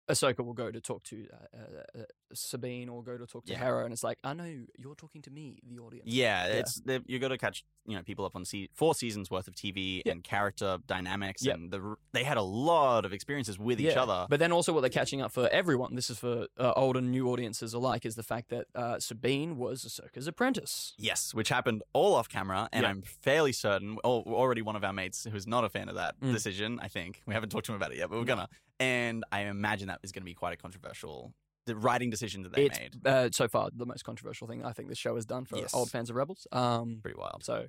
Ahsoka 0.10 0.44
will 0.44 0.54
go 0.54 0.72
to 0.72 0.82
talk 0.82 1.04
to 1.04 1.28
uh, 1.32 1.58
uh, 1.58 2.00
uh, 2.02 2.04
Sabine 2.34 2.90
or 2.90 3.04
go 3.04 3.18
to 3.18 3.26
talk 3.26 3.46
to 3.46 3.52
Yeah. 3.54 3.60
Hera, 3.60 3.84
and 3.84 3.94
it's 3.94 4.04
like, 4.04 4.18
I 4.24 4.34
know 4.34 4.52
you're 4.78 4.96
talking 4.96 5.22
to 5.24 5.32
me, 5.32 5.60
the 5.68 5.80
audience. 5.80 6.08
Yeah, 6.08 6.48
Yeah. 6.48 6.54
it's 6.54 6.82
you 7.08 7.20
got 7.20 7.30
to 7.30 7.38
catch 7.38 7.64
you 7.86 7.96
know 7.96 8.04
people 8.04 8.26
up 8.26 8.36
on 8.36 8.46
se- 8.46 8.70
four 8.74 8.94
seasons 8.94 9.32
worth 9.32 9.48
of 9.48 9.56
TV 9.56 10.02
Yeah. 10.06 10.12
and 10.14 10.24
character 10.24 10.78
dynamics, 10.86 11.46
and 11.46 11.72
the 11.72 11.96
they 12.12 12.24
had 12.24 12.38
a 12.38 12.42
lot 12.44 13.06
of 13.06 13.14
experiences 13.14 13.58
with 13.58 13.80
each 13.80 13.96
other. 13.96 14.28
But 14.30 14.40
then 14.40 14.52
also 14.52 14.74
what 14.74 14.82
they're 14.82 14.90
catching 14.90 15.22
up 15.22 15.32
for 15.32 15.48
everyone, 15.50 15.96
this 15.96 16.10
is 16.10 16.20
for 16.20 16.48
uh, 16.58 16.74
old 16.76 16.98
and 16.98 17.12
new 17.12 17.30
audiences 17.30 17.74
alike, 17.74 18.06
is 18.06 18.16
the 18.16 18.24
fact 18.24 18.50
that 18.50 18.68
uh, 18.76 19.00
Sabine 19.00 19.58
was 19.58 19.86
Ahsoka's 19.86 20.28
apprentice. 20.28 20.94
Yes, 20.98 21.34
which 21.34 21.50
happened 21.50 21.84
all 21.94 22.16
off 22.16 22.28
camera, 22.30 22.68
and. 22.74 22.86
I'm 22.90 23.04
fairly 23.04 23.52
certain. 23.52 23.98
Oh, 24.04 24.24
already 24.24 24.64
one 24.64 24.76
of 24.76 24.84
our 24.84 24.94
mates 24.94 25.28
who's 25.32 25.46
not 25.46 25.64
a 25.64 25.70
fan 25.70 25.90
of 25.90 25.96
that 25.96 26.20
Mm. 26.20 26.34
decision. 26.34 26.80
I 26.82 26.88
think 26.88 27.22
we 27.28 27.34
haven't 27.36 27.50
talked 27.50 27.66
to 27.68 27.72
him 27.72 27.76
about 27.76 27.92
it 27.92 27.98
yet, 28.00 28.10
but 28.10 28.18
we're 28.18 28.26
gonna. 28.26 28.50
And 28.80 29.24
I 29.32 29.42
imagine 29.42 29.88
that 29.88 30.00
is 30.04 30.12
going 30.12 30.22
to 30.22 30.26
be 30.26 30.34
quite 30.34 30.54
a 30.54 30.58
controversial 30.58 31.34
the 31.66 31.76
writing 31.76 32.10
decision 32.10 32.42
that 32.44 32.54
they 32.54 32.66
It's 32.66 32.80
made. 32.80 33.06
uh, 33.06 33.30
so 33.32 33.48
far 33.48 33.70
the 33.76 33.86
most 33.86 34.04
controversial 34.04 34.48
thing 34.48 34.64
I 34.66 34.72
think 34.72 34.90
this 34.90 34.98
show 34.98 35.14
has 35.16 35.26
done 35.26 35.46
for 35.46 35.58
Yes. 35.58 35.74
old 35.74 35.92
fans 35.92 36.10
of 36.10 36.16
Rebels. 36.16 36.48
Um, 36.52 37.00
Pretty 37.04 37.18
wild. 37.20 37.44
so 37.44 37.68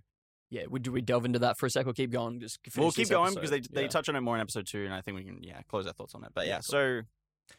yeah, 0.49 0.63
would 0.69 0.83
do 0.83 0.91
we 0.91 1.01
delve 1.03 1.25
into 1.27 1.39
that 1.41 1.59
for 1.59 1.67
a 1.67 1.71
sec 1.71 1.87
or 1.87 1.93
keep 1.93 2.11
going? 2.11 2.41
Just 2.41 2.59
We'll 2.77 2.91
keep 2.93 3.09
going 3.11 3.27
episode? 3.37 3.41
because 3.41 3.51
they 3.51 3.61
they 3.75 3.83
Yeah. 3.83 3.89
touch 3.89 4.09
on 4.09 4.17
it 4.17 4.21
more 4.21 4.37
in 4.37 4.41
episode 4.41 4.67
two, 4.67 4.85
and 4.85 4.95
I 4.95 5.01
think 5.03 5.17
we 5.17 5.25
can 5.25 5.43
yeah 5.43 5.61
close 5.69 5.87
our 5.87 5.93
thoughts 5.93 6.15
on 6.15 6.25
it. 6.25 6.31
But 6.35 6.47
Yeah, 6.47 6.53
yeah, 6.53 6.57
cool. 6.57 6.63
so 6.63 7.03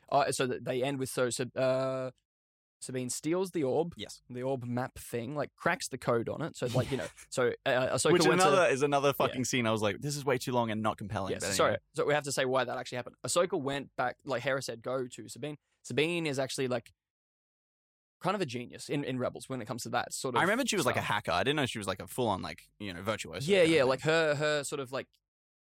Oh, 0.10 0.32
so 0.32 0.48
they 0.48 0.82
end 0.84 1.00
with 1.00 1.10
so 1.10 1.30
Sab- 1.30 1.56
uh, 1.56 2.12
Sabine 2.82 3.10
steals 3.10 3.52
the 3.52 3.64
orb, 3.64 3.94
yes, 3.96 4.22
the 4.30 4.42
orb 4.42 4.66
map 4.66 4.98
thing, 4.98 5.36
like 5.36 5.52
cracks 5.56 5.88
the 5.88 5.98
code 5.98 6.28
on 6.28 6.42
it. 6.42 6.58
So 6.58 6.68
like 6.74 6.92
you 6.92 6.98
know, 6.98 7.08
so 7.30 7.52
uh, 7.66 7.70
Ahsoka 7.96 8.12
which 8.12 8.28
went 8.28 8.42
to- 8.42 8.48
another 8.48 8.66
is 8.68 8.82
another 8.82 9.14
fucking 9.14 9.46
scene. 9.46 9.68
I 9.68 9.72
was 9.72 9.82
like, 9.82 10.02
this 10.02 10.18
is 10.18 10.26
way 10.26 10.38
too 10.38 10.52
long 10.52 10.72
and 10.72 10.82
not 10.82 10.98
compelling. 10.98 11.32
Yes, 11.32 11.46
but 11.46 11.54
sorry. 11.54 11.78
So 11.96 12.06
we 12.06 12.14
have 12.14 12.24
to 12.24 12.32
say 12.32 12.46
why 12.46 12.64
that 12.64 12.78
actually 12.78 12.98
happened. 12.98 13.16
Ahsoka 13.26 13.62
went 13.62 13.96
back, 13.98 14.18
like 14.26 14.42
Hera 14.42 14.62
said, 14.62 14.82
go 14.82 15.06
to 15.08 15.30
Sabine. 15.30 15.58
Sabine 15.84 16.26
is 16.26 16.40
actually 16.40 16.68
like 16.68 16.92
kind 18.22 18.36
of 18.36 18.42
a 18.42 18.46
genius 18.46 18.90
in, 18.90 19.04
in 19.04 19.18
Rebels 19.20 19.50
when 19.50 19.62
it 19.62 19.66
comes 19.66 19.84
to 19.84 19.90
that 19.90 20.14
sort 20.14 20.36
of. 20.36 20.40
I 20.40 20.44
remember 20.44 20.64
she 20.66 20.76
was 20.76 20.86
like 20.86 20.98
a 20.98 21.02
hacker. 21.02 21.32
I 21.32 21.44
didn't 21.44 21.58
know 21.58 21.66
she 21.66 21.78
was 21.78 21.88
like 21.88 22.02
a 22.02 22.08
full 22.08 22.28
on 22.28 22.42
like 22.42 22.64
you 22.80 22.94
know 22.94 23.02
virtuoso. 23.02 23.52
Yeah, 23.52 23.64
yeah, 23.64 23.80
thing. 23.82 23.90
like 23.90 24.02
her 24.02 24.36
her 24.36 24.64
sort 24.64 24.80
of 24.80 24.92
like 24.92 25.08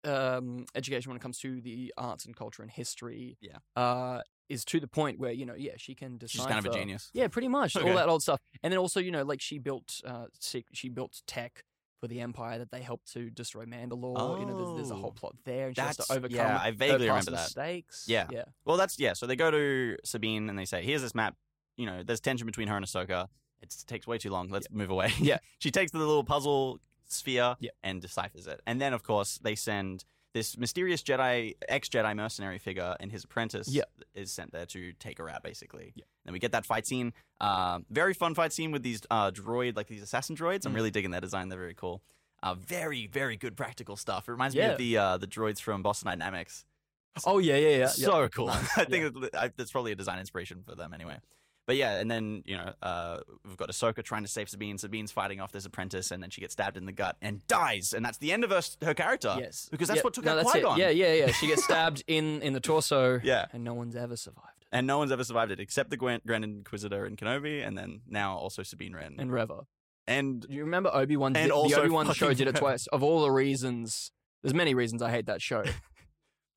um 0.06 0.66
education 0.76 1.10
when 1.10 1.18
it 1.18 1.22
comes 1.22 1.38
to 1.40 1.62
the 1.62 1.94
arts 1.98 2.26
and 2.26 2.36
culture 2.36 2.62
and 2.62 2.72
history. 2.72 3.38
Yeah. 3.42 3.58
uh, 3.76 4.22
is 4.54 4.64
to 4.66 4.80
the 4.80 4.88
point 4.88 5.20
where 5.20 5.32
you 5.32 5.46
know, 5.46 5.56
yeah, 5.56 5.74
she 5.78 5.96
can 5.96 6.18
decide. 6.18 6.32
she's 6.32 6.46
kind 6.46 6.66
of 6.66 6.72
a 6.74 6.78
genius. 6.78 7.10
Yeah, 7.14 7.28
pretty 7.28 7.48
much 7.50 7.76
Okay. 7.76 7.90
all 7.90 7.96
that 7.98 8.08
old 8.10 8.22
stuff. 8.22 8.40
And 8.64 8.72
then 8.72 8.78
also, 8.80 9.00
you 9.00 9.12
know, 9.12 9.24
like 9.24 9.42
she 9.42 9.58
built 9.60 10.00
uh, 10.06 10.26
she 10.72 10.90
built 10.90 11.22
tech 11.28 11.64
for 12.00 12.08
the 12.08 12.20
Empire 12.20 12.60
that 12.60 12.70
they 12.72 12.82
helped 12.82 13.12
to 13.14 13.30
destroy 13.30 13.64
Mandalore. 13.66 14.40
You 14.40 14.46
know, 14.46 14.58
there's, 14.58 14.76
there's 14.76 14.92
a 14.92 14.96
whole 14.96 15.14
Oh. 15.16 15.20
plot 15.20 15.36
there, 15.46 15.68
and 15.68 15.76
she 15.76 15.82
has 15.82 15.98
to 15.98 16.06
overcome. 16.12 16.36
yeah, 16.36 16.60
I 16.62 16.72
vaguely 16.72 17.08
remember 17.08 17.32
that. 17.32 17.44
mistakes. 17.46 18.06
Yeah. 18.08 18.28
yeah, 18.32 18.44
Well, 18.66 18.76
that's 18.78 19.00
yeah. 19.00 19.14
So 19.14 19.26
they 19.26 19.36
go 19.38 19.50
to 19.52 19.98
Sabine 20.04 20.50
and 20.50 20.58
they 20.60 20.66
say, 20.66 20.84
"Here's 20.84 21.02
this 21.02 21.16
map. 21.16 21.36
You 21.78 21.86
know, 21.86 22.04
there's 22.04 22.20
tension 22.20 22.46
between 22.46 22.68
her 22.68 22.76
and 22.78 22.86
Ahsoka. 22.86 23.28
It 23.62 23.74
takes 23.88 24.06
way 24.06 24.18
too 24.18 24.30
long. 24.32 24.50
Let's 24.50 24.68
move 24.70 24.90
away." 24.90 25.14
Yeah. 25.20 25.38
she 25.60 25.72
takes 25.72 25.92
the 25.92 25.98
little 25.98 26.24
puzzle 26.26 26.80
sphere 27.08 27.56
Yeah. 27.60 27.72
and 27.84 28.02
deciphers 28.02 28.48
it, 28.48 28.60
and 28.68 28.82
then 28.82 28.92
of 28.94 29.04
course 29.04 29.40
they 29.42 29.56
send 29.56 30.04
this 30.34 30.58
mysterious 30.58 31.02
Jedi, 31.04 31.56
ex 31.70 31.90
Jedi 31.90 32.16
mercenary 32.16 32.58
figure, 32.58 32.96
and 33.00 33.12
his 33.12 33.24
apprentice 33.24 33.68
Yeah. 33.70 33.84
is 34.16 34.32
sent 34.32 34.52
there 34.52 34.66
to 34.68 34.94
take 34.94 35.18
her 35.20 35.30
out, 35.30 35.44
basically. 35.44 35.94
Yeah. 35.96 36.06
Then 36.26 36.34
we 36.34 36.40
get 36.40 36.52
that 36.54 36.66
fight 36.66 36.88
scene. 36.88 37.14
Um, 37.40 37.86
very 37.90 38.14
fun 38.14 38.34
fight 38.34 38.52
scene 38.52 38.72
with 38.72 38.84
these 38.84 39.02
uh, 39.12 39.32
droid, 39.32 39.76
like 39.76 39.88
these 39.88 40.02
assassin 40.02 40.36
droids. 40.36 40.66
I'm 40.66 40.72
Mm. 40.72 40.76
really 40.76 40.92
digging 40.92 41.12
that 41.12 41.22
design. 41.22 41.50
They're 41.50 41.60
very 41.60 41.76
cool. 41.76 42.02
Uh, 42.42 42.56
very, 42.56 43.08
very 43.08 43.38
good 43.38 43.56
practical 43.56 43.96
stuff. 43.96 44.28
It 44.28 44.32
reminds 44.32 44.56
me 44.56 44.62
of 44.64 44.78
the 44.78 44.98
uh, 44.98 45.18
the 45.18 45.28
droids 45.28 45.62
from 45.62 45.82
Boston 45.82 46.08
Dynamics. 46.08 46.66
Oh 47.26 47.38
yeah, 47.38 47.56
yeah, 47.58 47.70
yeah. 47.70 47.78
yeah. 47.78 47.88
So 47.88 48.28
cool. 48.30 48.50
I 48.76 48.86
think 48.86 49.16
that's 49.56 49.72
probably 49.72 49.92
a 49.92 49.96
design 49.96 50.20
inspiration 50.20 50.64
for 50.68 50.76
them 50.76 50.94
anyway. 50.94 51.20
But 51.66 51.78
yeah, 51.78 52.00
and 52.00 52.12
then 52.12 52.44
you 52.46 52.58
know 52.58 52.74
uh, 52.82 53.20
we've 53.46 53.58
got 53.58 53.70
Ahsoka 53.70 54.04
trying 54.04 54.24
to 54.24 54.28
save 54.28 54.50
Sabine. 54.50 54.78
Sabine's 54.78 55.12
fighting 55.12 55.40
off 55.40 55.52
this 55.52 55.66
apprentice, 55.66 56.12
and 56.12 56.22
then 56.22 56.30
she 56.30 56.42
gets 56.42 56.54
stabbed 56.54 56.76
in 56.76 56.86
the 56.86 56.92
gut 56.92 57.16
and 57.22 57.46
dies, 57.48 57.94
and 57.94 58.04
that's 58.04 58.18
the 58.18 58.32
end 58.34 58.44
of 58.44 58.50
her 58.50 58.62
her 58.86 58.94
character. 58.94 59.36
Yes, 59.40 59.70
because 59.72 59.88
that's 59.88 60.04
what 60.04 60.14
took 60.14 60.26
no, 60.26 60.38
out 60.38 60.46
Qui. 60.46 60.62
Gon. 60.62 60.78
Yeah, 60.78 60.90
yeah, 60.90 61.14
yeah. 61.14 61.32
She 61.32 61.48
gets 61.48 61.64
stabbed 61.70 62.04
in 62.08 62.42
in 62.42 62.54
the 62.54 62.60
torso. 62.60 63.22
Yeah. 63.24 63.46
and 63.54 63.64
no 63.64 63.74
one's 63.74 63.96
ever 63.96 64.18
survived. 64.18 64.66
and 64.74 64.86
no 64.86 64.98
one's 64.98 65.12
ever 65.12 65.24
survived 65.24 65.52
it 65.52 65.60
except 65.62 65.90
the 65.90 65.98
Grand, 65.98 66.22
Grand 66.28 66.44
Inquisitor 66.44 67.06
and 67.06 67.18
Kenobi, 67.18 67.66
and 67.66 67.78
then 67.78 68.02
now 68.08 68.36
also 68.36 68.62
Sabine 68.64 68.94
Wren. 68.94 69.16
And 69.18 69.32
Reva. 69.32 69.62
And 70.06 70.42
Do 70.42 70.54
you 70.54 70.66
remember 70.66 70.90
Obi 70.94 71.16
Wan? 71.16 71.34
And 71.38 71.50
The 71.50 71.56
also 71.56 71.80
Obi 71.80 71.90
Wan 71.90 72.14
show 72.14 72.34
did 72.34 72.50
it 72.50 72.56
twice. 72.58 72.88
Of 72.88 73.04
all 73.04 73.22
the 73.22 73.32
reasons, 73.32 74.12
there's 74.42 74.54
many 74.54 74.74
reasons 74.74 75.02
I 75.02 75.12
hate 75.12 75.28
that 75.28 75.42
show, 75.42 75.64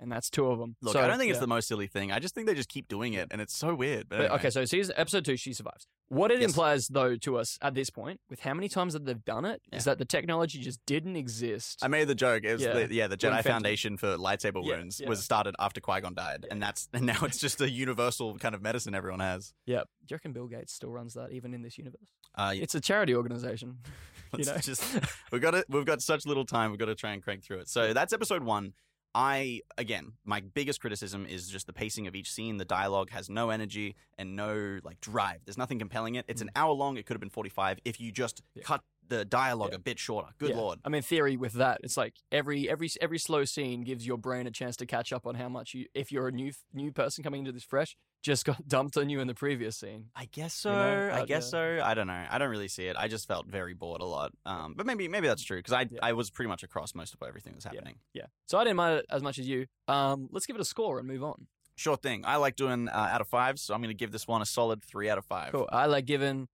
and 0.00 0.10
that's 0.12 0.28
two 0.30 0.46
of 0.46 0.58
them. 0.58 0.76
look, 0.82 0.92
So, 0.94 1.00
I 1.00 1.06
don't 1.06 1.18
think 1.18 1.30
it's 1.30 1.36
yeah. 1.38 1.40
the 1.42 1.46
most 1.46 1.68
silly 1.68 1.86
thing. 1.86 2.12
I 2.12 2.18
just 2.18 2.34
think 2.34 2.46
they 2.46 2.54
just 2.54 2.68
keep 2.68 2.88
doing 2.88 3.14
it, 3.14 3.28
and 3.30 3.40
it's 3.40 3.56
so 3.56 3.74
weird. 3.74 4.08
But, 4.08 4.16
But, 4.16 4.20
anyway. 4.24 4.34
okay, 4.40 4.50
so 4.50 4.64
season 4.64 4.94
episode 4.96 5.24
two, 5.24 5.36
she 5.36 5.52
survives. 5.52 5.86
What 6.08 6.30
it 6.30 6.40
Yes. 6.40 6.50
implies, 6.50 6.88
though, 6.88 7.16
to 7.16 7.36
us 7.38 7.58
at 7.62 7.74
this 7.74 7.90
point, 7.90 8.20
with 8.30 8.40
how 8.40 8.54
many 8.54 8.68
times 8.68 8.92
that 8.92 9.04
they've 9.06 9.24
done 9.24 9.44
it, 9.44 9.60
is 9.72 9.84
Yeah. 9.86 9.92
that 9.92 9.98
the 9.98 10.04
technology 10.04 10.60
just 10.60 10.78
didn't 10.86 11.16
exist. 11.16 11.80
I 11.82 11.88
made 11.88 12.06
the 12.08 12.14
joke. 12.14 12.44
It 12.44 12.52
was 12.52 12.62
Yeah. 12.62 12.72
the, 12.86 12.94
yeah, 12.94 13.06
the 13.08 13.16
Jedi 13.16 13.42
Foundation 13.42 13.96
for 13.96 14.16
lightsaber 14.16 14.62
wounds 14.64 15.02
was 15.06 15.24
started 15.24 15.54
after 15.58 15.80
Qui 15.80 16.00
Gon 16.00 16.14
died, 16.14 16.46
and 16.50 16.62
that's 16.62 16.88
and 16.92 17.06
now 17.06 17.18
it's 17.22 17.38
just 17.38 17.60
a 17.60 17.68
universal 17.70 18.36
kind 18.38 18.54
of 18.54 18.62
medicine 18.62 18.94
everyone 18.94 19.20
has. 19.20 19.52
yeah. 19.66 19.82
Do 20.06 20.12
you 20.12 20.16
reckon 20.16 20.32
Bill 20.32 20.46
Gates 20.46 20.72
still 20.72 20.90
runs 20.92 21.14
that, 21.14 21.32
even 21.32 21.52
in 21.52 21.62
this 21.62 21.76
universe? 21.78 22.00
Uh, 22.36 22.52
yeah, 22.54 22.62
It's 22.62 22.76
a 22.76 22.80
charity 22.80 23.12
organization. 23.14 23.78
you 24.36 24.44
let's 24.44 24.46
know, 24.48 24.58
just 24.58 24.84
we've 25.32 25.40
got 25.42 25.54
it. 25.56 25.64
We've 25.68 25.84
got 25.84 26.00
such 26.02 26.26
little 26.26 26.44
time. 26.44 26.70
We've 26.70 26.78
got 26.78 26.86
to 26.86 26.94
try 26.94 27.12
and 27.12 27.22
crank 27.22 27.42
through 27.42 27.58
it. 27.58 27.68
So 27.68 27.92
that's 27.92 28.12
episode 28.12 28.44
one. 28.44 28.74
I 29.18 29.62
again, 29.78 30.12
my 30.26 30.40
biggest 30.40 30.78
criticism 30.78 31.24
is 31.24 31.48
just 31.48 31.66
the 31.66 31.72
pacing 31.72 32.06
of 32.06 32.14
each 32.14 32.30
scene. 32.30 32.58
The 32.58 32.66
dialogue 32.66 33.08
has 33.12 33.30
no 33.30 33.48
energy 33.48 33.96
and 34.18 34.36
no 34.36 34.78
like 34.84 35.00
drive. 35.00 35.38
There's 35.46 35.56
nothing 35.56 35.78
compelling 35.78 36.16
it. 36.16 36.26
It's 36.28 36.42
an 36.42 36.50
hour 36.54 36.72
long. 36.72 36.98
It 36.98 37.06
could 37.06 37.14
have 37.14 37.20
been 37.20 37.30
45 37.30 37.78
if 37.86 37.98
you 37.98 38.12
just 38.12 38.42
Mm. 38.42 38.44
Yeah. 38.56 38.62
cut 38.64 38.82
the 39.08 39.24
dialogue 39.24 39.70
Yeah. 39.70 39.76
a 39.76 39.80
bit 39.80 39.98
shorter. 39.98 40.28
Good 40.38 40.50
Yeah. 40.50 40.56
lord. 40.56 40.80
I 40.84 40.88
mean, 40.88 41.02
theory 41.02 41.36
with 41.36 41.54
that, 41.54 41.80
it's 41.82 41.96
like 41.96 42.14
every 42.32 42.68
every 42.68 42.90
every 43.00 43.18
slow 43.18 43.44
scene 43.44 43.82
gives 43.82 44.06
your 44.06 44.18
brain 44.18 44.46
a 44.46 44.50
chance 44.50 44.76
to 44.76 44.86
catch 44.86 45.12
up 45.12 45.26
on 45.26 45.34
how 45.34 45.48
much 45.48 45.74
you, 45.74 45.86
if 45.94 46.10
you're 46.12 46.28
a 46.28 46.32
new 46.32 46.52
new 46.72 46.92
person 46.92 47.22
coming 47.24 47.40
into 47.40 47.52
this 47.52 47.64
fresh, 47.64 47.96
just 48.22 48.44
got 48.44 48.66
dumped 48.68 48.96
on 48.96 49.08
you 49.08 49.20
in 49.20 49.26
the 49.26 49.34
previous 49.34 49.76
scene. 49.76 50.06
I 50.14 50.26
guess 50.26 50.54
so. 50.54 50.72
know, 50.72 51.10
I 51.12 51.20
uh, 51.20 51.24
guess 51.24 51.46
yeah. 51.46 51.78
so. 51.78 51.80
I 51.84 51.94
don't 51.94 52.06
know. 52.06 52.24
I 52.30 52.38
don't 52.38 52.50
really 52.50 52.68
see 52.68 52.86
it. 52.86 52.96
I 52.98 53.08
just 53.08 53.26
felt 53.28 53.46
very 53.46 53.74
bored 53.74 54.00
a 54.00 54.06
lot. 54.06 54.32
Um, 54.44 54.74
but 54.76 54.86
maybe 54.86 55.08
maybe 55.08 55.26
that's 55.28 55.42
true 55.42 55.58
because 55.58 55.72
I. 55.72 55.86
I 56.02 56.12
was 56.12 56.30
pretty 56.30 56.48
much 56.48 56.62
across 56.62 56.94
most 56.94 57.14
of 57.14 57.22
everything 57.26 57.52
that 57.52 57.56
was 57.56 57.64
happening. 57.64 57.96
Yeah. 58.12 58.26
So 58.46 58.58
I 58.58 58.64
didn't 58.64 58.76
mind 58.76 58.98
it 58.98 59.06
as 59.10 59.22
much 59.22 59.38
as 59.38 59.48
you. 59.48 59.66
Um, 59.88 60.28
let's 60.30 60.46
give 60.46 60.56
it 60.56 60.62
a 60.62 60.64
score 60.64 60.98
and 60.98 61.06
move 61.08 61.22
on. 61.24 61.46
Sure 61.76 61.96
thing. 61.96 62.24
I 62.24 62.36
like 62.36 62.56
doing 62.56 62.88
uh, 62.88 62.92
out 62.92 63.20
of 63.20 63.28
fives, 63.28 63.60
so 63.62 63.74
I'm 63.74 63.80
going 63.80 63.90
to 63.90 63.94
give 63.94 64.10
this 64.10 64.26
one 64.26 64.40
a 64.40 64.46
solid 64.46 64.82
three 64.82 65.10
out 65.10 65.18
of 65.18 65.26
five. 65.26 65.52
Cool. 65.52 65.68
I 65.70 65.86
like 65.86 66.06
giving 66.06 66.48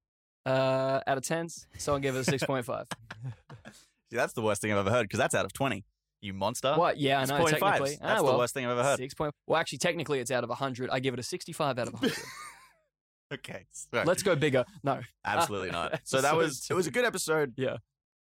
uh 0.47 1.01
out 1.07 1.19
of 1.19 1.25
tens, 1.25 1.67
so 1.79 1.93
I'll 1.93 1.99
give 1.99 2.17
it 2.17 2.21
a 2.21 2.25
six 2.25 2.43
point 2.45 2.65
five. 2.65 2.87
See, 4.11 4.17
that's 4.17 4.33
the 4.33 4.43
worst 4.43 4.61
thing 4.61 4.73
I've 4.73 4.79
ever 4.79 4.91
heard 4.91 5.05
because 5.05 5.19
that's 5.19 5.35
out 5.35 5.45
of 5.45 5.53
twenty. 5.53 5.85
You 6.21 6.33
monster. 6.33 6.75
what? 6.77 6.99
Yeah, 6.99 7.19
I 7.19 7.23
It's 7.23 7.31
know. 7.31 7.39
point 7.39 7.59
fives. 7.59 7.63
Technically, 7.63 7.91
That's 8.01 8.13
ah, 8.13 8.17
the 8.19 8.23
well, 8.23 8.39
worst 8.39 8.55
thing 8.55 8.65
I've 8.65 8.71
ever 8.71 8.83
heard. 8.85 8.99
Six 8.99 9.13
point. 9.15 9.35
Well, 9.49 9.59
actually, 9.59 9.79
technically, 9.79 10.21
it's 10.21 10.31
out 10.31 10.45
of 10.45 10.51
hundred. 10.51 10.89
I 10.91 11.01
give 11.01 11.15
it 11.15 11.21
a 11.21 11.23
sixty-five 11.23 11.79
out 11.79 11.89
of 11.89 11.95
hundred. 11.95 12.17
Okay. 13.33 13.65
so- 13.73 14.03
Let's 14.05 14.23
go 14.23 14.37
bigger. 14.37 14.65
No. 14.85 15.01
Absolutely 15.25 15.71
not. 15.71 16.01
So 16.05 16.21
that 16.21 16.37
was 16.37 16.67
it 16.71 16.75
was 16.75 16.87
a 16.87 16.91
good 16.91 17.05
episode. 17.07 17.55
Yeah. 17.57 17.79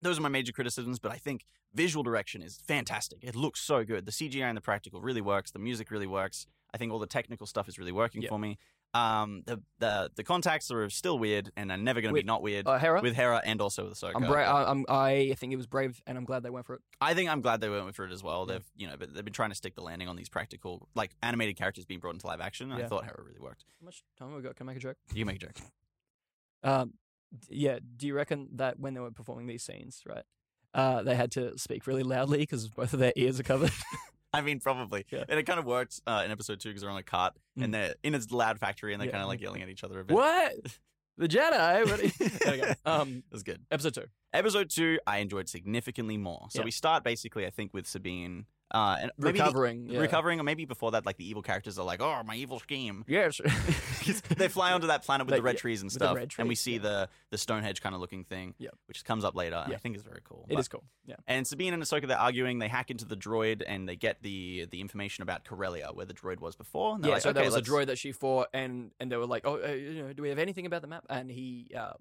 Those 0.03 0.19
are 0.19 0.23
my 0.23 0.29
major 0.29 0.53
criticisms, 0.53 0.99
but 0.99 1.11
I 1.11 1.17
think 1.17 1.45
visual 1.75 2.03
direction 2.03 2.43
is 2.43 2.59
fantastic. 2.67 3.19
It 3.23 3.35
looks 3.35 3.61
so 3.61 3.83
good. 3.85 4.05
The 4.07 4.13
CGI 4.13 4.43
and 4.43 4.57
the 4.57 4.61
practical 4.61 5.01
really 5.01 5.21
works. 5.23 5.51
The 5.51 5.59
music 5.59 5.91
really 5.91 6.07
works. 6.07 6.47
I 6.73 6.79
think 6.79 6.93
all 6.93 6.99
the 6.99 7.07
technical 7.07 7.47
stuff 7.47 7.67
is 7.69 7.79
really 7.79 7.93
working 7.93 8.23
Yeah. 8.23 8.29
for 8.29 8.39
me. 8.39 8.59
Um, 8.93 9.43
the 9.47 9.63
the 9.79 10.11
the 10.17 10.25
contacts 10.25 10.69
are 10.73 10.91
still 10.91 11.17
weird 11.19 11.53
and 11.57 11.71
are 11.71 11.77
never 11.77 12.01
going 12.01 12.11
to 12.11 12.15
be 12.15 12.19
With- 12.21 12.27
not 12.27 12.43
weird 12.43 12.67
Uh, 12.67 12.77
Hera. 12.77 13.01
with 13.01 13.15
Hera 13.15 13.41
and 13.45 13.61
also 13.61 13.85
with 13.85 13.95
Ahsoka. 13.95 14.13
I'm 14.17 14.27
bra- 14.27 14.43
I, 14.43 14.69
I'm. 14.71 14.85
I 14.89 15.35
think 15.39 15.53
it 15.53 15.57
was 15.57 15.69
brave, 15.69 16.03
and 16.09 16.19
I'm 16.19 16.25
glad 16.25 16.43
they 16.43 16.51
went 16.51 16.67
for 16.67 16.75
it. 16.75 16.81
I 17.01 17.15
think 17.15 17.31
I'm 17.31 17.41
glad 17.41 17.61
they 17.61 17.69
went 17.69 17.95
for 17.95 18.05
it 18.05 18.11
as 18.13 18.23
well. 18.25 18.47
Yeah. 18.49 18.55
They've 18.55 18.71
you 18.77 18.89
know, 18.89 18.97
but 18.99 19.15
they've 19.15 19.25
been 19.25 19.33
trying 19.33 19.51
to 19.51 19.55
stick 19.55 19.77
the 19.77 19.83
landing 19.83 20.09
on 20.09 20.17
these 20.17 20.29
practical, 20.29 20.89
like 20.97 21.13
animated 21.23 21.57
characters 21.57 21.85
being 21.85 22.01
brought 22.01 22.15
into 22.15 22.27
live 22.27 22.41
action. 22.41 22.71
and 22.73 22.75
I 22.79 22.83
Yeah. 22.83 22.89
thought 22.89 23.05
Hera 23.05 23.23
really 23.25 23.39
worked. 23.39 23.65
How 23.81 23.85
much 23.85 24.03
time 24.19 24.29
have 24.31 24.37
we 24.37 24.43
got? 24.43 24.57
Can 24.57 24.69
I 24.69 24.73
make 24.73 24.79
a 24.79 24.81
joke? 24.81 24.97
You 25.15 25.25
make 25.25 25.37
a 25.37 25.47
joke. 25.47 25.57
Um, 26.63 26.93
d- 27.33 27.47
yeah. 27.53 27.79
Do 27.97 28.07
you 28.07 28.15
reckon 28.15 28.49
that 28.57 28.79
when 28.79 28.93
they 28.95 29.01
were 29.01 29.11
performing 29.13 29.47
these 29.47 29.63
scenes, 29.63 30.03
right, 30.07 30.25
uh, 30.75 31.03
they 31.03 31.15
had 31.15 31.31
to 31.33 31.57
speak 31.59 31.87
really 31.87 32.03
loudly 32.03 32.39
because 32.39 32.69
both 32.69 32.93
of 32.93 32.99
their 32.99 33.15
ears 33.17 33.41
are 33.41 33.45
covered? 33.45 33.71
I 34.35 34.41
mean, 34.43 34.61
probably. 34.61 35.05
Yeah. 35.11 35.25
And 35.29 35.39
it 35.39 35.45
kind 35.45 35.59
of 35.59 35.65
worked 35.67 36.01
uh, 36.07 36.23
in 36.25 36.31
episode 36.31 36.61
two 36.61 36.69
because 36.71 36.83
they're 36.83 36.91
on 36.91 36.97
a 36.99 37.03
cart 37.03 37.35
Mm. 37.59 37.65
and 37.65 37.75
they're 37.75 37.95
in 38.05 38.15
a 38.15 38.21
loud 38.31 38.59
factory 38.61 38.93
and 38.93 39.01
they're 39.01 39.09
Yeah. 39.09 39.13
kind 39.13 39.23
of 39.23 39.29
like 39.29 39.41
yelling 39.41 39.63
at 39.63 39.69
each 39.69 39.83
other 39.85 40.01
a 40.01 40.05
bit. 40.05 40.15
what? 40.15 40.55
The 41.19 41.29
Jedi. 41.29 42.77
Um, 42.87 43.25
It 43.29 43.33
was 43.33 43.43
good. 43.43 43.61
episode 43.71 43.95
two. 43.95 44.05
Episode 44.33 44.71
two, 44.71 44.99
I 45.07 45.19
enjoyed 45.19 45.49
significantly 45.49 46.17
more. 46.17 46.47
So 46.51 46.61
Yeah. 46.61 46.65
we 46.65 46.71
start 46.71 47.03
basically, 47.05 47.45
I 47.47 47.51
think, 47.51 47.75
with 47.75 47.87
Sabine. 47.87 48.47
Uh, 48.71 48.97
and 49.01 49.11
maybe 49.19 49.39
the- 49.39 49.45
Recovering. 49.45 49.87
yeah. 49.89 49.99
recovering, 50.01 50.39
or 50.41 50.45
maybe 50.45 50.65
before 50.65 50.93
that, 50.93 51.05
like 51.05 51.17
the 51.17 51.29
evil 51.29 51.43
characters 51.43 51.79
are 51.79 51.85
like, 51.85 52.01
"Oh, 52.01 52.23
my 52.25 52.37
evil 52.37 52.59
scheme." 52.61 53.05
Yes. 53.09 53.41
they 54.37 54.49
fly 54.49 54.73
onto 54.73 54.87
that 54.89 55.05
planet 55.05 55.27
with 55.27 55.33
They- 55.33 55.39
the 55.39 55.43
red 55.43 55.57
yeah, 55.57 55.61
trees 55.61 55.83
and 55.83 55.91
stuff, 55.91 56.17
and 56.39 56.49
we 56.49 56.55
see 56.55 56.75
yeah. 56.75 56.79
the 56.79 57.09
the 57.31 57.39
Stonehenge 57.39 57.81
kind 57.83 57.95
of 57.95 58.01
looking 58.01 58.25
thing, 58.25 58.55
Yep. 58.59 58.75
which 58.87 59.05
comes 59.05 59.25
up 59.25 59.35
later, 59.35 59.57
and 59.65 59.75
I 59.75 59.77
think 59.79 59.97
is 59.97 60.03
very 60.03 60.21
cool. 60.25 60.47
It 60.49 60.55
But- 60.55 60.61
is 60.61 60.69
cool. 60.69 60.85
Yeah. 61.07 61.17
And 61.27 61.47
Sabine 61.47 61.75
and 61.75 61.83
Ahsoka, 61.83 62.07
they're 62.07 62.17
arguing. 62.19 62.61
They 62.61 62.69
hack 62.69 62.91
into 62.93 63.05
the 63.05 63.17
droid 63.17 63.63
and 63.67 63.89
they 63.89 63.97
get 63.97 64.23
the 64.23 64.67
the 64.71 64.81
information 64.81 65.23
about 65.23 65.45
Corellia, 65.45 65.91
where 65.93 66.07
the 66.07 66.15
droid 66.15 66.39
was 66.41 66.55
before. 66.55 66.99
Yeah, 67.03 67.15
like, 67.15 67.23
so 67.23 67.33
there 67.33 67.45
was 67.45 67.55
a 67.55 67.59
let's- 67.59 67.69
droid 67.69 67.87
that 67.87 67.99
she 67.99 68.13
fought, 68.13 68.49
and 68.55 68.93
and 69.01 69.11
they 69.11 69.17
were 69.17 69.27
like, 69.27 69.45
"Oh, 69.47 69.61
uh, 69.63 69.69
you 69.73 70.03
know, 70.05 70.13
do 70.13 70.23
we 70.23 70.29
have 70.29 70.39
anything 70.39 70.67
about 70.67 70.83
the 70.83 70.89
map?" 70.89 71.05
And 71.11 71.29
he, 71.31 71.71
uh, 71.77 71.95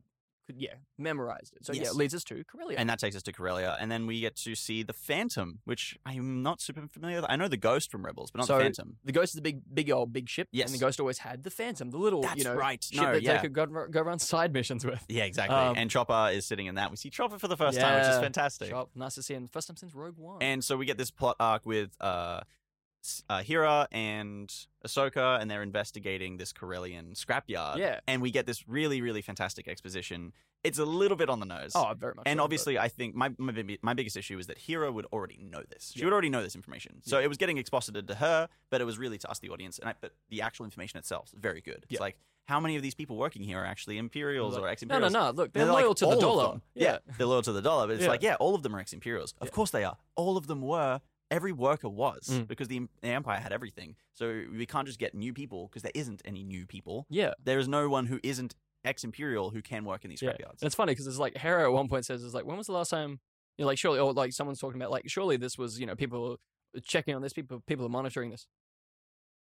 yeah, 0.58 0.74
memorized 0.98 1.56
it. 1.56 1.66
So 1.66 1.74
yeah, 1.74 1.84
it 1.84 1.96
leads 1.96 2.14
us 2.14 2.24
to 2.26 2.44
Corellia. 2.44 2.78
And 2.78 2.90
that 2.90 3.00
takes 3.00 3.16
us 3.16 3.24
to 3.24 3.32
Corellia, 3.34 3.78
and 3.80 3.92
then 3.92 4.06
we 4.08 4.20
get 4.20 4.36
to 4.38 4.56
see 4.56 4.84
the 4.84 4.94
Phantom, 4.94 5.60
which 5.66 5.98
I'm 6.06 6.42
not 6.44 6.62
super 6.62 6.88
familiar 6.88 7.18
with. 7.22 7.26
I 7.30 7.36
know 7.36 7.48
the 7.48 7.58
Ghost 7.58 7.92
from 7.92 8.06
Rebels, 8.06 8.32
but 8.32 8.40
not 8.40 8.48
So- 8.48 8.58
the 8.58 8.64
Phantom. 8.64 8.98
the 9.04 9.12
Ghost 9.12 9.32
is 9.32 9.36
the 9.36 9.42
big, 9.42 9.62
big 9.74 9.92
old, 9.92 10.14
big 10.14 10.30
ship. 10.30 10.48
Yes. 10.52 10.70
and 10.70 10.76
the 10.80 10.84
Ghost 10.84 11.00
always 11.00 11.20
had 11.20 11.44
the 11.44 11.50
Phantom, 11.52 11.92
the 11.92 11.98
little, 11.98 12.22
That's 12.22 12.38
you 12.38 12.44
know, 12.44 12.56
right. 12.56 12.84
ship 12.84 13.02
No, 13.02 13.14
that 13.14 13.22
yeah. 13.22 13.34
they 13.36 13.40
could 13.42 13.54
go, 13.54 13.66
go 13.90 14.02
run 14.02 14.20
side 14.20 14.54
missions 14.54 14.86
with. 14.86 15.04
Yeah, 15.10 15.24
exactly. 15.26 15.56
Um, 15.56 15.76
and 15.78 15.90
Chopper 15.90 16.30
is 16.32 16.46
sitting 16.46 16.66
in 16.68 16.76
that. 16.76 16.92
We 16.92 16.98
see 16.98 17.10
Chopper 17.10 17.40
for 17.40 17.48
the 17.48 17.58
first 17.58 17.80
time, 17.80 18.00
which 18.00 18.10
is 18.10 18.20
fantastic. 18.20 18.70
Sharp, 18.70 18.90
nice 18.96 19.16
to 19.16 19.24
see 19.24 19.34
him. 19.34 19.48
First 19.48 19.68
time 19.68 19.78
since 19.78 19.94
Rogue 19.96 20.18
One. 20.18 20.42
And 20.42 20.64
so 20.64 20.78
we 20.78 20.86
get 20.86 20.98
this 20.98 21.12
plot 21.12 21.36
arc 21.40 21.66
with 21.66 21.92
uh, 22.02 22.42
uh, 23.30 23.44
Hera 23.44 23.88
and 23.92 24.54
Ahsoka, 24.86 25.40
and 25.42 25.50
they're 25.50 25.64
investigating 25.64 26.38
this 26.38 26.54
Corellian 26.54 27.14
scrapyard. 27.14 27.78
Yeah. 27.78 28.00
And 28.08 28.22
we 28.22 28.32
get 28.32 28.46
this 28.46 28.68
really, 28.68 29.02
really 29.02 29.22
fantastic 29.22 29.68
exposition. 29.68 30.34
It's 30.64 30.78
a 30.80 30.86
little 30.86 31.16
bit 31.18 31.30
on 31.30 31.40
the 31.40 31.46
nose. 31.46 31.72
oh, 31.76 31.94
very 31.98 32.14
much. 32.16 32.24
And 32.26 32.38
so, 32.38 32.42
but- 32.42 32.44
obviously, 32.44 32.78
I 32.80 32.88
think 32.90 33.16
my, 33.16 33.30
my 33.38 33.78
my 33.82 33.94
biggest 33.94 34.18
issue 34.18 34.38
is 34.38 34.48
that 34.48 34.58
Hera 34.58 34.92
would 34.92 35.06
already 35.14 35.38
know 35.42 35.64
this. 35.70 35.92
She 35.94 36.00
Yeah. 36.00 36.06
would 36.08 36.14
already 36.14 36.30
know 36.30 36.44
this 36.44 36.56
information. 36.56 37.02
So 37.04 37.20
it 37.20 37.28
was 37.28 37.38
getting 37.38 37.58
exposited 37.58 38.08
to 38.08 38.16
her, 38.16 38.50
but 38.70 38.82
it 38.82 38.86
was 38.86 38.98
really 38.98 39.18
to 39.20 39.30
us, 39.30 39.40
the 39.40 39.50
audience. 39.50 39.80
And 39.80 39.90
I, 39.90 39.94
but 40.02 40.14
the 40.30 40.42
actual 40.42 40.66
information 40.66 40.98
itself 41.00 41.28
is 41.28 41.34
very 41.40 41.62
good. 41.62 41.84
It's 41.90 41.92
Yeah. 41.94 42.00
like 42.02 42.18
how 42.46 42.60
many 42.60 42.76
of 42.76 42.82
these 42.82 42.96
people 42.96 43.16
working 43.16 43.44
here 43.44 43.60
are 43.60 43.66
actually 43.66 43.98
Imperials 44.00 44.56
Like, 44.56 44.64
or 44.64 44.68
ex 44.68 44.82
Imperials? 44.82 45.14
no, 45.14 45.20
no. 45.20 45.26
no. 45.28 45.32
Look, 45.32 45.54
they're, 45.54 45.66
They're 45.66 45.74
like 45.74 45.84
loyal 45.84 45.94
to 45.96 46.06
the 46.08 46.16
dollar. 46.20 46.48
them. 46.54 46.62
Yeah. 46.74 46.98
they're 47.18 47.28
loyal 47.28 47.44
to 47.44 47.52
the 47.54 47.62
dollar. 47.62 47.86
But 47.88 47.94
it's 47.98 48.04
Yeah. 48.04 48.10
like, 48.10 48.24
yeah, 48.24 48.36
all 48.36 48.56
of 48.56 48.64
them 48.64 48.76
are 48.76 48.80
ex 48.80 48.92
Imperials. 48.92 49.36
Of 49.40 49.48
Yeah. 49.50 49.52
course 49.54 49.70
they 49.72 49.84
are. 49.84 49.98
All 50.16 50.36
of 50.36 50.48
them 50.48 50.62
were. 50.62 51.00
Every 51.32 51.52
worker 51.52 51.90
was 51.90 52.28
Mm. 52.30 52.48
because 52.48 52.68
the, 52.68 52.88
the 53.02 53.10
Empire 53.10 53.40
had 53.40 53.52
everything. 53.54 53.96
So 54.14 54.44
we 54.52 54.66
can't 54.66 54.88
just 54.88 55.00
get 55.00 55.14
new 55.14 55.34
people 55.34 55.68
because 55.68 55.84
there 55.84 55.92
isn't 55.96 56.22
any 56.26 56.44
new 56.44 56.66
people. 56.66 57.06
yeah. 57.10 57.34
There 57.44 57.60
is 57.60 57.68
no 57.68 57.88
one 57.90 58.06
who 58.08 58.20
isn't 58.24 58.56
ex 58.84 59.04
Imperial 59.04 59.50
who 59.52 59.62
can 59.62 59.86
work 59.86 60.04
in 60.06 60.10
these 60.10 60.22
Yeah. 60.22 60.32
scrapyards. 60.32 60.62
And 60.62 60.64
it's 60.68 60.76
funny 60.76 60.92
because 60.94 61.06
it's 61.08 61.18
like 61.20 61.38
Hera 61.38 61.64
at 61.66 61.72
one 61.74 61.88
point 61.90 62.06
says, 62.06 62.24
"It's 62.24 62.34
like 62.34 62.46
when 62.46 62.58
was 62.58 62.68
the 62.68 62.74
last 62.74 62.90
time 62.90 63.20
you 63.58 63.64
know, 63.64 63.68
like 63.68 63.78
surely 63.78 64.00
or 64.00 64.14
like 64.14 64.32
someone's 64.34 64.60
talking 64.60 64.80
about 64.82 64.90
like 64.92 65.04
surely 65.10 65.36
this 65.38 65.58
was 65.58 65.80
you 65.80 65.86
know 65.86 65.96
people 65.96 66.38
checking 66.86 67.14
on 67.14 67.22
this 67.22 67.34
people 67.34 67.62
people 67.68 67.86
are 67.86 67.90
monitoring 67.90 68.30
this." 68.32 68.48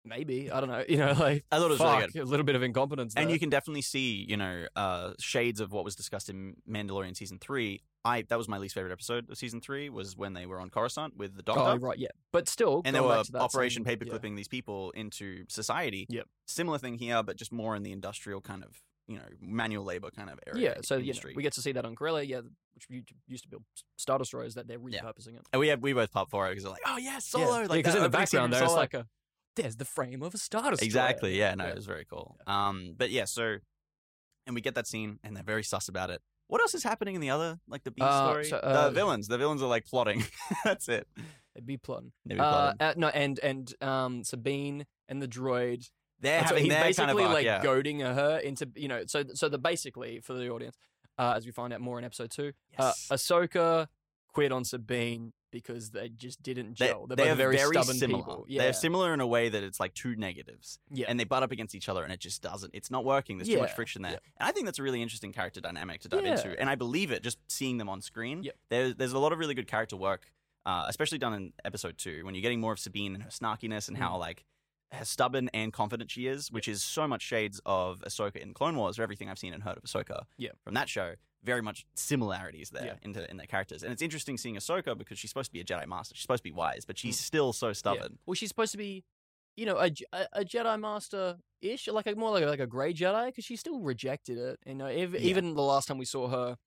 Maybe 0.04 0.50
I 0.50 0.60
don't 0.60 0.68
know. 0.68 0.84
You 0.88 0.96
know, 0.98 1.12
like 1.12 1.44
I 1.52 1.58
thought 1.58 1.66
it 1.66 1.78
was 1.78 1.80
really 1.80 2.00
fuck, 2.02 2.14
a 2.16 2.22
little 2.24 2.44
bit 2.44 2.56
of 2.56 2.62
incompetence. 2.62 3.14
and 3.16 3.30
you 3.30 3.38
can 3.38 3.50
definitely 3.50 3.82
see, 3.82 4.24
you 4.28 4.36
know, 4.36 4.66
uh, 4.76 5.12
shades 5.18 5.60
of 5.60 5.72
what 5.72 5.84
was 5.84 5.94
discussed 5.94 6.28
in 6.28 6.56
Mandalorian 6.68 7.16
season 7.16 7.38
three. 7.38 7.82
I 8.04 8.22
that 8.28 8.38
was 8.38 8.48
my 8.48 8.56
least 8.58 8.74
favorite 8.74 8.92
episode 8.92 9.28
of 9.30 9.36
season 9.36 9.60
three 9.60 9.90
was 9.90 10.16
when 10.16 10.32
they 10.32 10.46
were 10.46 10.58
on 10.58 10.70
Coruscant 10.70 11.16
with 11.16 11.36
the 11.36 11.42
Doctor. 11.42 11.62
Oh, 11.62 11.76
right, 11.76 11.98
yeah, 11.98 12.08
but 12.32 12.48
still, 12.48 12.82
and 12.84 12.96
they 12.96 13.00
were 13.00 13.08
back 13.16 13.26
to 13.26 13.32
that 13.32 13.42
Operation 13.42 13.84
same- 13.84 13.98
Paperclipping 13.98 14.30
yeah. 14.30 14.36
these 14.36 14.48
people 14.48 14.90
into 14.92 15.44
society. 15.48 16.06
Yep. 16.08 16.26
Similar 16.46 16.78
thing 16.78 16.94
here, 16.94 17.22
but 17.22 17.36
just 17.36 17.52
more 17.52 17.76
in 17.76 17.82
the 17.82 17.92
industrial 17.92 18.40
kind 18.40 18.64
of, 18.64 18.80
you 19.06 19.16
know, 19.16 19.24
manual 19.40 19.84
labor 19.84 20.10
kind 20.10 20.30
of 20.30 20.38
area. 20.46 20.70
Yeah, 20.76 20.80
so 20.82 20.96
you 20.96 21.12
know, 21.12 21.20
we 21.36 21.42
get 21.42 21.52
to 21.54 21.60
see 21.60 21.72
that 21.72 21.84
on 21.84 21.94
Corellia, 21.94 22.24
yeah, 22.24 22.40
which 22.74 23.04
used 23.28 23.44
to 23.44 23.50
build 23.50 23.64
Star 23.98 24.18
Destroyers 24.18 24.54
that 24.54 24.66
they're 24.66 24.78
Yeah. 24.88 25.00
repurposing 25.02 25.34
it. 25.34 25.42
and 25.52 25.60
we 25.60 25.68
had 25.68 25.82
we 25.82 25.92
both 25.92 26.10
popped 26.10 26.30
for 26.30 26.46
it 26.46 26.50
because 26.52 26.64
they're 26.64 26.72
like, 26.72 26.82
oh 26.86 26.96
yeah, 26.96 27.18
Solo, 27.18 27.44
yeah, 27.44 27.66
like 27.66 27.70
because 27.70 27.92
that 27.92 27.98
in 27.98 28.02
the 28.04 28.08
background 28.08 28.52
from 28.54 28.58
there, 28.60 28.64
it's 28.64 28.72
like 28.72 28.94
a 28.94 29.06
there's 29.56 29.76
the 29.76 29.84
frame 29.84 30.22
of 30.22 30.34
a 30.34 30.38
Star 30.38 30.70
Destroyer. 30.70 30.86
Exactly. 30.86 31.38
Yeah. 31.38 31.54
No, 31.54 31.66
it 31.66 31.74
was 31.74 31.86
very 31.86 32.04
cool. 32.04 32.36
Um, 32.46 32.94
but 32.96 33.10
yeah, 33.10 33.24
so 33.24 33.56
and 34.46 34.54
we 34.54 34.60
get 34.60 34.74
that 34.74 34.86
scene, 34.86 35.18
and 35.22 35.36
they're 35.36 35.42
very 35.44 35.62
sus 35.62 35.88
about 35.88 36.10
it. 36.10 36.20
What 36.48 36.60
else 36.60 36.74
is 36.74 36.82
happening 36.82 37.14
in 37.14 37.20
the 37.20 37.30
other, 37.30 37.60
like 37.68 37.84
the 37.84 37.90
B 37.92 38.02
Uh, 38.02 38.28
story? 38.30 38.44
so, 38.46 38.56
uh, 38.56 38.86
the 38.86 38.90
villains. 38.94 39.28
The 39.28 39.38
villains 39.38 39.62
are 39.62 39.68
like 39.68 39.86
plotting. 39.86 40.24
That's 40.64 40.88
it. 40.88 41.06
They'd 41.54 41.66
be 41.66 41.76
plotting. 41.76 42.12
They'd 42.26 42.34
be 42.34 42.40
Uh, 42.40 42.74
plotting. 42.74 42.80
uh, 42.80 42.94
no, 42.96 43.08
and 43.08 43.38
and 43.40 43.74
um, 43.82 44.24
Sabine 44.24 44.86
and 45.08 45.22
the 45.22 45.28
droid. 45.28 45.88
They're 46.20 46.40
so 46.40 46.46
having 46.48 46.64
he's 46.64 46.72
their 46.72 46.82
basically 46.84 47.06
kind 47.06 47.18
of 47.18 47.24
arc, 47.26 47.34
like 47.34 47.44
yeah. 47.44 47.62
goading 47.62 48.00
her 48.00 48.38
into 48.38 48.68
you 48.74 48.88
know. 48.88 49.04
So 49.06 49.24
so 49.34 49.48
the 49.48 49.58
basically 49.58 50.20
for 50.20 50.34
the 50.34 50.48
audience, 50.50 50.76
uh, 51.18 51.34
as 51.36 51.46
we 51.46 51.52
find 51.52 51.72
out 51.72 51.80
more 51.80 51.98
in 51.98 52.04
episode 52.04 52.30
two, 52.30 52.52
Yes. 52.78 53.08
uh, 53.10 53.14
Ahsoka 53.14 53.86
quit 54.32 54.52
on 54.52 54.64
Sabine 54.64 55.32
because 55.52 55.90
they 55.90 56.08
just 56.08 56.42
didn't 56.42 56.74
gel. 56.74 57.06
They're 57.06 57.16
they 57.16 57.22
both 57.24 57.32
are 57.32 57.34
very, 57.36 57.56
very, 57.56 57.72
stubborn 57.72 57.96
similar. 57.96 58.22
people. 58.22 58.44
Yeah, 58.48 58.62
They're 58.62 58.72
similar 58.72 59.12
in 59.12 59.20
a 59.20 59.26
way 59.26 59.48
that 59.48 59.62
it's 59.64 59.80
like 59.80 59.94
two 59.94 60.14
negatives, 60.14 60.78
yeah. 60.92 61.06
and 61.08 61.18
they 61.18 61.24
butt 61.24 61.42
up 61.42 61.50
against 61.50 61.74
each 61.74 61.88
other, 61.88 62.04
and 62.04 62.12
it 62.12 62.20
just 62.20 62.40
doesn't. 62.40 62.72
It's 62.74 62.90
not 62.90 63.04
working. 63.04 63.38
There's 63.38 63.48
too 63.48 63.58
much 63.58 63.72
friction 63.74 64.02
there, 64.02 64.12
yeah. 64.12 64.18
and 64.38 64.48
I 64.48 64.52
think 64.52 64.66
that's 64.66 64.78
a 64.78 64.82
really 64.84 65.02
interesting 65.02 65.32
character 65.32 65.60
dynamic 65.60 66.02
to 66.02 66.08
dive 66.08 66.24
Yeah. 66.24 66.36
into. 66.36 66.58
And 66.60 66.70
I 66.70 66.76
believe 66.76 67.10
it 67.10 67.22
just 67.24 67.38
seeing 67.48 67.78
them 67.78 67.88
on 67.88 68.00
screen. 68.00 68.44
Yep. 68.44 68.56
There's 68.68 68.94
there's 68.94 69.12
a 69.12 69.18
lot 69.18 69.32
of 69.32 69.38
really 69.40 69.54
good 69.54 69.66
character 69.66 69.96
work, 69.96 70.30
uh, 70.66 70.84
especially 70.88 71.18
done 71.18 71.34
in 71.34 71.52
episode 71.64 71.98
two 71.98 72.24
when 72.24 72.34
you're 72.36 72.42
getting 72.42 72.60
more 72.60 72.72
of 72.72 72.78
Sabine 72.78 73.14
and 73.14 73.22
her 73.24 73.30
snarkiness 73.30 73.88
and 73.88 73.96
Mm. 73.96 74.00
how 74.00 74.16
like 74.18 74.44
how 74.92 75.02
stubborn 75.04 75.48
and 75.54 75.72
confident 75.72 76.10
she 76.10 76.26
is, 76.26 76.50
which 76.50 76.66
is 76.68 76.82
so 76.82 77.06
much 77.08 77.22
shades 77.22 77.60
of 77.66 78.00
Ahsoka 78.00 78.36
in 78.36 78.52
Clone 78.54 78.76
Wars 78.76 78.98
or 78.98 79.02
everything 79.04 79.28
I've 79.28 79.38
seen 79.38 79.52
and 79.52 79.62
heard 79.62 79.76
of 79.76 79.82
Ahsoka 79.84 80.22
Yeah. 80.36 80.50
from 80.64 80.74
that 80.74 80.88
show. 80.88 81.14
Very 81.42 81.62
much 81.62 81.87
similarities 81.94 82.68
there 82.70 82.85
Yeah. 82.85 82.94
into 83.03 83.29
in 83.31 83.37
their 83.38 83.46
characters, 83.46 83.83
and 83.83 83.92
it's 83.92 84.03
interesting 84.03 84.37
seeing 84.37 84.57
Ahsoka 84.57 84.96
because 84.96 85.18
she's 85.18 85.31
supposed 85.31 85.48
to 85.48 85.53
be 85.53 85.61
a 85.61 85.64
Jedi 85.64 85.87
Master. 85.87 86.14
She's 86.14 86.22
supposed 86.22 86.40
to 86.44 86.48
be 86.50 86.53
wise, 86.53 86.85
but 86.85 86.96
Mm. 86.96 87.00
she's 87.00 87.18
still 87.18 87.53
so 87.55 87.68
Yeah. 87.68 87.72
stubborn. 87.72 88.18
Well, 88.26 88.35
she's 88.35 88.48
supposed 88.50 88.72
to 88.72 88.79
be, 88.79 89.05
you 89.57 89.64
know, 89.64 89.79
a 89.79 89.90
Jedi 89.90 90.79
Master 90.79 91.38
ish, 91.62 91.88
like 91.88 92.07
a 92.07 92.14
more 92.14 92.31
like 92.31 92.42
a, 92.42 92.46
like 92.46 92.61
a 92.61 92.66
grey 92.66 92.92
Jedi, 92.92 93.26
because 93.26 93.44
she 93.46 93.57
still 93.57 93.81
rejected 93.81 94.37
it. 94.37 94.61
You 94.66 94.74
know, 94.74 94.87
ev- 94.87 95.14
Yeah. 95.14 95.20
even 95.20 95.55
the 95.55 95.62
last 95.62 95.88
time 95.88 95.96
we 95.98 96.05
saw 96.05 96.29
her 96.29 96.59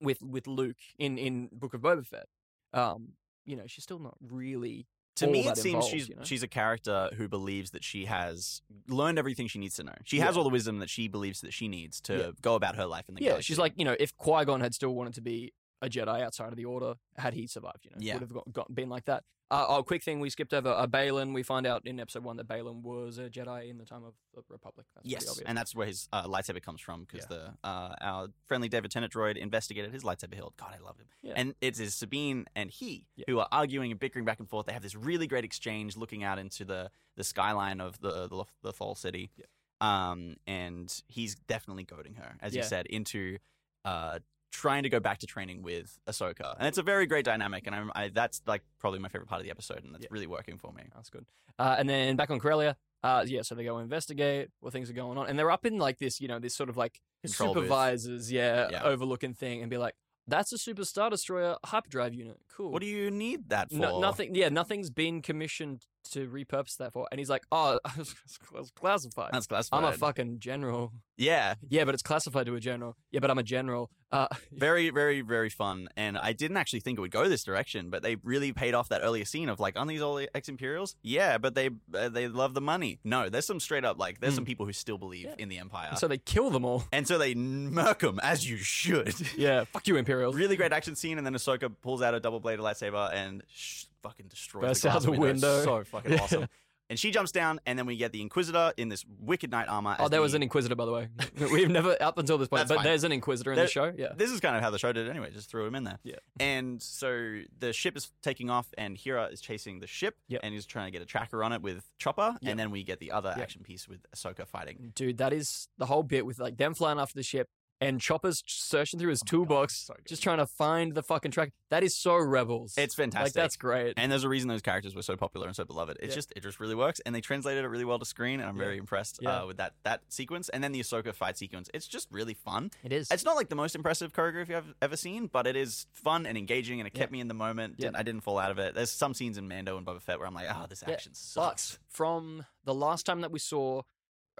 with 0.00 0.22
with 0.22 0.46
Luke 0.46 0.76
in 0.98 1.16
in 1.18 1.48
Book 1.52 1.72
of 1.74 1.80
Boba 1.82 2.04
Fett, 2.06 2.28
um, 2.72 3.16
you 3.46 3.56
know, 3.56 3.66
she's 3.66 3.84
still 3.84 3.98
not 3.98 4.16
really. 4.20 4.86
To 5.16 5.26
me, 5.26 5.40
it 5.46 5.56
seems 5.56 5.66
involved, 5.66 5.90
she's 5.90 6.08
you 6.08 6.14
know? 6.16 6.24
she's 6.24 6.42
a 6.42 6.48
character 6.48 7.10
who 7.16 7.28
believes 7.28 7.72
that 7.72 7.84
she 7.84 8.06
has 8.06 8.62
learned 8.88 9.18
everything 9.18 9.48
she 9.48 9.58
needs 9.58 9.74
to 9.76 9.82
know. 9.84 9.94
She 10.04 10.20
has 10.20 10.36
all 10.36 10.44
the 10.44 10.50
wisdom 10.50 10.78
that 10.78 10.88
she 10.88 11.08
believes 11.08 11.40
that 11.42 11.52
she 11.52 11.68
needs 11.68 12.00
to 12.02 12.16
Yeah. 12.16 12.30
go 12.40 12.54
about 12.54 12.76
her 12.76 12.86
life 12.86 13.04
in 13.08 13.16
the 13.16 13.22
yeah, 13.22 13.30
galaxy. 13.30 13.46
she's 13.46 13.58
like 13.58 13.74
you 13.76 13.84
know, 13.84 13.96
if 14.00 14.16
Qui 14.16 14.44
Gon 14.46 14.60
had 14.60 14.74
still 14.74 14.94
wanted 14.94 15.14
to 15.14 15.20
be 15.20 15.52
a 15.82 15.88
Jedi 15.88 16.22
outside 16.22 16.48
of 16.48 16.56
the 16.56 16.64
Order, 16.64 16.94
had 17.16 17.34
he 17.34 17.46
survived, 17.46 17.84
you 17.84 17.90
know, 17.90 17.96
Yeah. 18.00 18.14
would 18.14 18.22
have 18.22 18.32
got, 18.32 18.52
got 18.52 18.74
been 18.74 18.88
like 18.88 19.04
that. 19.06 19.24
Uh, 19.52 19.66
oh, 19.68 19.82
quick 19.82 20.00
thing 20.04 20.20
we 20.20 20.30
skipped 20.30 20.54
over. 20.54 20.68
Uh, 20.68 20.86
Baylan, 20.86 21.34
we 21.34 21.42
find 21.42 21.66
out 21.66 21.84
in 21.84 21.98
episode 21.98 22.22
one 22.22 22.36
that 22.36 22.46
Baylan 22.46 22.82
was 22.82 23.18
a 23.18 23.28
Jedi 23.28 23.68
in 23.68 23.78
the 23.78 23.84
time 23.84 24.04
of 24.04 24.14
the 24.32 24.42
Republic. 24.48 24.86
That's 24.94 25.08
yes, 25.08 25.40
and 25.44 25.58
that's 25.58 25.74
where 25.74 25.88
his 25.88 26.08
uh, 26.12 26.24
lightsaber 26.28 26.62
comes 26.62 26.80
from 26.80 27.04
because 27.10 27.26
the 27.26 27.52
uh, 27.64 27.94
our 28.00 28.28
friendly 28.46 28.68
David 28.68 28.92
Tennant 28.92 29.12
droid 29.12 29.36
investigated 29.36 29.92
his 29.92 30.04
lightsaber 30.04 30.34
hilt. 30.34 30.56
God, 30.56 30.72
I 30.78 30.84
love 30.84 30.98
him. 30.98 31.06
Yeah. 31.22 31.32
And 31.34 31.56
it 31.60 31.80
is 31.80 31.96
Sabine 31.96 32.46
and 32.54 32.70
he 32.70 33.06
Yeah. 33.16 33.24
who 33.26 33.40
are 33.40 33.48
arguing 33.50 33.90
and 33.90 33.98
bickering 33.98 34.24
back 34.24 34.38
and 34.38 34.48
forth. 34.48 34.66
They 34.66 34.72
have 34.72 34.82
this 34.84 34.94
really 34.94 35.26
great 35.26 35.44
exchange, 35.44 35.96
looking 35.96 36.22
out 36.22 36.38
into 36.38 36.64
the 36.64 36.92
the 37.16 37.24
skyline 37.24 37.80
of 37.80 37.98
the 38.00 38.28
the, 38.28 38.72
the 38.72 38.94
city. 38.94 39.32
Yeah. 39.36 39.46
Um, 39.80 40.36
and 40.46 40.94
he's 41.08 41.34
definitely 41.34 41.82
goading 41.84 42.14
her, 42.14 42.36
as 42.40 42.54
you 42.54 42.62
said, 42.62 42.86
into 42.86 43.38
uh 43.84 44.20
trying 44.50 44.82
to 44.82 44.88
go 44.88 45.00
back 45.00 45.18
to 45.18 45.26
training 45.26 45.62
with 45.62 45.98
Ahsoka, 46.08 46.54
and 46.58 46.66
it's 46.68 46.78
a 46.78 46.82
very 46.82 47.06
great 47.06 47.24
dynamic. 47.24 47.66
And 47.66 47.74
I'm, 47.74 47.90
I, 47.94 48.08
that's 48.08 48.42
like 48.46 48.62
probably 48.78 48.98
my 48.98 49.08
favorite 49.08 49.28
part 49.28 49.40
of 49.40 49.44
the 49.44 49.50
episode, 49.50 49.84
and 49.84 49.94
that's 49.94 50.02
Yeah. 50.04 50.08
really 50.10 50.26
working 50.26 50.58
for 50.58 50.72
me. 50.72 50.82
That's 50.94 51.10
good. 51.10 51.26
Uh, 51.58 51.76
and 51.78 51.88
then 51.88 52.16
back 52.16 52.30
on 52.30 52.38
Corellia, 52.40 52.76
uh, 53.02 53.24
yeah, 53.26 53.42
so 53.42 53.54
they 53.54 53.64
go 53.64 53.78
investigate 53.78 54.48
what 54.60 54.72
things 54.72 54.90
are 54.90 54.94
going 54.94 55.18
on, 55.18 55.28
and 55.28 55.38
they're 55.38 55.50
up 55.50 55.64
in 55.66 55.78
like 55.78 55.98
this, 55.98 56.20
you 56.20 56.28
know, 56.28 56.38
this 56.38 56.54
sort 56.54 56.68
of 56.68 56.76
like 56.76 57.00
Control 57.22 57.54
booth. 57.54 57.64
supervisors, 57.64 58.32
yeah, 58.32 58.68
Yeah. 58.70 58.82
overlooking 58.82 59.34
thing, 59.34 59.60
and 59.60 59.70
be 59.70 59.78
like, 59.78 59.94
"That's 60.26 60.52
a 60.52 60.58
Super 60.58 60.84
Star 60.84 61.10
Destroyer 61.10 61.56
hyperdrive 61.64 62.14
unit. 62.14 62.38
Cool. 62.48 62.70
What 62.70 62.80
do 62.80 62.86
you 62.86 63.10
need 63.10 63.48
that 63.50 63.70
for? 63.70 63.76
No, 63.76 64.00
nothing. 64.00 64.34
Yeah, 64.34 64.48
nothing's 64.48 64.90
been 64.90 65.22
commissioned 65.22 65.86
to 66.12 66.28
repurpose 66.28 66.76
that 66.78 66.92
for." 66.92 67.06
And 67.10 67.18
he's 67.18 67.30
like, 67.30 67.42
"Oh, 67.52 67.78
it's 67.98 68.70
classified. 68.74 69.30
That's 69.32 69.46
classified. 69.46 69.84
I'm 69.84 69.92
a 69.92 69.96
fucking 69.96 70.38
general. 70.40 70.92
yeah, 71.16 71.54
Yeah, 71.68 71.84
but 71.84 71.94
it's 71.94 72.02
classified 72.02 72.46
to 72.46 72.54
a 72.54 72.60
general. 72.60 72.96
Yeah, 73.10 73.20
but 73.20 73.30
I'm 73.30 73.38
a 73.38 73.42
general. 73.42 73.90
Uh, 74.12 74.26
very, 74.52 74.90
very, 74.90 75.20
very 75.20 75.50
fun. 75.50 75.88
And 75.96 76.18
I 76.18 76.32
didn't 76.32 76.56
actually 76.56 76.80
think 76.80 76.98
it 76.98 77.00
would 77.00 77.10
go 77.12 77.28
this 77.28 77.44
direction, 77.44 77.90
but 77.90 78.02
they 78.02 78.16
really 78.24 78.52
paid 78.52 78.74
off 78.74 78.88
that 78.88 79.02
earlier 79.04 79.24
scene 79.24 79.48
of 79.48 79.60
like, 79.60 79.76
aren't 79.78 79.88
these 79.88 80.00
all 80.02 80.20
ex 80.34 80.48
Imperials? 80.48 80.96
Yeah, 81.02 81.38
but 81.38 81.54
they 81.54 81.70
uh, 81.94 82.08
they 82.08 82.26
love 82.26 82.54
the 82.54 82.60
money. 82.60 82.98
No, 83.04 83.28
there's 83.28 83.46
some 83.46 83.60
straight 83.60 83.84
up 83.84 83.98
like, 83.98 84.20
there's 84.20 84.32
Mm. 84.32 84.36
some 84.36 84.44
people 84.46 84.66
who 84.66 84.72
still 84.72 84.98
believe 84.98 85.26
Yeah. 85.26 85.34
in 85.38 85.48
the 85.48 85.58
Empire, 85.58 85.94
so 85.96 86.08
they 86.08 86.18
kill 86.18 86.50
them 86.50 86.64
all. 86.64 86.84
and 86.92 87.06
so 87.06 87.18
they 87.18 87.34
murk 87.34 88.00
them 88.00 88.18
as 88.22 88.48
you 88.48 88.56
should. 88.56 89.14
Yeah, 89.36 89.64
fuck 89.64 89.86
you, 89.86 89.96
Imperials. 89.96 90.34
really 90.34 90.56
great 90.56 90.72
action 90.72 90.96
scene, 90.96 91.16
and 91.18 91.26
then 91.26 91.34
Ahsoka 91.34 91.70
pulls 91.82 92.02
out 92.02 92.14
a 92.14 92.20
double 92.20 92.40
bladed 92.40 92.60
lightsaber 92.64 93.12
and 93.14 93.42
sh- 93.48 93.84
fucking 94.02 94.28
destroys 94.28 94.62
Bursts 94.62 94.82
the 94.82 94.88
glass 94.90 94.96
out 95.06 95.12
the 95.12 95.18
window. 95.18 95.64
So 95.64 95.84
fucking 95.84 96.18
awesome. 96.20 96.46
And 96.88 96.98
she 96.98 97.12
jumps 97.12 97.30
down, 97.30 97.60
and 97.66 97.78
then 97.78 97.86
we 97.86 97.96
get 97.96 98.10
the 98.10 98.20
Inquisitor 98.20 98.72
in 98.76 98.88
this 98.88 99.04
wicked 99.20 99.48
knight 99.52 99.68
armor. 99.68 99.94
Oh, 100.00 100.08
there 100.08 100.20
was 100.20 100.34
an 100.34 100.42
Inquisitor, 100.42 100.74
by 100.74 100.86
the 100.86 100.90
way. 100.90 101.06
We've 101.52 101.70
never 101.70 101.96
up 102.02 102.18
until 102.18 102.36
this 102.36 102.48
point, 102.48 102.66
but 102.66 102.76
fine. 102.78 102.84
there's 102.84 103.04
an 103.04 103.12
Inquisitor 103.12 103.52
in 103.52 103.56
There- 103.56 103.66
the 103.66 103.70
show. 103.70 103.92
Yeah. 103.96 104.08
This 104.16 104.32
is 104.32 104.40
kind 104.40 104.56
of 104.56 104.62
how 104.62 104.70
the 104.70 104.78
show 104.80 104.92
did 104.92 105.06
it 105.06 105.10
anyway. 105.10 105.30
Just 105.30 105.48
threw 105.48 105.64
him 105.66 105.76
in 105.76 105.84
there. 105.84 106.00
Yeah. 106.02 106.16
And 106.40 106.82
so 106.82 107.42
the 107.60 107.72
ship 107.72 107.96
is 107.96 108.10
taking 108.22 108.50
off, 108.50 108.66
and 108.76 108.96
Hera 108.98 109.26
is 109.26 109.40
chasing 109.40 109.78
the 109.78 109.86
ship, 109.86 110.16
Yep. 110.26 110.40
and 110.42 110.52
he's 110.52 110.66
trying 110.66 110.86
to 110.86 110.90
get 110.90 111.00
a 111.00 111.06
tracker 111.06 111.44
on 111.44 111.52
it 111.52 111.62
with 111.62 111.84
Chopper, 112.00 112.36
Yep. 112.40 112.50
and 112.50 112.58
then 112.58 112.72
we 112.72 112.82
get 112.82 112.98
the 112.98 113.12
other 113.12 113.28
Yep. 113.36 113.38
action 113.38 113.62
piece 113.62 113.86
with 113.86 114.00
Ahsoka 114.10 114.44
fighting. 114.48 114.90
Dude, 114.96 115.18
that 115.18 115.32
is 115.32 115.68
the 115.78 115.86
whole 115.86 116.02
bit 116.02 116.26
with 116.26 116.40
like 116.40 116.56
them 116.56 116.74
flying 116.74 116.98
after 116.98 117.14
the 117.14 117.22
ship 117.22 117.48
and 117.80 118.00
Chopper's 118.00 118.42
searching 118.46 119.00
through 119.00 119.10
his 119.10 119.22
Oh 119.22 119.24
my 119.24 119.26
God, 119.26 119.30
toolbox, 119.30 119.76
so 119.86 119.94
just 120.06 120.22
trying 120.22 120.38
to 120.38 120.46
find 120.46 120.94
the 120.94 121.02
fucking 121.02 121.30
track. 121.30 121.52
That 121.70 121.82
is 121.82 121.96
so 121.96 122.16
rebels. 122.16 122.74
It's 122.76 122.94
fantastic. 122.94 123.26
like 123.26 123.32
that's 123.32 123.56
great. 123.56 123.94
and 123.96 124.10
there's 124.10 124.24
a 124.24 124.28
reason 124.28 124.48
those 124.48 124.62
characters 124.62 124.94
were 124.94 125.02
so 125.02 125.16
popular 125.16 125.46
and 125.46 125.54
so 125.56 125.64
beloved. 125.64 125.96
It's 126.00 126.10
Yeah. 126.12 126.14
just 126.16 126.32
it 126.36 126.42
just 126.42 126.60
really 126.60 126.74
works, 126.74 127.00
and 127.06 127.14
they 127.14 127.20
translated 127.20 127.64
it 127.64 127.68
really 127.68 127.84
well 127.84 127.98
to 127.98 128.04
screen, 128.04 128.40
and 128.40 128.48
I'm 128.48 128.56
Yeah. 128.56 128.64
very 128.64 128.78
impressed 128.78 129.18
Yeah. 129.22 129.42
uh, 129.42 129.46
with 129.46 129.56
that 129.58 129.74
that 129.84 130.02
sequence. 130.08 130.48
And 130.48 130.62
then 130.62 130.72
the 130.72 130.80
Ahsoka 130.80 131.14
fight 131.14 131.38
sequence. 131.38 131.70
It's 131.74 131.86
just 131.86 132.08
really 132.10 132.34
fun. 132.34 132.70
it 132.82 132.92
is. 132.92 133.10
It's 133.10 133.24
not 133.24 133.36
like 133.36 133.48
the 133.48 133.54
most 133.56 133.74
impressive 133.74 134.12
choreography 134.12 134.54
I've 134.54 134.74
ever 134.82 134.96
seen, 134.96 135.26
but 135.28 135.46
it 135.46 135.56
is 135.56 135.86
fun 135.92 136.26
and 136.26 136.36
engaging, 136.36 136.80
and 136.80 136.86
it 136.86 136.90
kept 136.94 137.12
me 137.12 137.20
in 137.20 137.28
the 137.28 137.34
moment. 137.34 137.76
Yeah. 137.78 137.86
Didn't- 137.86 137.96
I 137.96 138.02
didn't 138.02 138.20
fall 138.22 138.38
out 138.38 138.50
of 138.50 138.58
it. 138.58 138.74
There's 138.74 138.90
some 138.90 139.14
scenes 139.14 139.38
in 139.38 139.48
Mando 139.48 139.76
and 139.76 139.86
Boba 139.86 140.00
Fett 140.02 140.18
where 140.18 140.26
I'm 140.26 140.34
like, 140.34 140.48
oh, 140.50 140.66
this 140.68 140.82
action 140.86 141.14
sucks. 141.14 141.72
But 141.72 141.78
from 141.88 142.46
the 142.64 142.74
last 142.74 143.06
time 143.06 143.20
that 143.22 143.30
we 143.30 143.38
saw 143.38 143.82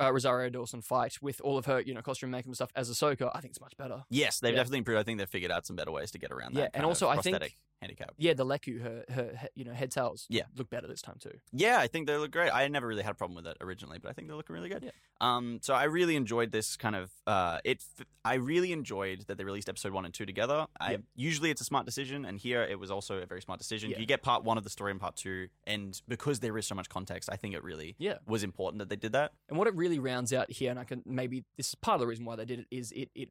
uh, 0.01 0.13
Rosario 0.13 0.49
Dawson 0.51 0.83
fight 0.83 1.19
with 1.21 1.41
all 1.43 1.59
of 1.59 1.67
her, 1.67 1.81
you 1.81 1.95
know, 1.95 2.03
costume 2.03 2.31
makeup 2.31 2.47
and 2.47 2.55
stuff 2.55 2.71
as 2.75 2.91
Ahsoka, 2.91 3.31
I 3.35 3.41
think 3.41 3.51
it's 3.53 3.61
much 3.61 3.77
better. 3.77 4.03
Yes, 4.09 4.41
they've 4.41 4.53
Yeah. 4.53 4.57
definitely 4.61 4.79
improved. 4.79 5.01
I 5.01 5.03
think 5.03 5.19
they've 5.19 5.29
figured 5.29 5.51
out 5.53 5.67
some 5.67 5.77
better 5.77 5.91
ways 5.93 6.11
to 6.13 6.19
get 6.19 6.31
around 6.33 6.55
that. 6.55 6.61
Yeah, 6.61 6.69
and 6.75 6.85
also 6.87 7.09
I 7.09 7.17
think- 7.19 7.37
handicap. 7.81 8.15
Yeah, 8.19 8.35
the 8.35 8.45
lekku, 8.45 8.81
her, 8.83 9.05
her, 9.09 9.33
he- 9.41 9.49
you 9.61 9.65
know, 9.65 9.73
head 9.73 9.91
tails, 9.91 10.27
Yeah. 10.29 10.43
look 10.57 10.71
better 10.71 10.87
this 10.87 11.03
time 11.03 11.17
too. 11.19 11.33
Yeah, 11.53 11.79
I 11.79 11.87
think 11.87 12.07
they 12.07 12.17
look 12.17 12.31
great. 12.31 12.51
I 12.53 12.69
never 12.69 12.87
really 12.87 13.03
had 13.03 13.13
a 13.13 13.15
problem 13.15 13.37
with 13.37 13.47
it 13.47 13.57
originally, 13.61 13.99
but 13.99 14.11
I 14.11 14.13
think 14.13 14.29
they're 14.29 14.37
looking 14.37 14.55
really 14.55 14.69
good. 14.69 14.83
Yeah. 14.85 14.91
Um, 15.21 15.59
so 15.63 15.75
I 15.75 15.85
really 15.85 16.17
enjoyed 16.17 16.51
this 16.53 16.77
kind 16.77 16.97
of. 16.97 17.11
Uh, 17.27 17.59
it. 17.65 17.83
I 18.25 18.35
really 18.35 18.73
enjoyed 18.73 19.25
that 19.29 19.39
they 19.39 19.45
released 19.45 19.69
episode 19.69 19.93
one 19.93 20.05
and 20.05 20.13
two 20.15 20.27
together. 20.27 20.67
I 20.79 20.93
Yeah. 20.93 20.97
usually 21.15 21.51
it's 21.51 21.61
a 21.61 21.65
smart 21.65 21.87
decision, 21.87 22.25
and 22.25 22.39
here 22.39 22.63
it 22.63 22.79
was 22.79 22.91
also 22.91 23.19
a 23.19 23.27
very 23.27 23.43
smart 23.43 23.59
decision. 23.59 23.91
Yeah. 23.91 23.99
You 23.99 24.07
get 24.07 24.23
part 24.23 24.45
one 24.45 24.59
of 24.59 24.65
the 24.65 24.71
story 24.71 24.91
and 24.91 25.01
part 25.01 25.17
two, 25.17 25.49
and 25.67 26.01
because 26.09 26.41
there 26.41 26.57
is 26.59 26.67
so 26.67 26.75
much 26.75 26.89
context, 26.89 27.29
I 27.33 27.37
think 27.37 27.55
it 27.55 27.63
really 27.65 27.97
Yeah. 27.99 28.19
was 28.27 28.43
important 28.43 28.79
that 28.81 28.89
they 28.89 28.97
did 28.97 29.13
that. 29.13 29.33
And 29.49 29.59
what 29.59 29.67
it 29.69 29.75
really 29.75 29.99
rounds 29.99 30.33
out 30.33 30.51
here, 30.51 30.71
and 30.71 30.79
I 30.79 30.85
can 30.85 31.03
maybe 31.07 31.45
this 31.57 31.69
is 31.69 31.75
part 31.75 31.95
of 31.97 32.01
the 32.01 32.07
reason 32.07 32.25
why 32.25 32.37
they 32.37 32.45
did 32.45 32.61
it, 32.61 32.67
is 32.71 32.93
it 32.93 33.11
it 33.15 33.31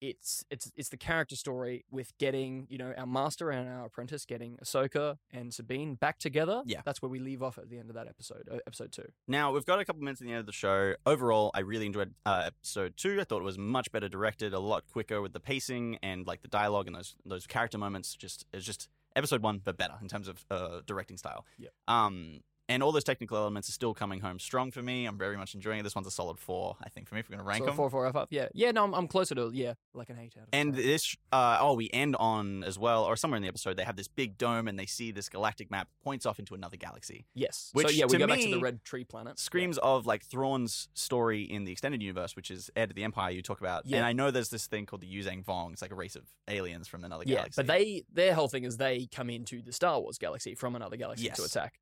it's 0.00 0.44
it's 0.50 0.72
it's 0.76 0.88
the 0.88 0.96
character 0.96 1.36
story 1.36 1.84
with 1.90 2.16
getting 2.18 2.66
you 2.70 2.78
know 2.78 2.92
our 2.96 3.06
master 3.06 3.50
and 3.50 3.68
our 3.68 3.86
apprentice 3.86 4.24
getting 4.24 4.56
Ahsoka 4.62 5.18
and 5.32 5.52
Sabine 5.52 5.94
back 5.94 6.18
together. 6.18 6.62
Yeah. 6.64 6.80
that's 6.84 7.02
where 7.02 7.08
we 7.08 7.18
leave 7.18 7.42
off 7.42 7.58
at 7.58 7.68
the 7.68 7.78
end 7.78 7.90
of 7.90 7.96
that 7.96 8.08
episode, 8.08 8.48
uh, 8.50 8.58
episode 8.66 8.92
two. 8.92 9.10
Now 9.28 9.52
we've 9.52 9.66
got 9.66 9.78
a 9.80 9.84
couple 9.84 10.02
minutes 10.02 10.20
at 10.20 10.26
the 10.26 10.32
end 10.32 10.40
of 10.40 10.46
the 10.46 10.52
show. 10.52 10.94
Overall, 11.06 11.50
I 11.54 11.60
really 11.60 11.86
enjoyed 11.86 12.14
uh, 12.24 12.44
episode 12.46 12.94
two. 12.96 13.18
I 13.20 13.24
thought 13.24 13.40
it 13.40 13.44
was 13.44 13.58
much 13.58 13.92
better 13.92 14.08
directed, 14.08 14.54
a 14.54 14.60
lot 14.60 14.84
quicker 14.90 15.20
with 15.20 15.32
the 15.32 15.40
pacing 15.40 15.98
and 16.02 16.26
like 16.26 16.42
the 16.42 16.48
dialogue 16.48 16.86
and 16.86 16.96
those 16.96 17.16
those 17.24 17.46
character 17.46 17.78
moments. 17.78 18.14
Just 18.14 18.46
it's 18.52 18.64
just 18.64 18.88
episode 19.16 19.42
one, 19.42 19.60
but 19.62 19.76
better 19.76 19.94
in 20.00 20.08
terms 20.08 20.28
of 20.28 20.44
uh, 20.50 20.80
directing 20.86 21.16
style. 21.16 21.44
Yep. 21.58 21.72
Um, 21.88 22.40
and 22.70 22.82
all 22.82 22.92
those 22.92 23.04
technical 23.04 23.36
elements 23.36 23.68
are 23.68 23.72
still 23.72 23.92
coming 23.92 24.20
home 24.20 24.38
strong 24.38 24.70
for 24.70 24.80
me. 24.82 25.04
I'm 25.04 25.18
very 25.18 25.36
much 25.36 25.54
enjoying 25.54 25.80
it. 25.80 25.82
This 25.82 25.94
one's 25.94 26.06
a 26.06 26.10
solid 26.10 26.38
four, 26.38 26.76
I 26.82 26.88
think, 26.88 27.08
for 27.08 27.16
me. 27.16 27.20
If 27.20 27.28
we're 27.28 27.36
gonna 27.36 27.46
rank 27.46 27.60
So 27.62 27.66
them. 27.66 27.74
four, 27.76 27.90
four, 27.90 28.10
five. 28.12 28.28
Yeah, 28.30 28.48
yeah. 28.54 28.70
No, 28.70 28.84
I'm, 28.84 28.94
I'm 28.94 29.08
closer 29.08 29.34
to 29.34 29.50
yeah, 29.52 29.74
like 29.92 30.08
an 30.08 30.18
eight 30.18 30.32
out 30.38 30.44
of 30.44 30.48
And 30.54 30.74
five. 30.74 30.82
this, 30.84 31.16
uh, 31.32 31.58
oh, 31.60 31.74
we 31.74 31.90
end 31.92 32.16
on 32.18 32.64
as 32.64 32.78
well, 32.78 33.04
or 33.04 33.16
somewhere 33.16 33.36
in 33.36 33.42
the 33.42 33.48
episode, 33.48 33.76
they 33.76 33.84
have 33.84 33.96
this 33.96 34.08
big 34.08 34.38
dome 34.38 34.68
and 34.68 34.78
they 34.78 34.86
see 34.86 35.10
this 35.10 35.28
galactic 35.28 35.70
map 35.70 35.88
points 36.02 36.24
off 36.24 36.38
into 36.38 36.54
another 36.54 36.76
galaxy. 36.78 37.26
yes. 37.34 37.70
which 37.74 37.88
so 37.88 37.92
yeah, 37.92 38.04
we 38.06 38.12
to 38.12 38.18
go 38.18 38.26
back 38.26 38.40
to 38.40 38.50
the 38.50 38.60
red 38.60 38.82
tree 38.84 39.04
planet. 39.04 39.32
Yeah. 39.36 39.42
Screams 39.42 39.76
of 39.78 40.06
like 40.06 40.24
Thrawn's 40.24 40.88
story 40.94 41.42
in 41.42 41.64
the 41.64 41.72
extended 41.72 42.00
universe, 42.02 42.36
which 42.36 42.50
is 42.50 42.70
Heir 42.76 42.86
to 42.86 42.94
the 42.94 43.02
Empire 43.04 43.30
you 43.32 43.42
talk 43.42 43.60
about. 43.60 43.84
Yeah. 43.84 43.96
And 43.98 44.06
I 44.06 44.12
know 44.12 44.30
there's 44.30 44.50
this 44.50 44.66
thing 44.66 44.86
called 44.86 45.02
the 45.02 45.12
Yuuzhan 45.12 45.44
Vong. 45.44 45.72
It's 45.72 45.82
like 45.82 45.90
a 45.92 45.96
race 45.96 46.14
of 46.16 46.22
aliens 46.48 46.86
from 46.88 47.04
another 47.04 47.24
Yeah, 47.26 47.36
galaxy. 47.38 47.58
but 47.62 47.66
they 47.66 48.04
their 48.12 48.34
whole 48.34 48.48
thing 48.48 48.64
is 48.64 48.76
they 48.76 49.08
come 49.12 49.28
into 49.28 49.60
the 49.60 49.72
Star 49.72 50.00
Wars 50.00 50.18
galaxy 50.18 50.54
from 50.54 50.76
another 50.76 50.96
galaxy 50.96 51.24
Yes. 51.24 51.36
to 51.36 51.44
attack. 51.44 51.80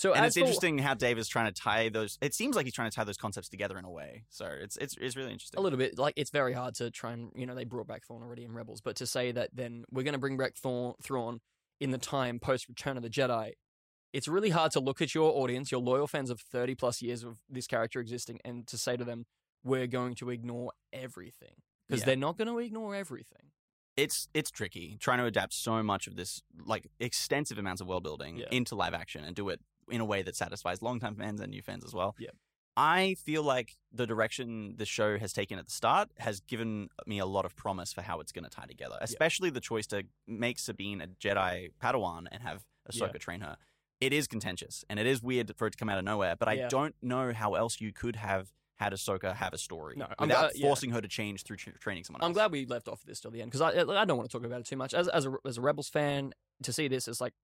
So 0.00 0.14
and 0.14 0.24
it's 0.24 0.34
for- 0.36 0.40
interesting 0.40 0.78
how 0.78 0.94
Dave 0.94 1.18
is 1.18 1.28
trying 1.28 1.52
to 1.52 1.52
tie 1.52 1.90
those. 1.90 2.16
It 2.22 2.32
seems 2.34 2.56
like 2.56 2.64
he's 2.64 2.72
trying 2.72 2.90
to 2.90 2.96
tie 2.96 3.04
those 3.04 3.18
concepts 3.18 3.50
together 3.50 3.76
in 3.78 3.84
a 3.84 3.90
way. 3.90 4.24
So 4.30 4.46
it's 4.46 4.76
it's, 4.78 4.96
it's 4.98 5.14
really 5.14 5.30
interesting. 5.32 5.58
a 5.58 5.62
little 5.62 5.78
bit 5.78 5.98
like 5.98 6.14
it's 6.16 6.30
very 6.30 6.54
hard 6.54 6.74
to 6.76 6.90
try 6.90 7.12
and 7.12 7.30
you 7.34 7.44
know 7.46 7.54
they 7.54 7.64
brought 7.64 7.86
back 7.86 8.06
Thrawn 8.06 8.22
already 8.22 8.44
in 8.44 8.52
Rebels, 8.54 8.80
but 8.80 8.96
to 8.96 9.06
say 9.06 9.30
that 9.32 9.50
then 9.52 9.84
we're 9.90 10.02
going 10.02 10.14
to 10.14 10.18
bring 10.18 10.38
back 10.38 10.54
Thrawn, 10.56 10.94
Thrawn 11.02 11.40
in 11.80 11.90
the 11.90 11.98
time 11.98 12.38
post 12.38 12.66
Return 12.68 12.96
of 12.96 13.02
the 13.02 13.10
Jedi, 13.10 13.52
it's 14.14 14.26
really 14.26 14.50
hard 14.50 14.72
to 14.72 14.80
look 14.80 15.02
at 15.02 15.14
your 15.14 15.30
audience, 15.42 15.70
your 15.70 15.82
loyal 15.82 16.06
fans 16.06 16.30
of 16.30 16.40
thirty 16.40 16.74
plus 16.74 17.02
years 17.02 17.22
of 17.22 17.38
this 17.50 17.66
character 17.66 18.00
existing, 18.00 18.38
and 18.42 18.66
to 18.68 18.78
say 18.78 18.96
to 18.96 19.04
them 19.04 19.26
we're 19.62 19.86
going 19.86 20.14
to 20.14 20.30
ignore 20.30 20.72
everything 20.94 21.56
because 21.86 22.00
Yeah. 22.00 22.06
they're 22.06 22.16
not 22.16 22.38
going 22.38 22.48
to 22.48 22.58
ignore 22.58 22.94
everything. 22.94 23.50
it's 23.96 24.28
it's 24.32 24.50
tricky 24.50 24.96
trying 24.98 25.18
to 25.18 25.26
adapt 25.26 25.52
so 25.52 25.82
much 25.82 26.06
of 26.06 26.16
this 26.16 26.40
like 26.64 26.86
extensive 27.00 27.58
amounts 27.58 27.82
of 27.82 27.86
world 27.86 28.02
building 28.02 28.38
Yeah. 28.38 28.46
into 28.50 28.74
live 28.74 28.94
action 28.94 29.24
and 29.24 29.36
do 29.36 29.48
it 29.50 29.60
in 29.90 30.00
a 30.00 30.04
way 30.04 30.22
that 30.22 30.36
satisfies 30.36 30.82
longtime 30.82 31.16
fans 31.16 31.40
and 31.40 31.50
new 31.50 31.62
fans 31.62 31.84
as 31.84 31.92
well. 31.94 32.14
Yeah. 32.18 32.30
I 32.76 33.14
feel 33.24 33.42
like 33.42 33.76
the 33.92 34.06
direction 34.06 34.74
the 34.76 34.86
show 34.86 35.18
has 35.18 35.32
taken 35.32 35.58
at 35.58 35.66
the 35.66 35.72
start 35.72 36.08
has 36.18 36.40
given 36.40 36.88
me 37.06 37.18
a 37.18 37.26
lot 37.26 37.44
of 37.44 37.54
promise 37.56 37.92
for 37.92 38.00
how 38.02 38.20
it's 38.20 38.32
going 38.32 38.44
to 38.44 38.50
tie 38.50 38.64
together, 38.66 38.96
especially 39.00 39.50
the 39.50 39.60
choice 39.60 39.86
to 39.88 40.04
make 40.26 40.58
Sabine 40.58 41.00
a 41.00 41.06
Jedi 41.08 41.70
Padawan 41.82 42.26
and 42.30 42.42
have 42.42 42.64
Ahsoka 42.90 43.14
Yeah. 43.14 43.18
train 43.18 43.40
her. 43.40 43.56
It 44.00 44.12
is 44.14 44.26
contentious 44.26 44.84
and 44.88 44.98
it 44.98 45.06
is 45.06 45.22
weird 45.22 45.52
for 45.56 45.66
it 45.66 45.72
to 45.72 45.76
come 45.76 45.88
out 45.90 45.98
of 45.98 46.04
nowhere, 46.04 46.36
but 46.36 46.48
I 46.48 46.54
Yeah. 46.54 46.68
don't 46.68 46.94
know 47.02 47.32
how 47.34 47.54
else 47.54 47.80
you 47.80 47.92
could 47.92 48.16
have 48.16 48.52
had 48.78 48.94
Ahsoka 48.94 49.34
have 49.36 49.52
a 49.52 49.58
story 49.58 49.96
No, 49.98 50.06
I'm 50.18 50.28
without 50.28 50.40
glad- 50.40 50.56
yeah. 50.56 50.66
forcing 50.66 50.90
her 50.92 51.02
to 51.02 51.08
change 51.08 51.42
through 51.42 51.58
tra- 51.58 51.78
training 51.78 52.04
someone 52.04 52.22
else. 52.22 52.28
I'm 52.28 52.32
glad 52.32 52.50
we 52.50 52.64
left 52.64 52.88
off 52.88 53.02
this 53.02 53.20
till 53.20 53.30
the 53.30 53.42
end 53.42 53.50
because 53.50 53.60
I 53.60 53.72
I 54.00 54.04
don't 54.06 54.16
want 54.16 54.30
to 54.30 54.32
talk 54.34 54.46
about 54.46 54.60
it 54.60 54.66
too 54.66 54.76
much. 54.76 54.94
As 54.94 55.06
as 55.08 55.26
a 55.26 55.34
as 55.44 55.58
a 55.58 55.60
Rebels 55.60 55.90
fan, 55.90 56.32
to 56.62 56.72
see 56.72 56.88
this 56.88 57.06
is 57.08 57.20
like, 57.20 57.34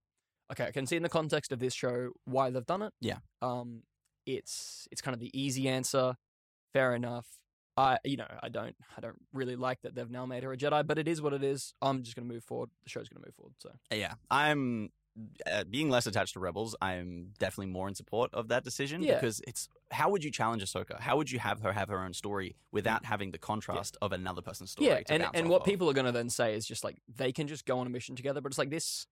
okay, 0.53 0.65
I 0.67 0.71
can 0.71 0.87
see 0.87 0.97
in 0.97 1.03
the 1.03 1.09
context 1.09 1.53
of 1.53 1.59
this 1.59 1.75
show 1.75 2.11
why 2.25 2.51
they've 2.51 2.67
done 2.67 2.83
it. 2.83 2.93
Yeah. 3.01 3.19
Um, 3.43 3.83
it's 4.27 4.89
it's 4.91 5.01
kind 5.01 5.15
of 5.15 5.21
the 5.21 5.31
easy 5.39 5.69
answer. 5.69 6.17
Fair 6.73 6.95
enough. 6.95 7.27
I 7.77 7.99
you 8.05 8.17
know 8.17 8.27
I 8.43 8.49
don't 8.49 8.75
I 8.97 9.01
don't 9.01 9.21
really 9.33 9.57
like 9.57 9.83
that 9.83 9.95
they've 9.95 10.11
now 10.11 10.27
made 10.27 10.43
her 10.43 10.53
a 10.53 10.57
Jedi, 10.57 10.87
but 10.87 10.99
it 10.99 11.07
is 11.09 11.21
what 11.21 11.33
it 11.33 11.45
is. 11.45 11.75
I'm 11.83 12.03
just 12.03 12.17
gonna 12.17 12.29
move 12.29 12.45
forward. 12.45 12.71
The 12.85 12.91
show's 12.91 13.09
gonna 13.09 13.25
move 13.25 13.35
forward. 13.35 13.55
So 13.59 13.71
Yeah, 13.95 14.15
I'm 14.31 14.91
uh, 15.51 15.65
being 15.65 15.89
less 15.91 16.07
attached 16.07 16.35
to 16.35 16.41
Rebels. 16.41 16.75
I'm 16.81 17.33
definitely 17.39 17.73
more 17.73 17.89
in 17.89 17.95
support 17.95 18.35
of 18.35 18.49
that 18.49 18.65
decision 18.65 19.03
Yeah. 19.03 19.15
because 19.15 19.41
it's 19.47 19.69
how 19.91 20.11
would 20.11 20.25
you 20.25 20.31
challenge 20.31 20.63
Ahsoka? 20.63 20.99
How 21.01 21.17
would 21.17 21.31
you 21.31 21.39
have 21.39 21.61
her 21.61 21.73
have 21.73 21.89
her 21.89 22.03
own 22.03 22.13
story 22.13 22.57
without 22.73 23.05
having 23.05 23.31
the 23.31 23.39
contrast 23.39 23.97
of 24.03 24.13
another 24.13 24.43
person's 24.43 24.73
story? 24.73 24.89
yeah, 24.89 25.01
and 25.09 25.27
and 25.35 25.49
what 25.49 25.61
of? 25.63 25.67
people 25.67 25.89
are 25.89 25.95
gonna 25.95 26.13
then 26.13 26.31
say 26.31 26.55
is 26.55 26.67
just 26.67 26.83
like 26.83 26.99
they 27.15 27.31
can 27.33 27.47
just 27.47 27.67
go 27.67 27.79
on 27.79 27.87
a 27.87 27.91
mission 27.91 28.17
together, 28.17 28.41
but 28.41 28.51
it's 28.53 28.59
like 28.59 28.71
this. 28.71 29.07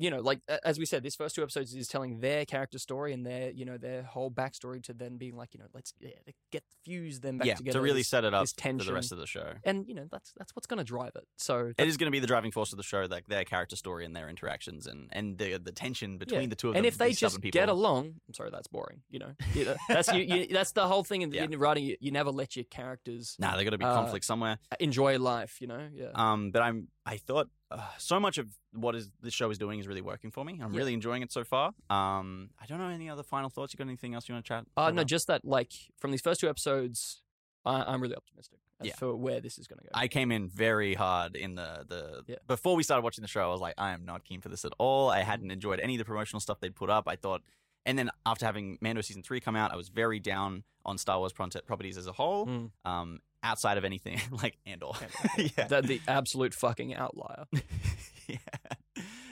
You 0.00 0.10
know, 0.10 0.20
like 0.20 0.40
as 0.64 0.78
we 0.78 0.86
said, 0.86 1.02
this 1.02 1.14
first 1.14 1.34
two 1.34 1.42
episodes 1.42 1.74
is 1.74 1.86
telling 1.86 2.20
their 2.20 2.46
character 2.46 2.78
story 2.78 3.12
and 3.12 3.24
their, 3.26 3.50
you 3.50 3.66
know, 3.66 3.76
their 3.76 4.02
whole 4.02 4.30
backstory 4.30 4.82
to 4.84 4.94
then 4.94 5.18
being 5.18 5.36
like, 5.36 5.52
you 5.52 5.60
know, 5.60 5.66
let's 5.74 5.92
yeah, 6.00 6.10
get 6.50 6.64
fuse 6.84 7.20
them 7.20 7.36
back 7.36 7.46
yeah 7.46 7.54
together. 7.56 7.78
to 7.78 7.82
really 7.82 8.00
this- 8.00 8.08
set 8.08 8.24
it 8.24 8.32
up 8.32 8.48
for 8.48 8.72
the 8.84 8.92
rest 8.94 9.12
of 9.12 9.18
the 9.18 9.26
show. 9.26 9.52
and 9.62 9.86
you 9.86 9.94
know 9.94 10.06
that's 10.10 10.32
that's 10.38 10.56
what's 10.56 10.66
going 10.66 10.78
to 10.78 10.84
drive 10.84 11.12
it. 11.16 11.24
So 11.36 11.72
It 11.76 11.86
is 11.86 11.98
going 11.98 12.06
to 12.06 12.10
be 12.10 12.18
the 12.18 12.26
driving 12.26 12.50
force 12.50 12.72
of 12.72 12.78
the 12.78 12.82
show, 12.82 13.06
like 13.10 13.26
their 13.26 13.44
character 13.44 13.76
story 13.76 14.06
and 14.06 14.16
their 14.16 14.28
interactions, 14.30 14.86
and 14.86 15.08
and 15.12 15.36
the 15.36 15.58
the 15.58 15.70
tension 15.72 16.16
between 16.16 16.42
Yeah. 16.42 16.46
the 16.48 16.56
two 16.56 16.68
of 16.68 16.74
them. 16.74 16.78
and 16.80 16.86
if 16.86 16.96
they 16.96 17.12
just 17.12 17.40
people. 17.42 17.58
get 17.60 17.68
along, 17.68 18.14
I'm 18.26 18.32
sorry, 18.34 18.50
that's 18.50 18.68
boring. 18.68 19.02
You 19.10 19.18
know, 19.18 19.32
You 19.54 19.66
know, 19.66 19.76
that's 19.88 20.10
you, 20.14 20.22
you, 20.22 20.46
that's 20.46 20.72
the 20.72 20.88
whole 20.88 21.04
thing 21.04 21.20
in, 21.22 21.30
Yeah. 21.32 21.44
in 21.44 21.58
writing. 21.58 21.84
You, 21.84 21.96
you 22.00 22.10
never 22.10 22.30
let 22.30 22.56
your 22.56 22.64
characters 22.64 23.36
nah, 23.38 23.54
they 23.56 23.64
got 23.64 23.70
to 23.70 23.78
be 23.78 23.84
uh, 23.84 23.92
conflict 23.94 24.24
somewhere. 24.24 24.58
enjoy 24.78 25.18
life. 25.18 25.60
You 25.60 25.66
know, 25.66 25.88
yeah. 25.92 26.10
Um, 26.14 26.52
but 26.52 26.62
I'm 26.62 26.88
I 27.10 27.16
thought 27.16 27.48
uh, 27.72 27.80
so 27.98 28.20
much 28.20 28.38
of 28.38 28.46
what 28.72 28.94
is 28.94 29.10
the 29.20 29.30
show 29.32 29.50
is 29.50 29.58
doing 29.58 29.80
is 29.80 29.86
really 29.88 30.00
working 30.00 30.30
for 30.30 30.44
me. 30.44 30.52
I'm 30.62 30.72
Yeah. 30.72 30.78
really 30.80 30.94
enjoying 30.94 31.22
it 31.22 31.32
so 31.32 31.42
far. 31.44 31.72
Um, 31.88 32.50
I 32.62 32.66
don't 32.66 32.78
know 32.78 32.86
any 32.88 33.08
other 33.10 33.24
final 33.24 33.50
thoughts. 33.50 33.72
You 33.72 33.78
got 33.78 33.88
anything 33.88 34.14
else 34.14 34.28
you 34.28 34.34
want 34.34 34.44
to 34.44 34.48
chat? 34.48 34.64
Uh, 34.76 34.90
no, 34.92 35.02
just 35.02 35.26
that 35.26 35.44
like 35.44 35.72
from 35.98 36.12
these 36.12 36.20
first 36.20 36.40
two 36.40 36.48
episodes, 36.48 37.22
I, 37.64 37.82
I'm 37.82 38.00
really 38.00 38.14
optimistic 38.14 38.60
as 38.80 38.86
Yeah. 38.86 38.94
for 38.94 39.16
where 39.16 39.40
this 39.40 39.58
is 39.58 39.66
going 39.66 39.78
to 39.80 39.84
go. 39.84 39.90
I 39.92 40.06
came 40.08 40.30
in 40.30 40.48
very 40.48 40.94
hard 40.94 41.34
in 41.34 41.56
the 41.56 41.84
the 41.88 42.22
Yeah. 42.28 42.36
before 42.46 42.76
we 42.76 42.82
started 42.84 43.02
watching 43.02 43.22
the 43.22 43.28
show. 43.28 43.42
I 43.42 43.52
was 43.52 43.60
like, 43.60 43.74
I 43.76 43.90
am 43.92 44.04
not 44.04 44.22
keen 44.24 44.40
for 44.40 44.48
this 44.48 44.64
at 44.64 44.72
all. 44.78 45.10
I 45.10 45.20
hadn't 45.22 45.50
enjoyed 45.50 45.80
any 45.80 45.94
of 45.96 45.98
the 45.98 46.04
promotional 46.04 46.40
stuff 46.40 46.60
they'd 46.60 46.76
put 46.76 46.90
up. 46.90 47.08
I 47.08 47.16
thought, 47.16 47.42
and 47.84 47.98
then 47.98 48.10
after 48.24 48.46
having 48.46 48.78
Mando 48.80 49.00
season 49.00 49.22
three 49.24 49.40
come 49.40 49.56
out, 49.56 49.72
I 49.72 49.76
was 49.76 49.88
very 49.88 50.20
down 50.20 50.62
on 50.84 50.96
Star 50.96 51.18
Wars 51.18 51.32
properties 51.32 51.98
as 51.98 52.06
a 52.06 52.12
whole. 52.12 52.46
Mm. 52.46 52.70
Um, 52.84 53.20
outside 53.42 53.78
of 53.78 53.84
anything 53.84 54.20
like 54.42 54.58
Andor, 54.66 54.90
yeah, 55.38 55.66
the, 55.66 55.82
the 55.82 56.00
absolute 56.08 56.54
fucking 56.54 56.94
outlier. 56.94 57.44
yeah. 58.28 58.36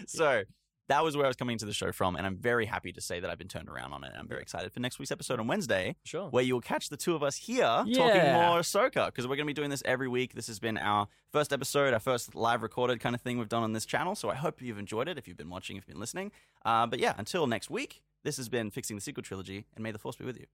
So 0.07 0.43
that 0.89 1.05
was 1.05 1.17
where 1.17 1.27
I 1.27 1.29
was 1.29 1.37
coming 1.37 1.53
into 1.53 1.67
the 1.67 1.75
show 1.75 1.93
from, 1.93 2.17
and 2.17 2.27
I'm 2.27 2.37
very 2.37 2.65
happy 2.65 2.93
to 2.93 3.01
say 3.03 3.21
that 3.21 3.29
I've 3.31 3.37
been 3.37 3.47
turned 3.49 3.69
around 3.69 3.93
on 3.93 4.05
it. 4.05 4.13
I'm 4.19 4.27
very 4.27 4.41
excited 4.41 4.73
for 4.73 4.81
next 4.81 4.99
week's 4.99 5.11
episode 5.11 5.39
on 5.39 5.47
Wednesday, 5.47 5.97
Sure. 6.05 6.31
where 6.31 6.43
you 6.43 6.55
will 6.55 6.63
catch 6.63 6.89
the 6.89 6.97
two 6.97 7.15
of 7.15 7.23
us 7.23 7.37
here 7.37 7.67
talking 7.67 7.93
more 8.33 8.61
Ahsoka, 8.61 9.07
because 9.07 9.27
we're 9.27 9.37
going 9.37 9.47
to 9.47 9.51
be 9.51 9.53
doing 9.53 9.69
this 9.69 9.83
every 9.85 10.09
week. 10.09 10.33
This 10.35 10.47
has 10.47 10.59
been 10.59 10.79
our 10.79 11.07
first 11.31 11.53
episode, 11.53 11.93
our 11.93 12.01
first 12.01 12.35
live 12.35 12.63
recorded 12.63 13.01
kind 13.01 13.15
of 13.15 13.21
thing 13.21 13.37
we've 13.39 13.51
done 13.51 13.63
on 13.63 13.75
this 13.75 13.85
channel. 13.85 14.15
So 14.15 14.31
I 14.31 14.35
hope 14.35 14.63
you've 14.63 14.79
enjoyed 14.79 15.09
it. 15.09 15.19
If 15.19 15.29
you've 15.29 15.37
been 15.37 15.51
watching, 15.51 15.77
if 15.77 15.83
you've 15.87 15.95
been 15.95 16.01
listening, 16.01 16.33
uh, 16.65 16.87
but 16.87 17.01
yeah, 17.01 17.13
until 17.19 17.47
next 17.47 17.69
week, 17.69 18.03
this 18.25 18.39
has 18.39 18.49
been 18.49 18.71
fixing 18.71 18.97
the 18.97 19.03
sequel 19.03 19.23
trilogy, 19.23 19.67
and 19.77 19.83
may 19.83 19.91
the 19.93 19.99
force 19.99 20.17
be 20.17 20.25
with 20.25 20.39
you. 20.39 20.47